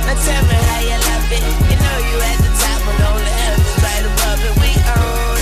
Now 0.07 0.17
tell 0.17 0.43
me 0.49 0.57
how 0.57 0.81
you 0.81 0.99
love 1.09 1.29
it. 1.33 1.43
You 1.69 1.77
know 1.79 1.97
you 2.09 2.17
at 2.21 2.39
the 2.45 2.51
top 2.61 2.81
heaven's 2.83 3.77
right 3.85 4.05
above 4.05 4.41
it. 4.43 4.55
We 4.61 4.71
own 4.77 5.39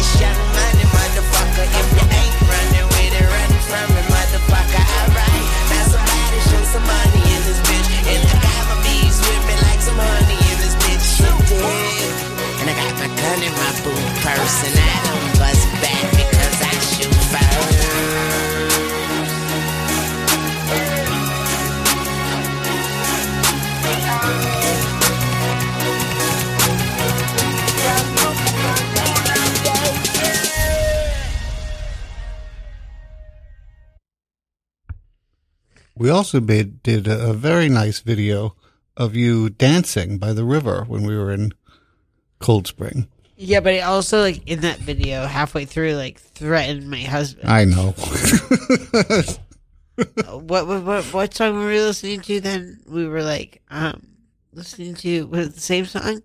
it's 0.00 0.12
young 0.20 0.40
money, 0.56 0.84
motherfucker. 0.96 1.66
If 1.66 1.86
you 1.96 2.04
ain't 2.10 2.36
running 2.48 2.88
with 2.92 3.14
it, 3.20 3.26
from 3.68 3.88
it, 3.96 4.06
motherfucker. 4.12 4.84
Alright, 4.98 5.46
now 5.70 5.84
somebody 5.92 6.38
show 6.48 6.62
some 6.74 6.86
money 6.86 7.22
in 7.34 7.40
this 7.48 7.60
bitch. 7.68 7.88
And 8.12 8.20
I 8.20 8.36
got 8.40 8.62
my 8.70 8.76
bees 8.84 9.16
with 9.20 9.42
me 9.48 9.54
like 9.66 9.80
some 9.80 9.98
honey 9.98 10.38
in 10.50 10.56
this 10.60 10.76
bitch. 10.82 11.08
And 12.60 12.70
I 12.70 12.74
got 12.78 12.92
my 13.00 13.08
gun 13.08 13.38
in 13.42 13.52
my 13.52 13.70
boot 13.82 14.06
purse, 14.22 14.58
and 14.68 14.76
I 14.78 14.94
don't 15.06 15.51
We 36.02 36.10
also 36.10 36.40
made 36.40 36.82
did 36.82 37.06
a, 37.06 37.32
very 37.32 37.68
nice 37.68 38.00
video 38.00 38.56
of 38.96 39.14
you 39.14 39.48
dancing 39.48 40.18
by 40.18 40.32
the 40.32 40.44
river 40.44 40.84
when 40.88 41.06
we 41.06 41.16
were 41.16 41.30
in 41.30 41.52
Cold 42.40 42.66
Spring. 42.66 43.06
Yeah, 43.36 43.60
but 43.60 43.74
I 43.74 43.82
also 43.82 44.20
like 44.20 44.44
in 44.48 44.62
that 44.62 44.80
video 44.80 45.26
halfway 45.26 45.64
through 45.64 45.92
like 45.92 46.18
threatened 46.18 46.90
my 46.90 47.02
husband. 47.02 47.48
I 47.48 47.66
know. 47.66 47.90
what, 50.40 50.66
what 50.66 50.82
what 50.82 51.04
what 51.14 51.34
song 51.34 51.54
were 51.54 51.68
we 51.68 51.78
listening 51.78 52.20
to 52.22 52.40
then? 52.40 52.80
We 52.88 53.06
were 53.06 53.22
like 53.22 53.62
um 53.70 54.04
listening 54.52 54.96
to 54.96 55.28
was 55.28 55.46
it 55.46 55.54
the 55.54 55.60
same 55.60 55.86
song? 55.86 56.20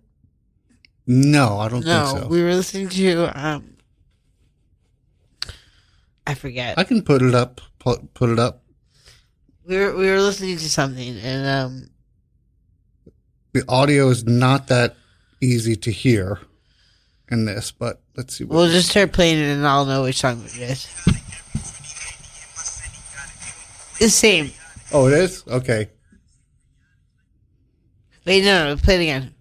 no, 1.05 1.59
I 1.59 1.69
don't 1.69 1.85
No, 1.85 2.07
think 2.07 2.23
so. 2.23 2.27
we 2.29 2.41
were 2.41 2.55
listening 2.55 2.89
to 2.89 3.25
um 3.39 3.77
I 6.25 6.33
forget. 6.33 6.79
I 6.79 6.83
can 6.83 7.03
put 7.03 7.21
it 7.21 7.35
up. 7.35 7.61
Put, 7.77 8.15
put 8.15 8.31
it 8.31 8.39
up. 8.39 8.63
We 9.67 9.77
were 9.77 9.95
we 9.95 10.09
were 10.09 10.21
listening 10.21 10.57
to 10.57 10.69
something 10.69 11.17
and 11.17 11.45
um 11.45 11.89
The 13.51 13.65
audio 13.67 14.09
is 14.09 14.25
not 14.25 14.67
that 14.67 14.95
easy 15.41 15.75
to 15.75 15.91
hear 15.91 16.39
in 17.29 17.45
this, 17.45 17.71
but 17.71 18.01
let's 18.15 18.35
see. 18.35 18.45
What, 18.45 18.55
we'll 18.55 18.69
just 18.69 18.89
start 18.89 19.11
playing 19.11 19.39
it 19.39 19.51
and 19.51 19.67
I'll 19.67 19.85
know 19.85 20.03
which 20.03 20.19
song 20.19 20.41
it 20.45 20.57
is. 20.57 20.87
The 23.99 24.09
same. 24.09 24.51
oh, 24.93 25.07
it 25.07 25.13
is 25.13 25.43
okay. 25.47 25.89
Wait, 28.25 28.43
no, 28.43 28.69
no, 28.69 28.77
play 28.77 28.95
it 28.95 29.01
again. 29.01 29.33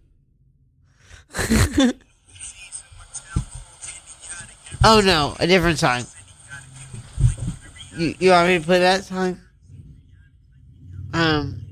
oh 4.84 5.02
no, 5.04 5.36
a 5.38 5.46
different 5.46 5.78
song. 5.78 6.06
You 7.96 8.14
you 8.18 8.30
want 8.30 8.48
me 8.48 8.58
to 8.58 8.64
play 8.64 8.78
that 8.80 9.04
song? 9.04 9.38
Um, 11.16 11.62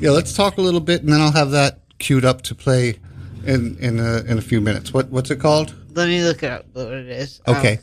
Yeah, 0.00 0.10
let's 0.10 0.34
talk 0.34 0.56
a 0.56 0.60
little 0.60 0.80
bit, 0.80 1.02
and 1.02 1.12
then 1.12 1.20
I'll 1.20 1.32
have 1.32 1.50
that 1.52 1.80
queued 1.98 2.24
up 2.24 2.42
to 2.42 2.54
play 2.54 2.98
in 3.44 3.76
in 3.78 4.00
a, 4.00 4.22
in 4.24 4.38
a 4.38 4.42
few 4.42 4.60
minutes. 4.60 4.92
What 4.92 5.08
what's 5.10 5.30
it 5.30 5.38
called? 5.40 5.74
let 5.94 6.08
me 6.08 6.22
look 6.24 6.42
it 6.42 6.50
up. 6.50 6.66
What 6.72 6.88
it 6.92 7.08
is? 7.08 7.40
Um, 7.46 7.56
Okay. 7.56 7.78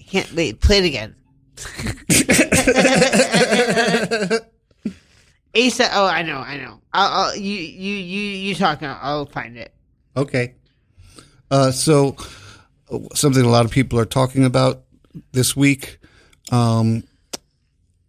I 0.00 0.02
can't 0.04 0.32
wait. 0.34 0.60
Play 0.60 0.78
it 0.78 0.84
again. 0.84 1.16
Asa. 5.56 5.88
Oh, 5.92 6.06
I 6.06 6.22
know. 6.22 6.38
I 6.38 6.56
know. 6.58 6.80
I'll, 6.92 7.24
I'll 7.24 7.36
you 7.36 7.54
you 7.54 7.94
you 7.96 8.20
you 8.20 8.54
talk. 8.54 8.82
I'll, 8.82 8.98
I'll 9.02 9.26
find 9.26 9.56
it. 9.56 9.74
Okay. 10.16 10.54
Uh, 11.50 11.70
so, 11.70 12.16
something 13.14 13.44
a 13.44 13.48
lot 13.48 13.64
of 13.64 13.70
people 13.70 13.98
are 13.98 14.04
talking 14.04 14.44
about 14.44 14.82
this 15.32 15.56
week, 15.56 15.98
um, 16.50 17.04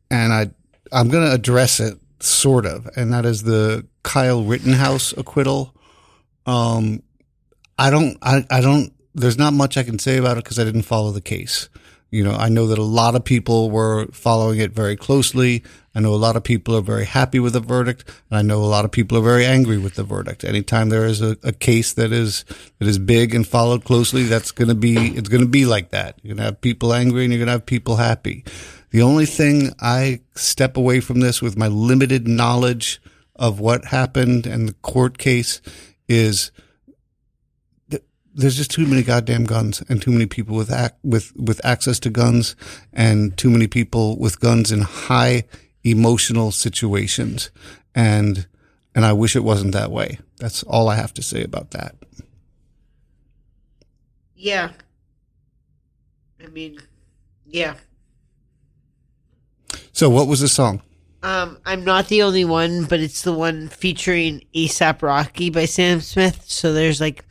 and 0.09 0.33
I 0.33 0.51
I'm 0.91 1.09
going 1.09 1.25
to 1.25 1.33
address 1.33 1.79
it 1.79 1.97
sort 2.19 2.65
of, 2.65 2.87
and 2.95 3.13
that 3.13 3.25
is 3.25 3.43
the 3.43 3.85
Kyle 4.03 4.43
Rittenhouse 4.43 5.13
acquittal. 5.13 5.73
Um, 6.45 7.03
I 7.77 7.89
don't, 7.89 8.17
I, 8.21 8.45
I 8.49 8.61
don't, 8.61 8.93
there's 9.13 9.37
not 9.37 9.53
much 9.53 9.77
I 9.77 9.83
can 9.83 9.99
say 9.99 10.17
about 10.17 10.37
it 10.37 10.43
because 10.43 10.59
I 10.59 10.63
didn't 10.63 10.83
follow 10.83 11.11
the 11.11 11.21
case. 11.21 11.69
You 12.09 12.23
know, 12.23 12.31
I 12.31 12.47
know 12.47 12.67
that 12.67 12.77
a 12.77 12.83
lot 12.83 13.15
of 13.15 13.25
people 13.25 13.69
were 13.69 14.07
following 14.13 14.59
it 14.59 14.71
very 14.71 14.95
closely. 14.95 15.63
I 15.93 15.99
know 15.99 16.13
a 16.13 16.15
lot 16.15 16.37
of 16.37 16.43
people 16.43 16.75
are 16.77 16.81
very 16.81 17.03
happy 17.03 17.39
with 17.39 17.51
the 17.51 17.59
verdict, 17.59 18.09
and 18.29 18.39
I 18.39 18.43
know 18.43 18.63
a 18.63 18.65
lot 18.65 18.85
of 18.85 18.91
people 18.91 19.17
are 19.17 19.21
very 19.21 19.45
angry 19.45 19.77
with 19.77 19.95
the 19.95 20.03
verdict. 20.03 20.45
Anytime 20.45 20.87
there 20.87 21.05
is 21.05 21.21
a, 21.21 21.35
a 21.43 21.51
case 21.51 21.93
that 21.93 22.13
is 22.13 22.45
that 22.79 22.87
is 22.87 22.97
big 22.97 23.35
and 23.35 23.45
followed 23.45 23.83
closely, 23.83 24.23
that's 24.23 24.51
going 24.51 24.69
to 24.69 24.75
be 24.75 24.95
it's 24.95 25.27
going 25.27 25.41
to 25.41 25.47
be 25.47 25.65
like 25.65 25.89
that. 25.89 26.17
You're 26.21 26.35
going 26.35 26.37
to 26.37 26.51
have 26.51 26.61
people 26.61 26.93
angry, 26.93 27.25
and 27.25 27.33
you're 27.33 27.39
going 27.39 27.47
to 27.47 27.53
have 27.53 27.65
people 27.65 27.97
happy. 27.97 28.45
The 28.91 29.01
only 29.01 29.25
thing 29.25 29.73
I 29.79 30.21
step 30.35 30.77
away 30.77 30.99
from 31.01 31.19
this 31.19 31.41
with 31.41 31.57
my 31.57 31.67
limited 31.67 32.27
knowledge 32.27 33.01
of 33.35 33.59
what 33.59 33.85
happened 33.85 34.47
and 34.47 34.67
the 34.67 34.73
court 34.75 35.17
case 35.17 35.61
is 36.07 36.51
th- 37.91 38.03
there's 38.33 38.55
just 38.55 38.71
too 38.71 38.85
many 38.87 39.03
goddamn 39.03 39.45
guns 39.45 39.83
and 39.89 40.01
too 40.01 40.11
many 40.11 40.25
people 40.25 40.55
with 40.55 40.71
ac- 40.71 40.95
with 41.03 41.35
with 41.35 41.63
access 41.65 41.99
to 41.99 42.09
guns 42.09 42.55
and 42.93 43.37
too 43.37 43.49
many 43.49 43.67
people 43.67 44.17
with 44.17 44.39
guns 44.39 44.71
in 44.71 44.81
high 44.81 45.43
emotional 45.83 46.51
situations 46.51 47.51
and 47.93 48.47
and 48.95 49.05
I 49.05 49.13
wish 49.13 49.35
it 49.35 49.43
wasn't 49.43 49.73
that 49.73 49.91
way. 49.91 50.17
That's 50.37 50.63
all 50.63 50.89
I 50.89 50.95
have 50.95 51.13
to 51.15 51.21
say 51.21 51.43
about 51.43 51.71
that. 51.71 51.95
Yeah. 54.35 54.71
I 56.43 56.47
mean, 56.47 56.79
yeah. 57.45 57.75
So 59.97 60.11
what 60.11 60.27
was 60.27 60.41
the 60.41 60.47
song? 60.47 60.83
Um, 61.23 61.57
I'm 61.65 61.83
not 61.83 62.07
the 62.07 62.21
only 62.21 62.45
one, 62.45 62.83
but 62.83 62.99
it's 62.99 63.23
the 63.23 63.33
one 63.33 63.67
featuring 63.67 64.43
ASAP 64.53 65.01
Rocky 65.01 65.49
by 65.49 65.65
Sam 65.65 66.01
Smith. 66.01 66.43
So 66.45 66.71
there's 66.71 67.01
like, 67.01 67.25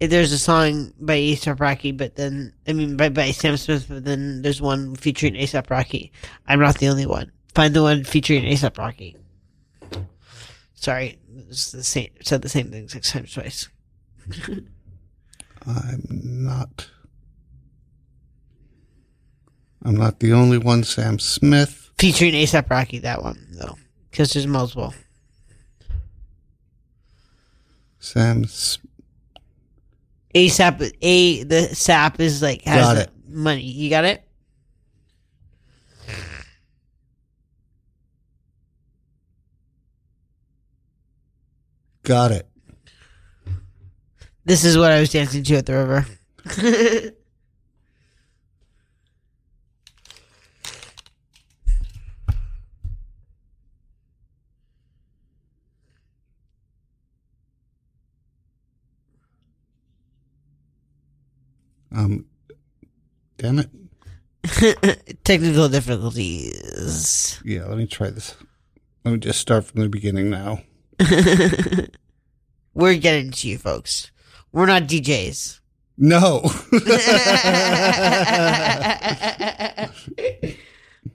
there's 0.00 0.32
a 0.32 0.38
song 0.38 0.94
by 0.98 1.18
ASAP 1.18 1.60
Rocky, 1.60 1.92
but 1.92 2.16
then, 2.16 2.54
I 2.66 2.72
mean, 2.72 2.96
by, 2.96 3.10
by 3.10 3.32
Sam 3.32 3.58
Smith, 3.58 3.84
but 3.90 4.06
then 4.06 4.40
there's 4.40 4.62
one 4.62 4.96
featuring 4.96 5.34
ASAP 5.34 5.68
Rocky. 5.68 6.10
I'm 6.48 6.58
not 6.58 6.78
the 6.78 6.88
only 6.88 7.04
one. 7.04 7.32
Find 7.54 7.74
the 7.74 7.82
one 7.82 8.02
featuring 8.02 8.44
ASAP 8.44 8.78
Rocky. 8.78 9.14
Sorry, 10.72 11.18
it's 11.50 11.70
the 11.70 11.84
same, 11.84 12.08
said 12.22 12.40
the 12.40 12.48
same 12.48 12.70
thing 12.70 12.88
six 12.88 13.12
times 13.12 13.34
twice. 13.34 13.68
I'm 15.66 16.02
not 16.08 16.88
I'm 19.82 19.96
not 19.96 20.20
the 20.20 20.32
only 20.32 20.56
one, 20.56 20.82
Sam 20.82 21.18
Smith. 21.18 21.85
Featuring 21.98 22.34
ASAP 22.34 22.68
Rocky, 22.68 22.98
that 23.00 23.22
one, 23.22 23.46
though. 23.52 23.76
Because 24.10 24.32
there's 24.32 24.46
multiple. 24.46 24.92
Sam 27.98 28.44
ASAP, 30.34 30.92
A, 31.00 31.42
the 31.44 31.74
SAP 31.74 32.20
is 32.20 32.42
like, 32.42 32.62
has 32.62 32.84
Got 32.84 32.94
the 32.94 33.02
it. 33.02 33.10
money. 33.28 33.62
You 33.62 33.88
got 33.88 34.04
it? 34.04 34.22
got 42.02 42.30
it. 42.30 42.46
This 44.44 44.64
is 44.64 44.78
what 44.78 44.92
I 44.92 45.00
was 45.00 45.10
dancing 45.10 45.42
to 45.42 45.56
at 45.56 45.66
the 45.66 45.72
river. 45.72 46.06
Um 61.94 62.26
damn 63.38 63.58
it. 63.58 63.70
Technical 65.24 65.68
difficulties. 65.68 67.40
Yeah, 67.44 67.64
let 67.64 67.78
me 67.78 67.86
try 67.86 68.10
this. 68.10 68.36
Let 69.04 69.12
me 69.12 69.18
just 69.18 69.40
start 69.40 69.64
from 69.64 69.80
the 69.82 69.88
beginning 69.88 70.30
now. 70.30 70.60
We're 72.74 72.96
getting 72.96 73.30
to 73.30 73.48
you, 73.48 73.58
folks. 73.58 74.10
We're 74.52 74.66
not 74.66 74.84
DJs. 74.84 75.60
No. 75.98 76.42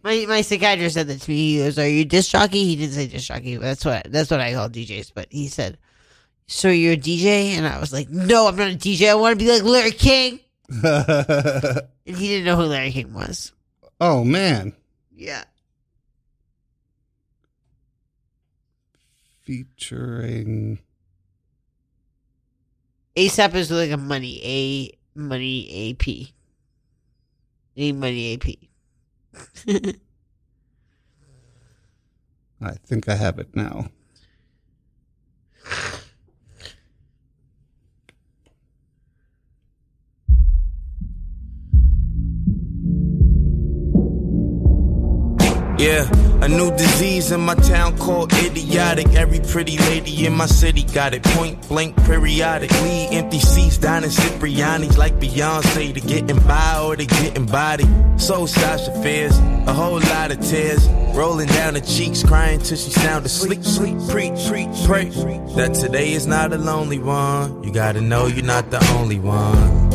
my 0.03 0.25
my 0.25 0.41
psychiatrist 0.41 0.95
said 0.95 1.07
that 1.07 1.21
to 1.21 1.29
me. 1.29 1.53
He 1.53 1.57
goes, 1.59 1.77
"Are 1.77 1.87
you 1.87 2.05
disc 2.05 2.31
jockey?" 2.31 2.65
He 2.65 2.75
didn't 2.75 2.93
say 2.93 3.07
disc 3.07 3.27
jockey. 3.27 3.57
But 3.57 3.63
that's 3.63 3.85
what 3.85 4.11
that's 4.11 4.31
what 4.31 4.39
I 4.39 4.53
call 4.53 4.69
DJs. 4.69 5.11
But 5.13 5.27
he 5.29 5.47
said, 5.47 5.77
"So 6.47 6.69
you're 6.69 6.93
a 6.93 6.97
DJ?" 6.97 7.55
And 7.57 7.67
I 7.67 7.79
was 7.79 7.93
like, 7.93 8.09
"No, 8.09 8.47
I'm 8.47 8.55
not 8.55 8.71
a 8.71 8.75
DJ. 8.75 9.09
I 9.09 9.15
want 9.15 9.37
to 9.37 9.45
be 9.45 9.51
like 9.51 9.63
Larry 9.63 9.91
King." 9.91 10.39
And 10.71 11.87
he 12.05 12.27
didn't 12.27 12.45
know 12.45 12.55
who 12.55 12.63
Larry 12.63 12.91
King 12.91 13.13
was. 13.13 13.51
oh 13.99 14.23
man. 14.23 14.73
Yeah. 15.15 15.43
Featuring 19.43 20.79
ASAP 23.15 23.53
is 23.55 23.69
like 23.71 23.91
a 23.91 23.97
money 23.97 24.39
a 24.43 25.19
money 25.19 25.91
AP. 25.91 26.33
A 27.77 27.91
money 27.91 28.33
AP. 28.33 28.45
I 32.61 32.71
think 32.85 33.09
I 33.09 33.15
have 33.15 33.39
it 33.39 33.55
now. 33.55 33.89
Yeah, 45.81 46.07
a 46.43 46.47
new 46.47 46.69
disease 46.77 47.31
in 47.31 47.41
my 47.41 47.55
town 47.55 47.97
called 47.97 48.31
idiotic. 48.33 49.07
Every 49.15 49.39
pretty 49.39 49.79
lady 49.79 50.27
in 50.27 50.33
my 50.33 50.45
city 50.45 50.83
got 50.83 51.15
it 51.15 51.23
point 51.23 51.67
blank 51.69 51.95
periodically. 52.03 53.07
Empty 53.09 53.39
seats 53.39 53.79
dining 53.79 54.11
Cipriani's 54.11 54.99
like 54.99 55.19
Beyonce 55.19 55.91
to 55.91 55.99
getting 55.99 56.39
by 56.41 56.79
or 56.83 56.95
to 56.95 57.05
getting 57.07 57.47
body. 57.47 57.87
So 58.17 58.45
Sasha 58.45 58.91
Fierce 59.01 59.35
a 59.65 59.73
whole 59.73 59.99
lot 59.99 60.31
of 60.31 60.39
tears 60.41 60.87
rolling 61.15 61.47
down 61.47 61.73
her 61.73 61.81
cheeks, 61.81 62.21
crying 62.21 62.59
till 62.59 62.77
she 62.77 62.91
sound 62.91 63.25
asleep. 63.25 63.63
Sleep, 63.63 63.97
preach, 64.07 64.37
preach, 64.47 64.85
pray 64.85 65.09
that 65.55 65.73
today 65.73 66.13
is 66.13 66.27
not 66.27 66.53
a 66.53 66.59
lonely 66.59 66.99
one. 66.99 67.63
You 67.63 67.71
gotta 67.71 68.01
know 68.01 68.27
you're 68.27 68.45
not 68.45 68.69
the 68.69 68.85
only 68.99 69.17
one. 69.17 69.91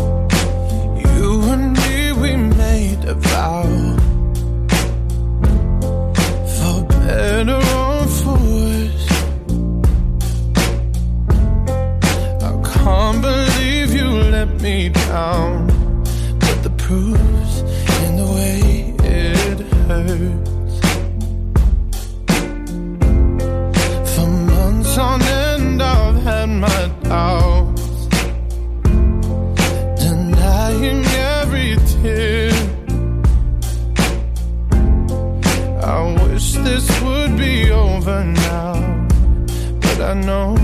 You 1.15 1.43
and 1.43 1.73
me, 1.75 2.13
we 2.13 2.35
made 2.35 3.05
a 3.05 3.15
vow. 3.15 3.96
For 7.07 7.13
better 7.13 7.55
or 7.55 8.07
for 8.19 8.39
worse. 8.51 9.07
I 12.43 12.53
can't 12.73 13.23
believe 13.23 13.95
you 13.95 14.09
let 14.35 14.51
me 14.61 14.89
down. 14.89 15.69
But 16.41 16.59
the 16.65 16.71
proof's 16.77 17.61
in 18.05 18.17
the 18.17 18.27
way 18.37 18.61
it 19.05 19.59
hurts. 19.87 20.77
For 24.15 24.27
months 24.27 24.99
on 24.99 25.23
end, 25.23 25.83
I've 25.83 26.23
had 26.25 26.49
my 26.49 26.91
doubts 27.05 28.09
denying 30.03 31.05
every 31.05 31.77
tear. 32.03 32.46
This 36.65 36.87
would 37.03 37.37
be 37.37 37.71
over 37.71 38.25
now, 38.25 39.07
but 39.81 40.01
I 40.01 40.15
know 40.15 40.55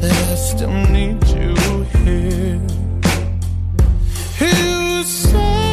that 0.00 0.28
I 0.30 0.34
still 0.34 0.72
need 0.90 1.22
you 1.28 1.54
here. 2.04 2.60
You 4.40 5.02
say 5.02 5.67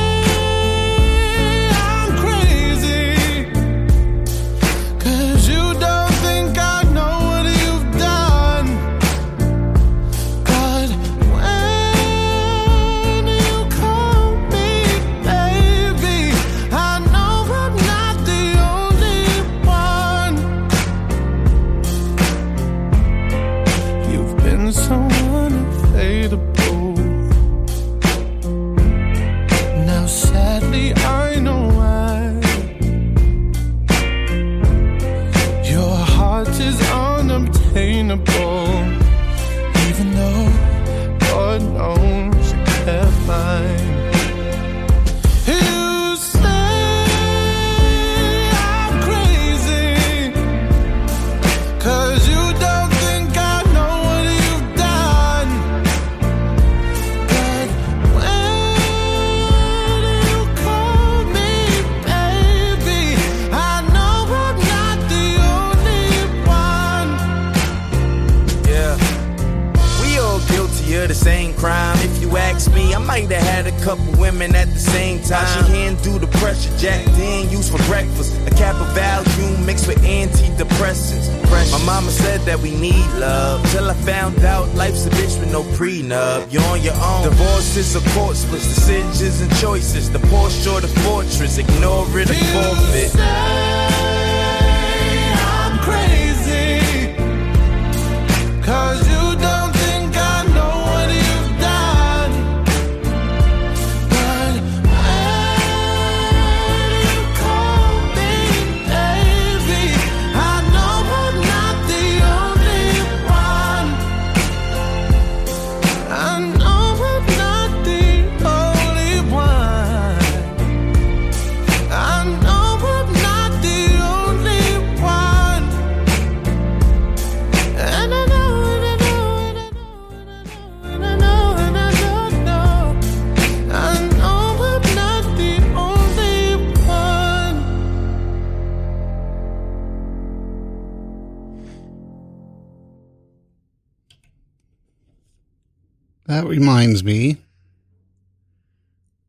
that 146.45 146.59
reminds 146.59 147.03
me 147.03 147.37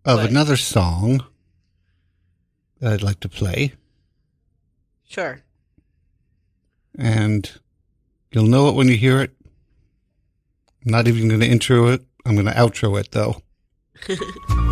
of 0.04 0.18
what? 0.18 0.30
another 0.30 0.56
song 0.56 1.24
that 2.80 2.92
I'd 2.92 3.02
like 3.02 3.20
to 3.20 3.28
play. 3.28 3.72
Sure. 5.08 5.40
And 6.98 7.50
you'll 8.30 8.46
know 8.46 8.68
it 8.68 8.74
when 8.74 8.88
you 8.88 8.96
hear 8.96 9.22
it. 9.22 9.32
I'm 10.84 10.92
not 10.92 11.08
even 11.08 11.28
going 11.28 11.40
to 11.40 11.46
intro 11.46 11.88
it. 11.88 12.04
I'm 12.24 12.34
going 12.34 12.46
to 12.46 12.52
outro 12.52 13.00
it 13.00 13.10
though. 13.12 13.42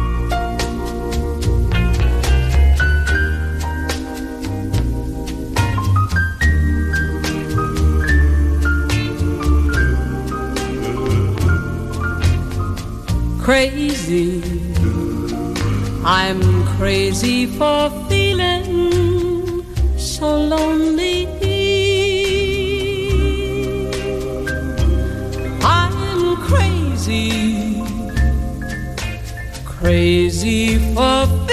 crazy. 13.45 14.43
I'm 16.03 16.41
crazy 16.79 17.45
for 17.45 17.91
feeling 18.09 19.63
so 19.99 20.29
lonely. 20.35 21.27
I'm 25.63 26.37
crazy, 26.49 27.83
crazy 29.67 30.79
for. 30.95 31.44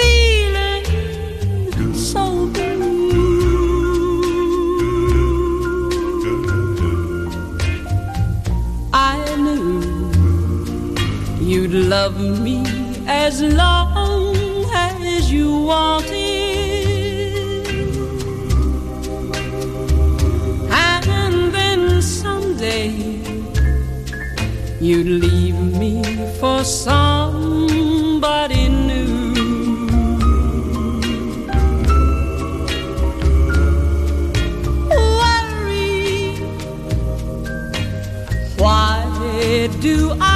You'd 11.72 11.88
love 11.88 12.20
me 12.20 12.62
as 13.06 13.40
long 13.40 14.36
as 14.74 15.32
you 15.32 15.62
wanted. 15.62 16.12
And 20.70 21.54
then 21.54 22.02
someday 22.02 22.90
you'd 24.82 25.06
leave 25.06 25.58
me 25.78 26.02
for 26.38 26.62
somebody 26.62 28.68
new. 28.68 29.86
Worry, 34.90 36.36
why 38.58 39.68
do 39.80 40.14
I? 40.20 40.31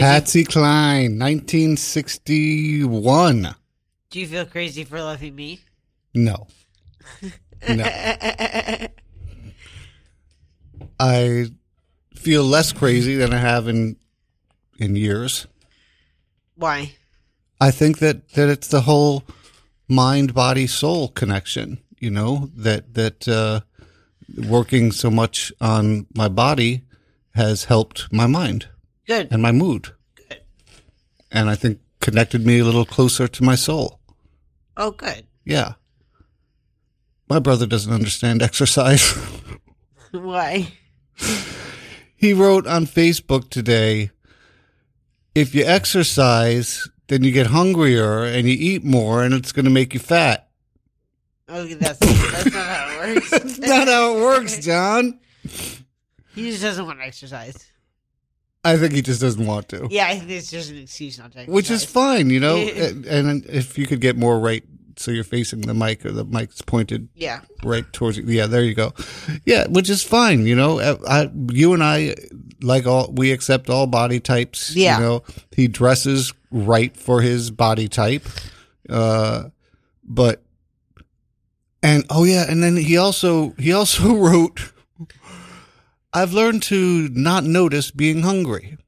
crazy? 0.00 0.12
Patsy 0.12 0.44
Cline, 0.44 1.18
1961. 1.18 3.54
Do 4.10 4.20
you 4.20 4.26
feel 4.26 4.44
crazy 4.46 4.84
for 4.84 5.02
loving 5.02 5.34
me? 5.34 5.60
No. 6.14 6.46
No. 7.68 7.84
I 10.98 11.46
feel 12.14 12.44
less 12.44 12.72
crazy 12.72 13.16
than 13.16 13.32
I 13.32 13.38
have 13.38 13.68
in 13.68 13.96
in 14.78 14.96
years. 14.96 15.46
Why? 16.54 16.92
I 17.60 17.70
think 17.70 17.98
that 17.98 18.30
that 18.30 18.48
it's 18.48 18.68
the 18.68 18.80
whole 18.82 19.24
mind 19.88 20.34
body 20.34 20.66
soul 20.66 21.08
connection, 21.08 21.78
you 21.98 22.10
know, 22.10 22.50
that 22.54 22.94
that 22.94 23.28
uh 23.28 23.60
working 24.48 24.92
so 24.92 25.10
much 25.10 25.52
on 25.60 26.06
my 26.14 26.28
body 26.28 26.82
has 27.34 27.64
helped 27.64 28.12
my 28.12 28.26
mind. 28.26 28.68
Good. 29.06 29.28
and 29.30 29.40
my 29.42 29.52
mood. 29.52 29.92
Good. 30.14 30.40
And 31.30 31.48
I 31.48 31.54
think 31.54 31.80
connected 32.00 32.44
me 32.46 32.58
a 32.58 32.64
little 32.64 32.84
closer 32.84 33.28
to 33.28 33.44
my 33.44 33.54
soul. 33.54 34.00
Oh, 34.76 34.90
good. 34.90 35.26
Yeah. 35.44 35.74
My 37.28 37.38
brother 37.38 37.66
doesn't 37.66 37.92
understand 37.92 38.42
exercise. 38.42 39.12
Why? 40.12 40.72
he 42.16 42.32
wrote 42.32 42.66
on 42.66 42.86
Facebook 42.86 43.50
today 43.50 44.10
if 45.34 45.54
you 45.54 45.64
exercise, 45.64 46.88
then 47.08 47.22
you 47.22 47.30
get 47.30 47.48
hungrier 47.48 48.24
and 48.24 48.48
you 48.48 48.56
eat 48.58 48.84
more 48.84 49.22
and 49.22 49.34
it's 49.34 49.52
going 49.52 49.66
to 49.66 49.70
make 49.70 49.92
you 49.92 50.00
fat. 50.00 50.48
Okay, 51.48 51.74
that's 51.74 51.98
that's 51.98 52.52
not 52.52 52.66
how 52.66 52.88
it 52.88 53.14
works. 53.14 53.30
That's 53.30 53.58
not 53.60 53.88
how 53.88 54.16
it 54.16 54.20
works, 54.20 54.58
John. 54.64 55.20
He 56.34 56.50
just 56.50 56.62
doesn't 56.62 56.86
want 56.86 56.98
to 57.00 57.04
exercise. 57.04 57.70
I 58.72 58.76
think 58.76 58.92
he 58.92 59.02
just 59.02 59.20
doesn't 59.20 59.46
want 59.46 59.68
to. 59.70 59.86
Yeah, 59.90 60.06
I 60.08 60.18
think 60.18 60.30
it's 60.30 60.50
just 60.50 60.70
an 60.70 60.78
excuse 60.78 61.18
not 61.18 61.32
to. 61.32 61.44
Which 61.46 61.70
is 61.70 61.84
fine, 61.84 62.30
you 62.30 62.40
know. 62.40 62.56
and, 62.58 63.06
and 63.06 63.46
if 63.46 63.78
you 63.78 63.86
could 63.86 64.00
get 64.00 64.16
more 64.16 64.38
right 64.38 64.64
so 64.98 65.10
you're 65.10 65.24
facing 65.24 65.60
the 65.60 65.74
mic 65.74 66.06
or 66.06 66.10
the 66.10 66.24
mic's 66.24 66.62
pointed 66.62 67.08
Yeah. 67.14 67.40
right 67.62 67.84
towards 67.92 68.16
you. 68.16 68.24
Yeah, 68.26 68.46
there 68.46 68.64
you 68.64 68.74
go. 68.74 68.94
Yeah, 69.44 69.66
which 69.68 69.90
is 69.90 70.02
fine, 70.02 70.46
you 70.46 70.56
know. 70.56 70.80
I, 70.80 71.22
I 71.24 71.30
you 71.50 71.74
and 71.74 71.84
I 71.84 72.14
like 72.62 72.86
all 72.86 73.12
we 73.12 73.30
accept 73.32 73.68
all 73.68 73.86
body 73.86 74.20
types, 74.20 74.74
Yeah. 74.74 74.96
you 74.98 75.04
know. 75.04 75.22
He 75.54 75.68
dresses 75.68 76.32
right 76.50 76.96
for 76.96 77.20
his 77.20 77.50
body 77.50 77.88
type. 77.88 78.26
Uh 78.88 79.50
but 80.02 80.42
and 81.82 82.04
oh 82.08 82.24
yeah, 82.24 82.46
and 82.48 82.62
then 82.62 82.76
he 82.76 82.96
also 82.96 83.50
he 83.58 83.72
also 83.72 84.14
wrote 84.26 84.72
I've 86.12 86.32
learned 86.32 86.62
to 86.64 87.08
not 87.12 87.44
notice 87.44 87.90
being 87.90 88.22
hungry. 88.22 88.78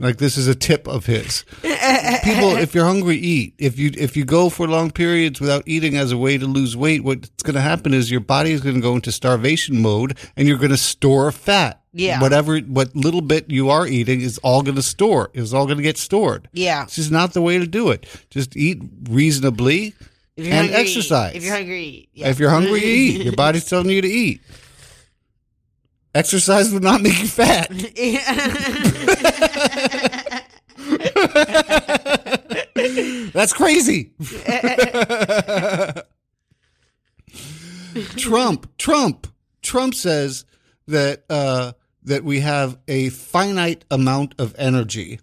Like 0.00 0.16
this 0.16 0.38
is 0.38 0.48
a 0.48 0.54
tip 0.54 0.88
of 0.88 1.04
his. 1.04 1.44
People, 1.60 2.56
if 2.56 2.74
you're 2.74 2.86
hungry, 2.86 3.16
eat. 3.16 3.54
If 3.58 3.78
you 3.78 3.90
if 3.98 4.16
you 4.16 4.24
go 4.24 4.48
for 4.48 4.66
long 4.66 4.90
periods 4.90 5.40
without 5.40 5.62
eating 5.66 5.96
as 5.98 6.10
a 6.10 6.16
way 6.16 6.38
to 6.38 6.46
lose 6.46 6.74
weight, 6.74 7.04
what's 7.04 7.28
going 7.42 7.54
to 7.54 7.60
happen 7.60 7.92
is 7.92 8.10
your 8.10 8.20
body 8.20 8.52
is 8.52 8.62
going 8.62 8.76
to 8.76 8.80
go 8.80 8.94
into 8.94 9.12
starvation 9.12 9.82
mode, 9.82 10.16
and 10.36 10.48
you're 10.48 10.56
going 10.56 10.70
to 10.70 10.78
store 10.78 11.30
fat. 11.30 11.82
Yeah. 11.92 12.20
Whatever, 12.22 12.60
what 12.60 12.96
little 12.96 13.20
bit 13.20 13.50
you 13.50 13.68
are 13.68 13.86
eating 13.86 14.22
is 14.22 14.38
all 14.38 14.62
going 14.62 14.76
to 14.76 14.82
store. 14.82 15.30
Is 15.34 15.52
all 15.52 15.66
going 15.66 15.76
to 15.78 15.82
get 15.82 15.98
stored. 15.98 16.48
Yeah. 16.54 16.84
This 16.84 16.96
is 16.96 17.10
not 17.10 17.34
the 17.34 17.42
way 17.42 17.58
to 17.58 17.66
do 17.66 17.90
it. 17.90 18.06
Just 18.30 18.56
eat 18.56 18.80
reasonably 19.10 19.94
and 20.38 20.46
hungry, 20.46 20.76
exercise. 20.76 21.34
If 21.34 21.44
you're 21.44 21.54
hungry, 21.54 21.82
eat. 21.82 22.08
Yeah. 22.14 22.28
If 22.28 22.38
you're 22.38 22.50
hungry, 22.50 22.80
eat. 22.82 23.22
Your 23.22 23.32
body's 23.36 23.66
telling 23.66 23.90
you 23.90 24.00
to 24.00 24.08
eat. 24.08 24.40
Exercise 26.14 26.72
would 26.72 26.82
not 26.82 27.02
make 27.02 27.20
you 27.20 27.28
fat. 27.28 27.70
That's 33.32 33.52
crazy. 33.52 34.12
Trump, 38.16 38.76
Trump, 38.78 39.26
Trump 39.62 39.94
says 39.94 40.44
that 40.88 41.24
uh, 41.30 41.72
that 42.02 42.24
we 42.24 42.40
have 42.40 42.78
a 42.88 43.10
finite 43.10 43.84
amount 43.90 44.34
of 44.38 44.54
energy, 44.58 45.20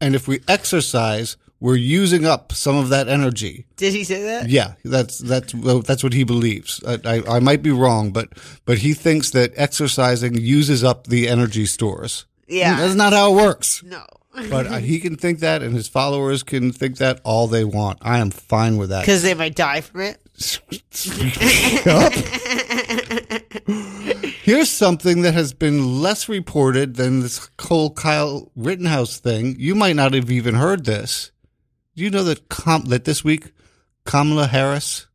and 0.00 0.14
if 0.14 0.28
we 0.28 0.40
exercise, 0.48 1.36
we're 1.60 1.76
using 1.76 2.24
up 2.24 2.52
some 2.52 2.76
of 2.76 2.88
that 2.90 3.08
energy. 3.08 3.66
Did 3.76 3.92
he 3.92 4.04
say 4.04 4.22
that? 4.22 4.48
Yeah, 4.48 4.74
that's 4.84 5.18
that's 5.18 5.52
that's 5.52 6.02
what 6.02 6.12
he 6.12 6.24
believes. 6.24 6.82
I, 6.86 6.98
I, 7.04 7.36
I 7.36 7.40
might 7.40 7.62
be 7.62 7.70
wrong, 7.70 8.12
but 8.12 8.28
but 8.64 8.78
he 8.78 8.94
thinks 8.94 9.30
that 9.30 9.52
exercising 9.56 10.36
uses 10.36 10.84
up 10.84 11.06
the 11.06 11.28
energy 11.28 11.66
stores. 11.66 12.26
Yeah. 12.46 12.76
that's 12.76 12.94
not 12.94 13.12
how 13.12 13.32
it 13.32 13.36
works. 13.36 13.82
No. 13.82 14.04
But 14.50 14.66
uh, 14.68 14.78
he 14.78 15.00
can 15.00 15.16
think 15.16 15.40
that, 15.40 15.62
and 15.62 15.74
his 15.74 15.88
followers 15.88 16.44
can 16.44 16.70
think 16.70 16.98
that 16.98 17.20
all 17.24 17.48
they 17.48 17.64
want. 17.64 17.98
I 18.02 18.18
am 18.18 18.30
fine 18.30 18.76
with 18.76 18.90
that. 18.90 19.00
Because 19.00 19.22
they 19.24 19.34
might 19.34 19.56
die 19.56 19.80
from 19.80 20.02
it. 20.02 20.20
Here's 24.44 24.70
something 24.70 25.22
that 25.22 25.34
has 25.34 25.52
been 25.52 26.00
less 26.00 26.28
reported 26.28 26.94
than 26.94 27.20
this 27.20 27.50
whole 27.60 27.90
Kyle 27.90 28.52
Rittenhouse 28.54 29.18
thing. 29.18 29.56
You 29.58 29.74
might 29.74 29.96
not 29.96 30.12
have 30.14 30.30
even 30.30 30.54
heard 30.54 30.84
this. 30.84 31.32
Do 31.98 32.04
you 32.04 32.10
know 32.10 32.22
that 32.22 32.48
Com- 32.48 32.84
that 32.84 33.06
this 33.06 33.24
week 33.24 33.50
Kamala 34.04 34.46
Harris 34.46 35.08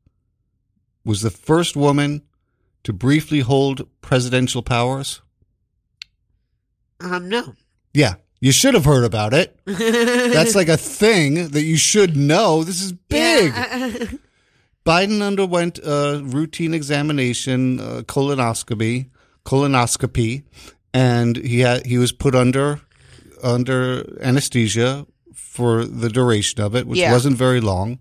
was 1.05 1.21
the 1.21 1.29
first 1.29 1.77
woman 1.77 2.23
to 2.83 2.91
briefly 2.91 3.39
hold 3.39 3.87
presidential 4.01 4.61
powers? 4.61 5.21
Um, 6.99 7.29
no. 7.29 7.53
Yeah, 7.93 8.15
you 8.41 8.51
should 8.51 8.73
have 8.73 8.83
heard 8.83 9.05
about 9.05 9.33
it. 9.33 9.57
That's 9.65 10.55
like 10.55 10.67
a 10.67 10.75
thing 10.75 11.47
that 11.51 11.61
you 11.61 11.77
should 11.77 12.17
know. 12.17 12.65
This 12.65 12.81
is 12.81 12.91
big. 12.91 13.53
Biden 14.85 15.21
underwent 15.21 15.79
a 15.85 16.21
routine 16.21 16.73
examination, 16.73 17.79
uh, 17.79 18.01
colonoscopy, 18.01 19.09
colonoscopy, 19.45 20.43
and 20.93 21.37
he 21.37 21.61
had 21.61 21.85
he 21.85 21.97
was 21.97 22.11
put 22.11 22.35
under 22.35 22.81
under 23.41 24.19
anesthesia 24.21 25.05
for 25.33 25.85
the 25.85 26.09
duration 26.09 26.61
of 26.61 26.75
it, 26.75 26.87
which 26.87 26.99
Yeah. 26.99 27.11
wasn't 27.11 27.37
very 27.37 27.61
long. 27.61 27.99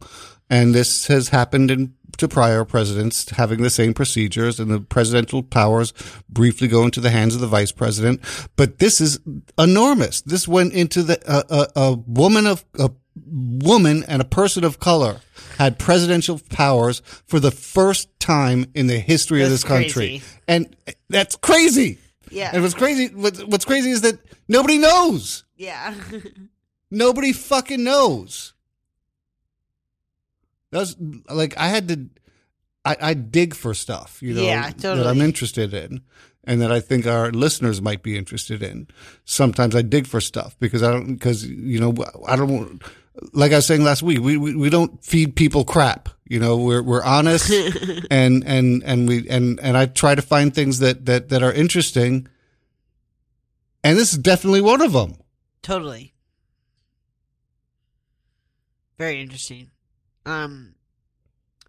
And 0.50 0.74
this 0.74 1.06
has 1.06 1.28
happened 1.28 1.70
in 1.70 1.94
to 2.18 2.28
prior 2.28 2.62
presidents 2.64 3.30
having 3.30 3.62
the 3.62 3.70
same 3.70 3.94
procedures, 3.94 4.60
and 4.60 4.70
the 4.70 4.80
presidential 4.80 5.42
powers 5.42 5.94
briefly 6.28 6.68
go 6.68 6.84
into 6.84 7.00
the 7.00 7.08
hands 7.10 7.34
of 7.34 7.40
the 7.40 7.46
vice 7.46 7.72
president. 7.72 8.20
But 8.54 8.78
this 8.78 9.00
is 9.00 9.18
enormous. 9.58 10.20
This 10.20 10.46
went 10.46 10.74
into 10.74 11.02
the 11.02 11.18
a 11.26 11.44
a, 11.48 11.68
a 11.90 11.92
woman 12.06 12.46
of 12.46 12.64
a 12.78 12.90
woman 13.26 14.04
and 14.08 14.20
a 14.20 14.26
person 14.26 14.62
of 14.64 14.78
color 14.78 15.20
had 15.58 15.78
presidential 15.78 16.38
powers 16.50 17.00
for 17.26 17.40
the 17.40 17.50
first 17.50 18.08
time 18.20 18.66
in 18.74 18.86
the 18.88 18.98
history 18.98 19.42
of 19.42 19.48
this 19.50 19.64
country, 19.64 19.90
crazy. 20.20 20.22
and 20.48 20.76
that's 21.08 21.36
crazy. 21.36 21.98
Yeah. 22.30 22.50
And 22.52 22.62
what's 22.62 22.74
crazy, 22.74 23.08
what's, 23.08 23.42
what's 23.44 23.64
crazy 23.66 23.90
is 23.90 24.00
that 24.02 24.18
nobody 24.48 24.78
knows. 24.78 25.44
Yeah. 25.56 25.94
Nobody 26.92 27.32
fucking 27.32 27.82
knows. 27.82 28.52
That's 30.70 30.94
like 31.30 31.56
I 31.56 31.68
had 31.68 31.88
to. 31.88 32.06
I, 32.84 32.96
I 33.00 33.14
dig 33.14 33.54
for 33.54 33.72
stuff, 33.74 34.20
you 34.20 34.34
know, 34.34 34.42
Yeah, 34.42 34.70
that 34.70 35.06
I'm 35.06 35.20
interested 35.20 35.72
in, 35.72 36.02
and 36.44 36.60
that 36.60 36.70
I 36.70 36.80
think 36.80 37.06
our 37.06 37.30
listeners 37.30 37.80
might 37.80 38.02
be 38.02 38.18
interested 38.18 38.62
in. 38.62 38.88
Sometimes 39.24 39.74
I 39.74 39.82
dig 39.82 40.06
for 40.06 40.20
stuff 40.20 40.56
because 40.58 40.82
I 40.82 40.90
don't, 40.90 41.14
because 41.14 41.46
you 41.46 41.80
know, 41.80 41.94
I 42.26 42.36
don't. 42.36 42.82
Like 43.32 43.52
I 43.52 43.56
was 43.56 43.66
saying 43.66 43.84
last 43.84 44.02
week, 44.02 44.20
we 44.20 44.36
we, 44.36 44.54
we 44.54 44.68
don't 44.68 45.02
feed 45.02 45.34
people 45.34 45.64
crap. 45.64 46.10
You 46.28 46.40
know, 46.40 46.58
we're 46.58 46.82
we're 46.82 47.04
honest, 47.04 47.50
and 48.10 48.44
and 48.46 48.82
and 48.84 49.08
we 49.08 49.26
and 49.30 49.58
and 49.60 49.78
I 49.78 49.86
try 49.86 50.14
to 50.14 50.22
find 50.22 50.54
things 50.54 50.80
that 50.80 51.06
that 51.06 51.30
that 51.30 51.42
are 51.42 51.52
interesting, 51.52 52.28
and 53.82 53.96
this 53.96 54.12
is 54.12 54.18
definitely 54.18 54.60
one 54.60 54.82
of 54.82 54.92
them. 54.92 55.14
Totally. 55.62 56.11
Very 58.98 59.20
interesting. 59.20 59.70
Um, 60.26 60.74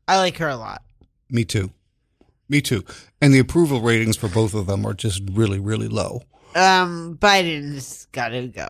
I 0.07 0.17
like 0.17 0.37
her 0.37 0.49
a 0.49 0.55
lot. 0.55 0.83
Me 1.29 1.45
too. 1.45 1.71
Me 2.49 2.61
too. 2.61 2.83
And 3.21 3.33
the 3.33 3.39
approval 3.39 3.81
ratings 3.81 4.17
for 4.17 4.27
both 4.27 4.53
of 4.53 4.67
them 4.67 4.85
are 4.85 4.93
just 4.93 5.21
really, 5.31 5.59
really 5.59 5.87
low. 5.87 6.21
Um, 6.55 7.17
Biden's 7.19 8.05
got 8.11 8.29
to 8.29 8.47
go. 8.47 8.67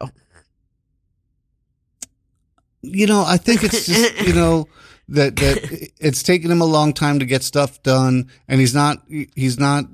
You 2.82 3.08
know, 3.08 3.24
I 3.26 3.38
think 3.38 3.64
it's 3.64 3.86
just, 3.86 4.22
you 4.28 4.34
know, 4.34 4.68
that, 5.10 5.36
that 5.38 5.90
it's 6.00 6.24
taken 6.24 6.52
him 6.52 6.62
a 6.62 6.66
long 6.66 6.94
time 6.94 7.20
to 7.20 7.26
get 7.26 7.44
stuff 7.44 7.82
done 7.84 8.30
and 8.48 8.60
he's 8.60 8.74
not, 8.76 9.00
he's 9.36 9.60
not 9.60 9.86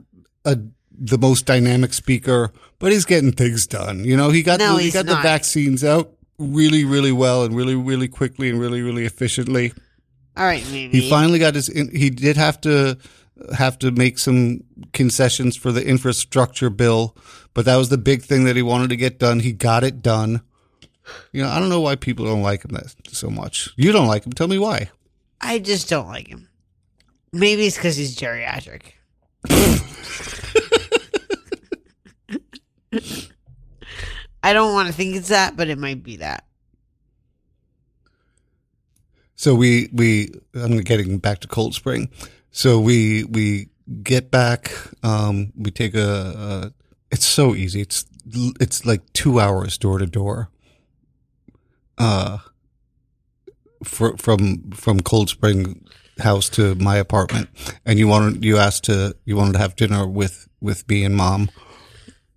a, 0.45 0.57
the 0.91 1.17
most 1.17 1.45
dynamic 1.45 1.93
speaker, 1.93 2.51
but 2.77 2.91
he's 2.91 3.05
getting 3.05 3.31
things 3.31 3.65
done. 3.65 4.03
You 4.03 4.17
know, 4.17 4.29
he 4.29 4.43
got, 4.43 4.59
No, 4.59 4.77
the, 4.77 4.83
he 4.83 4.91
got 4.91 5.05
the 5.05 5.15
vaccines 5.15 5.83
out 5.83 6.11
really, 6.39 6.83
really 6.85 7.11
well 7.11 7.43
and 7.43 7.55
really, 7.55 7.75
really 7.75 8.07
quickly 8.07 8.49
and 8.49 8.59
really, 8.59 8.81
really 8.81 9.05
efficiently. 9.05 9.73
All 10.35 10.45
right, 10.45 10.65
maybe. 10.71 11.01
He 11.01 11.09
finally 11.09 11.37
got 11.37 11.53
his. 11.55 11.67
He 11.67 12.09
did 12.09 12.37
have 12.37 12.59
to 12.61 12.97
have 13.53 13.77
to 13.79 13.91
make 13.91 14.17
some 14.17 14.63
concessions 14.93 15.55
for 15.55 15.71
the 15.71 15.85
infrastructure 15.85 16.69
bill, 16.69 17.15
but 17.53 17.65
that 17.65 17.75
was 17.75 17.89
the 17.89 17.97
big 17.97 18.23
thing 18.23 18.45
that 18.45 18.55
he 18.55 18.61
wanted 18.61 18.89
to 18.89 18.95
get 18.95 19.19
done. 19.19 19.41
He 19.41 19.51
got 19.51 19.83
it 19.83 20.01
done. 20.01 20.41
You 21.31 21.43
know, 21.43 21.49
I 21.49 21.59
don't 21.59 21.69
know 21.69 21.81
why 21.81 21.95
people 21.95 22.25
don't 22.25 22.41
like 22.41 22.63
him 22.63 22.71
that 22.71 22.93
so 23.07 23.29
much. 23.29 23.69
You 23.75 23.91
don't 23.91 24.07
like 24.07 24.25
him. 24.25 24.33
Tell 24.33 24.47
me 24.47 24.59
why. 24.59 24.89
I 25.41 25.59
just 25.59 25.89
don't 25.89 26.07
like 26.07 26.27
him. 26.27 26.49
Maybe 27.31 27.65
it's 27.65 27.75
because 27.75 27.95
he's 27.95 28.15
geriatric. 28.15 28.93
I 34.41 34.53
don't 34.53 34.73
want 34.73 34.87
to 34.87 34.93
think 34.93 35.15
it's 35.15 35.29
that, 35.29 35.57
but 35.57 35.67
it 35.69 35.77
might 35.77 36.03
be 36.03 36.17
that. 36.17 36.45
So 39.35 39.55
we 39.55 39.89
we 39.93 40.33
I'm 40.53 40.79
getting 40.79 41.17
back 41.17 41.39
to 41.39 41.47
Cold 41.47 41.73
Spring. 41.73 42.09
So 42.51 42.79
we 42.79 43.23
we 43.23 43.69
get 44.03 44.31
back. 44.31 44.71
Um, 45.03 45.53
we 45.57 45.71
take 45.71 45.95
a, 45.95 46.01
a. 46.69 46.73
It's 47.11 47.25
so 47.25 47.55
easy. 47.55 47.81
It's 47.81 48.05
it's 48.59 48.85
like 48.85 49.01
two 49.13 49.39
hours 49.39 49.77
door 49.77 49.97
to 49.99 50.05
door. 50.05 50.49
Uh, 51.97 52.39
for, 53.83 54.17
from 54.17 54.71
from 54.71 54.99
Cold 54.99 55.29
Spring 55.29 55.85
house 56.19 56.49
to 56.49 56.75
my 56.75 56.97
apartment, 56.97 57.49
and 57.85 57.97
you 57.97 58.07
wanted 58.07 58.43
you 58.43 58.57
asked 58.57 58.83
to 58.85 59.15
you 59.25 59.35
wanted 59.35 59.53
to 59.53 59.59
have 59.59 59.75
dinner 59.75 60.07
with 60.07 60.47
with 60.59 60.87
me 60.89 61.03
and 61.03 61.15
mom. 61.15 61.49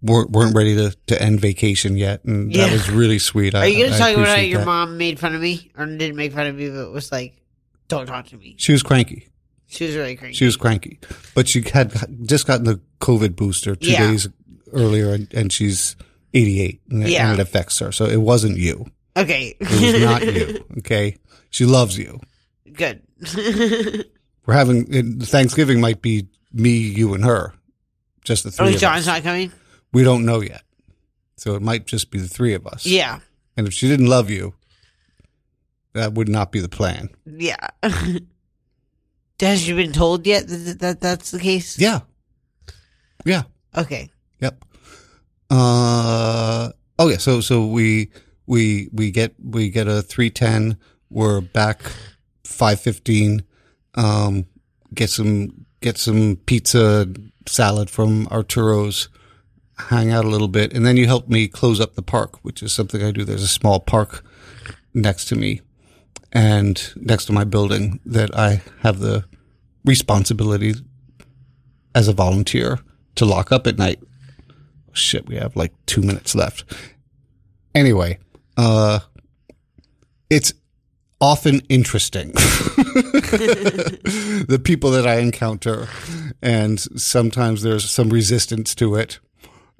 Weren't 0.03 0.31
weren't 0.31 0.55
ready 0.57 0.75
to, 0.77 0.95
to 1.07 1.21
end 1.23 1.41
vacation 1.41 1.97
yet, 1.97 2.25
and 2.25 2.53
Yeah. 2.55 2.67
that 2.67 2.73
was 2.73 2.91
really 2.91 3.19
sweet. 3.19 3.55
Are 3.55 3.67
you 3.67 3.79
going 3.79 3.93
to 3.93 3.99
talk 3.99 4.15
about 4.15 4.29
how 4.29 4.37
your 4.37 4.61
that. 4.61 4.67
mom 4.67 4.99
made 4.99 5.19
fun 5.19 5.35
of 5.35 5.41
me, 5.41 5.71
or 5.79 5.87
didn't 5.87 6.17
make 6.17 6.33
fun 6.33 6.47
of 6.47 6.57
me, 6.57 6.69
but 6.71 6.91
was 6.93 7.11
like, 7.13 7.35
"Don't 7.89 8.07
talk 8.07 8.27
to 8.29 8.37
me." 8.37 8.55
She 8.59 8.73
was 8.73 8.83
cranky. 8.83 9.29
She 9.69 9.87
was 9.87 9.97
really 9.97 10.17
cranky. 10.17 10.35
She 10.37 10.45
was 10.45 10.57
cranky, 10.57 10.99
but 11.35 11.49
she 11.49 11.63
had 11.73 11.93
just 12.27 12.47
gotten 12.47 12.65
the 12.65 12.81
COVID 13.01 13.37
booster 13.37 13.75
two 13.75 13.91
Yeah. 13.93 14.11
days 14.11 14.29
earlier, 14.73 15.15
and, 15.15 15.33
and 15.33 15.53
she's 15.53 15.97
88, 16.35 16.81
and, 16.91 17.03
it- 17.05 17.11
Yeah. 17.11 17.31
and 17.31 17.41
it 17.41 17.43
affects 17.43 17.79
her. 17.79 17.91
So 17.93 18.05
it 18.07 18.21
wasn't 18.21 18.59
you. 18.59 18.87
okay, 19.17 19.55
It 19.59 19.71
was 19.71 20.01
not 20.03 20.27
you. 20.35 20.65
Okay, 20.79 21.17
she 21.51 21.65
loves 21.65 21.97
you. 21.97 22.21
Good. 22.73 23.03
We're 24.47 24.55
having 24.55 25.21
Thanksgiving 25.21 25.81
might 25.81 26.03
be 26.03 26.27
me, 26.53 26.71
you, 26.79 27.15
and 27.15 27.25
her, 27.25 27.55
just 28.25 28.45
the 28.45 28.51
three. 28.51 28.75
oh, 28.75 28.79
John's 28.79 29.03
us. 29.03 29.07
not 29.07 29.23
coming. 29.23 29.53
We 29.93 30.03
don't 30.05 30.25
know 30.25 30.41
yet, 30.41 30.63
so 31.37 31.55
it 31.55 31.63
might 31.63 31.87
just 31.87 32.11
be 32.11 32.19
the 32.19 32.29
three 32.29 32.55
of 32.55 32.67
us. 32.67 32.87
Yeah, 32.87 33.21
And 33.57 33.67
if 33.67 33.75
she 33.75 33.89
didn't 33.89 34.07
love 34.07 34.31
you, 34.31 34.55
that 35.93 36.15
would 36.15 36.29
not 36.29 36.51
be 36.53 36.61
the 36.61 36.69
plan. 36.69 37.11
yeah. 37.27 37.69
Has 39.41 39.67
you 39.67 39.75
been 39.75 39.91
told 39.93 40.25
yet 40.25 40.47
that, 40.47 40.55
that, 40.57 40.79
that 40.79 41.01
that's 41.01 41.31
the 41.33 41.41
case? 41.41 41.77
Yeah. 41.77 42.01
Yeah. 43.25 43.43
Okay. 43.77 44.09
Yep. 44.41 44.65
Uh 45.51 46.71
oh 46.99 47.09
yeah. 47.09 47.17
So 47.17 47.41
so 47.41 47.67
we 47.67 48.11
we 48.47 48.89
we 48.93 49.11
get 49.11 49.35
we 49.43 49.69
get 49.71 49.89
a 49.89 50.01
three 50.01 50.31
ten. 50.31 50.77
We're 51.11 51.41
back 51.41 51.81
five 52.45 52.81
fifteen. 52.81 53.43
Um, 53.97 54.47
get 54.95 55.11
some 55.11 55.67
get 55.81 55.99
some 55.99 56.37
pizza 56.47 57.09
salad 57.47 57.91
from 57.91 58.29
Arturo's. 58.31 59.09
Hang 59.79 60.11
out 60.11 60.25
a 60.25 60.29
little 60.29 60.49
bit, 60.49 60.73
and 60.73 60.87
then 60.87 60.97
you 60.97 61.07
help 61.07 61.29
me 61.29 61.49
close 61.49 61.81
up 61.81 61.95
the 61.95 62.03
park, 62.03 62.39
which 62.43 62.63
is 62.63 62.73
something 62.73 63.03
I 63.03 63.11
do. 63.11 63.25
There's 63.25 63.43
a 63.43 63.49
small 63.49 63.81
park 63.81 64.25
next 64.95 65.27
to 65.27 65.37
me, 65.37 65.61
and 66.33 66.93
next 66.97 67.27
to 67.27 67.33
my 67.33 67.45
building 67.45 68.01
that 68.05 68.37
I 68.37 68.63
have 68.81 68.99
the 68.99 69.25
responsibility 69.85 70.75
as 71.95 72.09
a 72.09 72.13
volunteer 72.13 72.81
to 73.17 73.25
lock 73.25 73.53
up 73.53 73.67
at 73.67 73.79
night. 73.79 74.01
Shit, 74.93 75.27
we 75.27 75.37
have 75.37 75.57
like 75.57 75.73
two 75.87 76.03
minutes 76.03 76.35
left. 76.35 76.65
Anyway, 77.75 78.19
uh, 78.57 79.01
it's 80.29 80.53
often 81.21 81.61
interesting. 81.69 82.33
the 84.43 84.61
people 84.63 84.91
that 84.91 85.07
I 85.07 85.19
encounter, 85.19 85.89
and 86.43 86.81
sometimes 87.01 87.63
there's 87.63 87.91
some 87.91 88.11
resistance 88.11 88.75
to 88.75 88.97
it. 88.97 89.19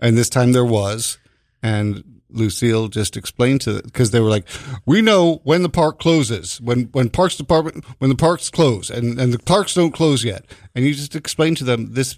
And 0.03 0.19
this 0.19 0.29
time 0.29 0.53
there 0.53 0.67
was. 0.67 1.17
And 1.63 2.13
Lucille 2.33 2.89
just 2.89 3.17
explained 3.17 3.61
to 3.63 3.83
because 3.83 4.11
they 4.11 4.21
were 4.21 4.29
like, 4.29 4.47
"We 4.87 5.03
know 5.03 5.41
when 5.45 5.63
the 5.63 5.69
park 5.69 6.01
closes, 6.01 6.61
when 6.61 6.85
when 6.93 7.11
Parks 7.11 7.37
Department 7.37 7.85
when 7.99 8.11
the 8.11 8.17
parks 8.17 8.51
close, 8.51 8.91
and 8.91 9.21
and 9.21 9.33
the 9.33 9.39
parks 9.39 9.75
don't 9.75 9.93
close 9.93 10.25
yet." 10.25 10.45
And 10.75 10.85
you 10.85 10.95
just 10.95 11.15
explain 11.15 11.55
to 11.57 11.65
them 11.65 11.93
this 11.93 12.17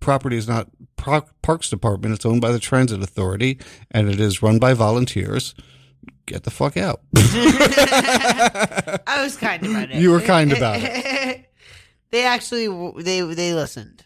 property 0.00 0.36
is 0.36 0.48
not 0.48 0.68
Pro- 0.96 1.26
Parks 1.42 1.70
Department; 1.70 2.14
it's 2.14 2.26
owned 2.26 2.40
by 2.40 2.52
the 2.52 2.58
Transit 2.58 3.02
Authority, 3.02 3.58
and 3.90 4.08
it 4.08 4.20
is 4.20 4.42
run 4.42 4.58
by 4.58 4.74
volunteers. 4.74 5.54
Get 6.26 6.44
the 6.44 6.50
fuck 6.50 6.76
out. 6.76 7.00
I 7.16 9.20
was 9.22 9.36
kind 9.36 9.64
about 9.64 9.90
it. 9.90 9.96
You 9.96 10.10
were 10.10 10.20
kind 10.20 10.52
about 10.52 10.80
it. 10.82 11.46
they 12.10 12.24
actually 12.24 12.68
they 13.02 13.20
they 13.20 13.54
listened. 13.54 14.04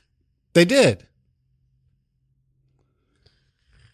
They 0.52 0.64
did. 0.64 1.06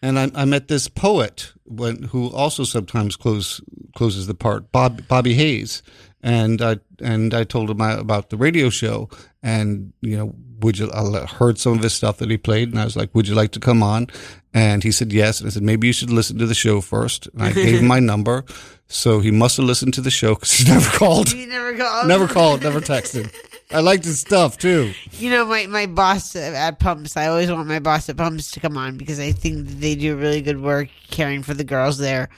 And 0.03 0.19
I, 0.19 0.29
I 0.35 0.45
met 0.45 0.67
this 0.67 0.87
poet 0.89 1.53
when, 1.63 2.03
who 2.03 2.27
also 2.31 2.63
sometimes 2.65 3.15
close, 3.15 3.61
closes 3.95 4.27
the 4.27 4.33
part, 4.35 4.71
Bob, 4.71 5.07
Bobby 5.07 5.33
Hayes. 5.33 5.81
And 6.21 6.61
I, 6.61 6.77
and 7.01 7.33
I 7.33 7.43
told 7.45 7.69
him 7.69 7.81
I- 7.81 7.93
about 7.93 8.29
the 8.29 8.37
radio 8.37 8.69
show 8.69 9.09
and, 9.41 9.93
you 10.01 10.15
know, 10.17 10.35
would 10.61 10.77
you, 10.77 10.89
I 10.93 11.25
heard 11.25 11.57
some 11.57 11.73
of 11.73 11.83
his 11.83 11.93
stuff 11.93 12.17
that 12.17 12.29
he 12.29 12.37
played 12.37 12.69
and 12.69 12.79
I 12.79 12.85
was 12.85 12.95
like, 12.95 13.13
would 13.15 13.27
you 13.27 13.35
like 13.35 13.51
to 13.53 13.59
come 13.59 13.81
on? 13.83 14.07
And 14.53 14.83
he 14.83 14.91
said, 14.91 15.11
yes. 15.11 15.39
And 15.41 15.47
I 15.47 15.51
said, 15.51 15.63
maybe 15.63 15.87
you 15.87 15.93
should 15.93 16.09
listen 16.11 16.37
to 16.37 16.45
the 16.45 16.53
show 16.53 16.79
first. 16.81 17.27
And 17.33 17.43
I 17.43 17.51
gave 17.51 17.79
him 17.79 17.87
my 17.87 17.99
number. 18.11 18.45
So 18.87 19.19
he 19.21 19.31
must 19.31 19.57
have 19.57 19.65
listened 19.65 19.93
to 19.95 20.01
the 20.01 20.11
show 20.11 20.35
because 20.35 20.51
he 20.51 20.69
never 20.71 20.89
called, 20.97 21.31
You 21.33 21.47
never 21.47 21.75
called. 21.77 22.07
never 22.07 22.27
called, 22.27 22.61
never 22.63 22.79
texted. 22.81 23.33
I 23.73 23.79
liked 23.79 24.05
his 24.05 24.19
stuff 24.19 24.57
too. 24.57 24.93
You 25.13 25.31
know, 25.31 25.45
my, 25.45 25.65
my 25.67 25.85
boss 25.87 26.35
at 26.35 26.79
Pumps, 26.79 27.17
I 27.17 27.27
always 27.27 27.51
want 27.51 27.67
my 27.67 27.79
boss 27.79 28.07
at 28.09 28.17
Pumps 28.17 28.51
to 28.51 28.59
come 28.59 28.77
on 28.77 28.97
because 28.97 29.19
I 29.19 29.31
think 29.31 29.67
that 29.67 29.81
they 29.81 29.95
do 29.95 30.15
really 30.15 30.41
good 30.41 30.61
work 30.61 30.89
caring 31.09 31.43
for 31.43 31.53
the 31.53 31.63
girls 31.63 31.97
there. 31.97 32.29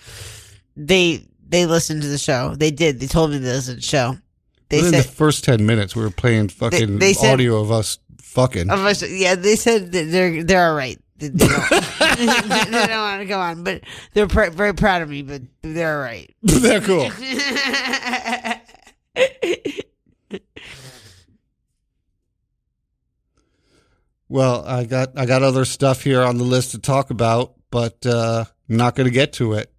They 0.77 1.25
they 1.47 1.65
listened 1.65 2.01
to 2.01 2.07
the 2.07 2.17
show. 2.17 2.55
They 2.55 2.71
did. 2.71 2.99
They 2.99 3.07
told 3.07 3.31
me 3.31 3.37
they 3.37 3.49
listened 3.51 3.81
to 3.81 3.81
the 3.81 3.87
show. 3.87 4.17
They 4.69 4.77
Within 4.77 4.93
said, 4.93 5.03
the 5.03 5.15
first 5.15 5.43
10 5.43 5.65
minutes, 5.65 5.95
we 5.95 6.01
were 6.01 6.09
playing 6.09 6.49
fucking 6.49 6.97
they 6.99 7.13
said- 7.13 7.33
audio 7.33 7.59
of 7.61 7.71
us 7.71 7.99
fucking. 8.19 8.69
of 8.71 8.79
us, 8.79 9.07
yeah, 9.07 9.35
they 9.35 9.55
said 9.55 9.91
that 9.91 10.11
they're 10.11 10.43
they're 10.43 10.69
all 10.69 10.75
right. 10.75 10.99
They, 11.17 11.29
they 11.29 11.47
don't, 11.47 11.69
they 12.17 12.25
don't 12.25 12.89
want 12.89 13.21
to 13.21 13.25
go 13.25 13.39
on, 13.39 13.63
but 13.63 13.81
they're 14.13 14.27
pr- 14.27 14.49
very 14.49 14.73
proud 14.73 15.01
of 15.01 15.09
me. 15.09 15.21
But 15.21 15.43
they're 15.61 15.97
all 15.97 16.03
right. 16.03 16.33
They're 16.41 16.81
cool. 16.81 17.09
Well, 24.29 24.65
I 24.65 24.85
got 24.85 25.17
I 25.17 25.25
got 25.25 25.43
other 25.43 25.65
stuff 25.65 26.01
here 26.01 26.21
on 26.21 26.37
the 26.37 26.43
list 26.43 26.71
to 26.71 26.79
talk 26.79 27.09
about, 27.11 27.53
but 27.69 28.05
uh, 28.05 28.45
I'm 28.69 28.77
not 28.77 28.95
going 28.95 29.05
to 29.05 29.13
get 29.13 29.33
to 29.33 29.53
it. 29.53 29.71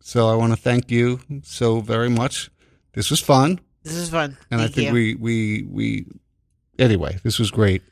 So 0.00 0.28
I 0.28 0.34
want 0.34 0.52
to 0.52 0.56
thank 0.56 0.90
you 0.90 1.20
so 1.42 1.80
very 1.80 2.08
much. 2.10 2.50
This 2.92 3.10
was 3.10 3.20
fun, 3.20 3.60
This 3.84 3.94
is 3.94 4.10
fun. 4.10 4.36
and 4.50 4.60
I 4.60 4.66
think 4.68 4.88
you. 4.88 4.92
we 4.94 5.14
we 5.14 5.62
we 5.68 6.06
anyway. 6.78 7.18
This 7.22 7.38
was 7.38 7.50
great. 7.50 7.82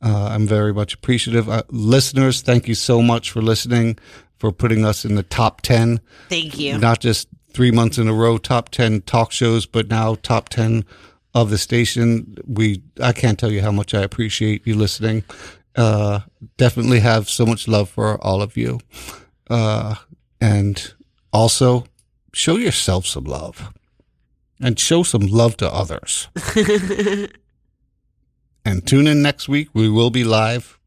Uh, 0.00 0.28
I'm 0.30 0.46
very 0.46 0.72
much 0.72 0.94
appreciative. 0.94 1.48
Uh, 1.48 1.62
listeners, 1.70 2.40
thank 2.42 2.68
you 2.68 2.74
so 2.74 3.02
much 3.02 3.30
for 3.32 3.42
listening, 3.42 3.98
for 4.38 4.52
putting 4.52 4.84
us 4.84 5.04
in 5.04 5.16
the 5.16 5.22
top 5.24 5.60
ten 5.60 6.00
Thank 6.28 6.58
you. 6.58 6.78
not 6.78 7.00
just 7.00 7.28
three 7.52 7.70
months 7.72 7.98
in 7.98 8.06
a 8.08 8.12
row 8.14 8.38
top 8.38 8.68
10 8.68 9.00
talk 9.02 9.32
shows 9.32 9.64
but 9.66 9.88
now 9.88 10.14
top 10.16 10.48
10 10.50 10.84
of 11.34 11.50
the 11.50 11.58
station. 11.58 12.36
We 12.46 12.82
i 13.00 13.12
can't 13.12 13.38
tell 13.38 13.52
you 13.52 13.62
how 13.62 13.72
much 13.72 13.94
i 13.94 14.02
appreciate 14.02 14.66
you 14.66 14.74
listening. 14.74 15.24
Uh 15.76 16.20
definitely 16.56 17.00
have 17.00 17.28
so 17.28 17.46
much 17.46 17.68
love 17.68 17.88
for 17.88 18.18
all 18.24 18.42
of 18.42 18.56
you. 18.56 18.80
Uh 19.50 19.96
and 20.40 20.94
also 21.32 21.84
show 22.32 22.56
yourself 22.56 23.06
some 23.06 23.24
love 23.24 23.72
and 24.60 24.78
show 24.78 25.02
some 25.02 25.26
love 25.26 25.56
to 25.58 25.72
others. 25.72 26.28
And 28.64 28.86
tune 28.86 29.06
in 29.06 29.22
next 29.22 29.48
week. 29.48 29.70
We 29.72 29.88
will 29.88 30.10
be 30.10 30.24
live 30.24 30.77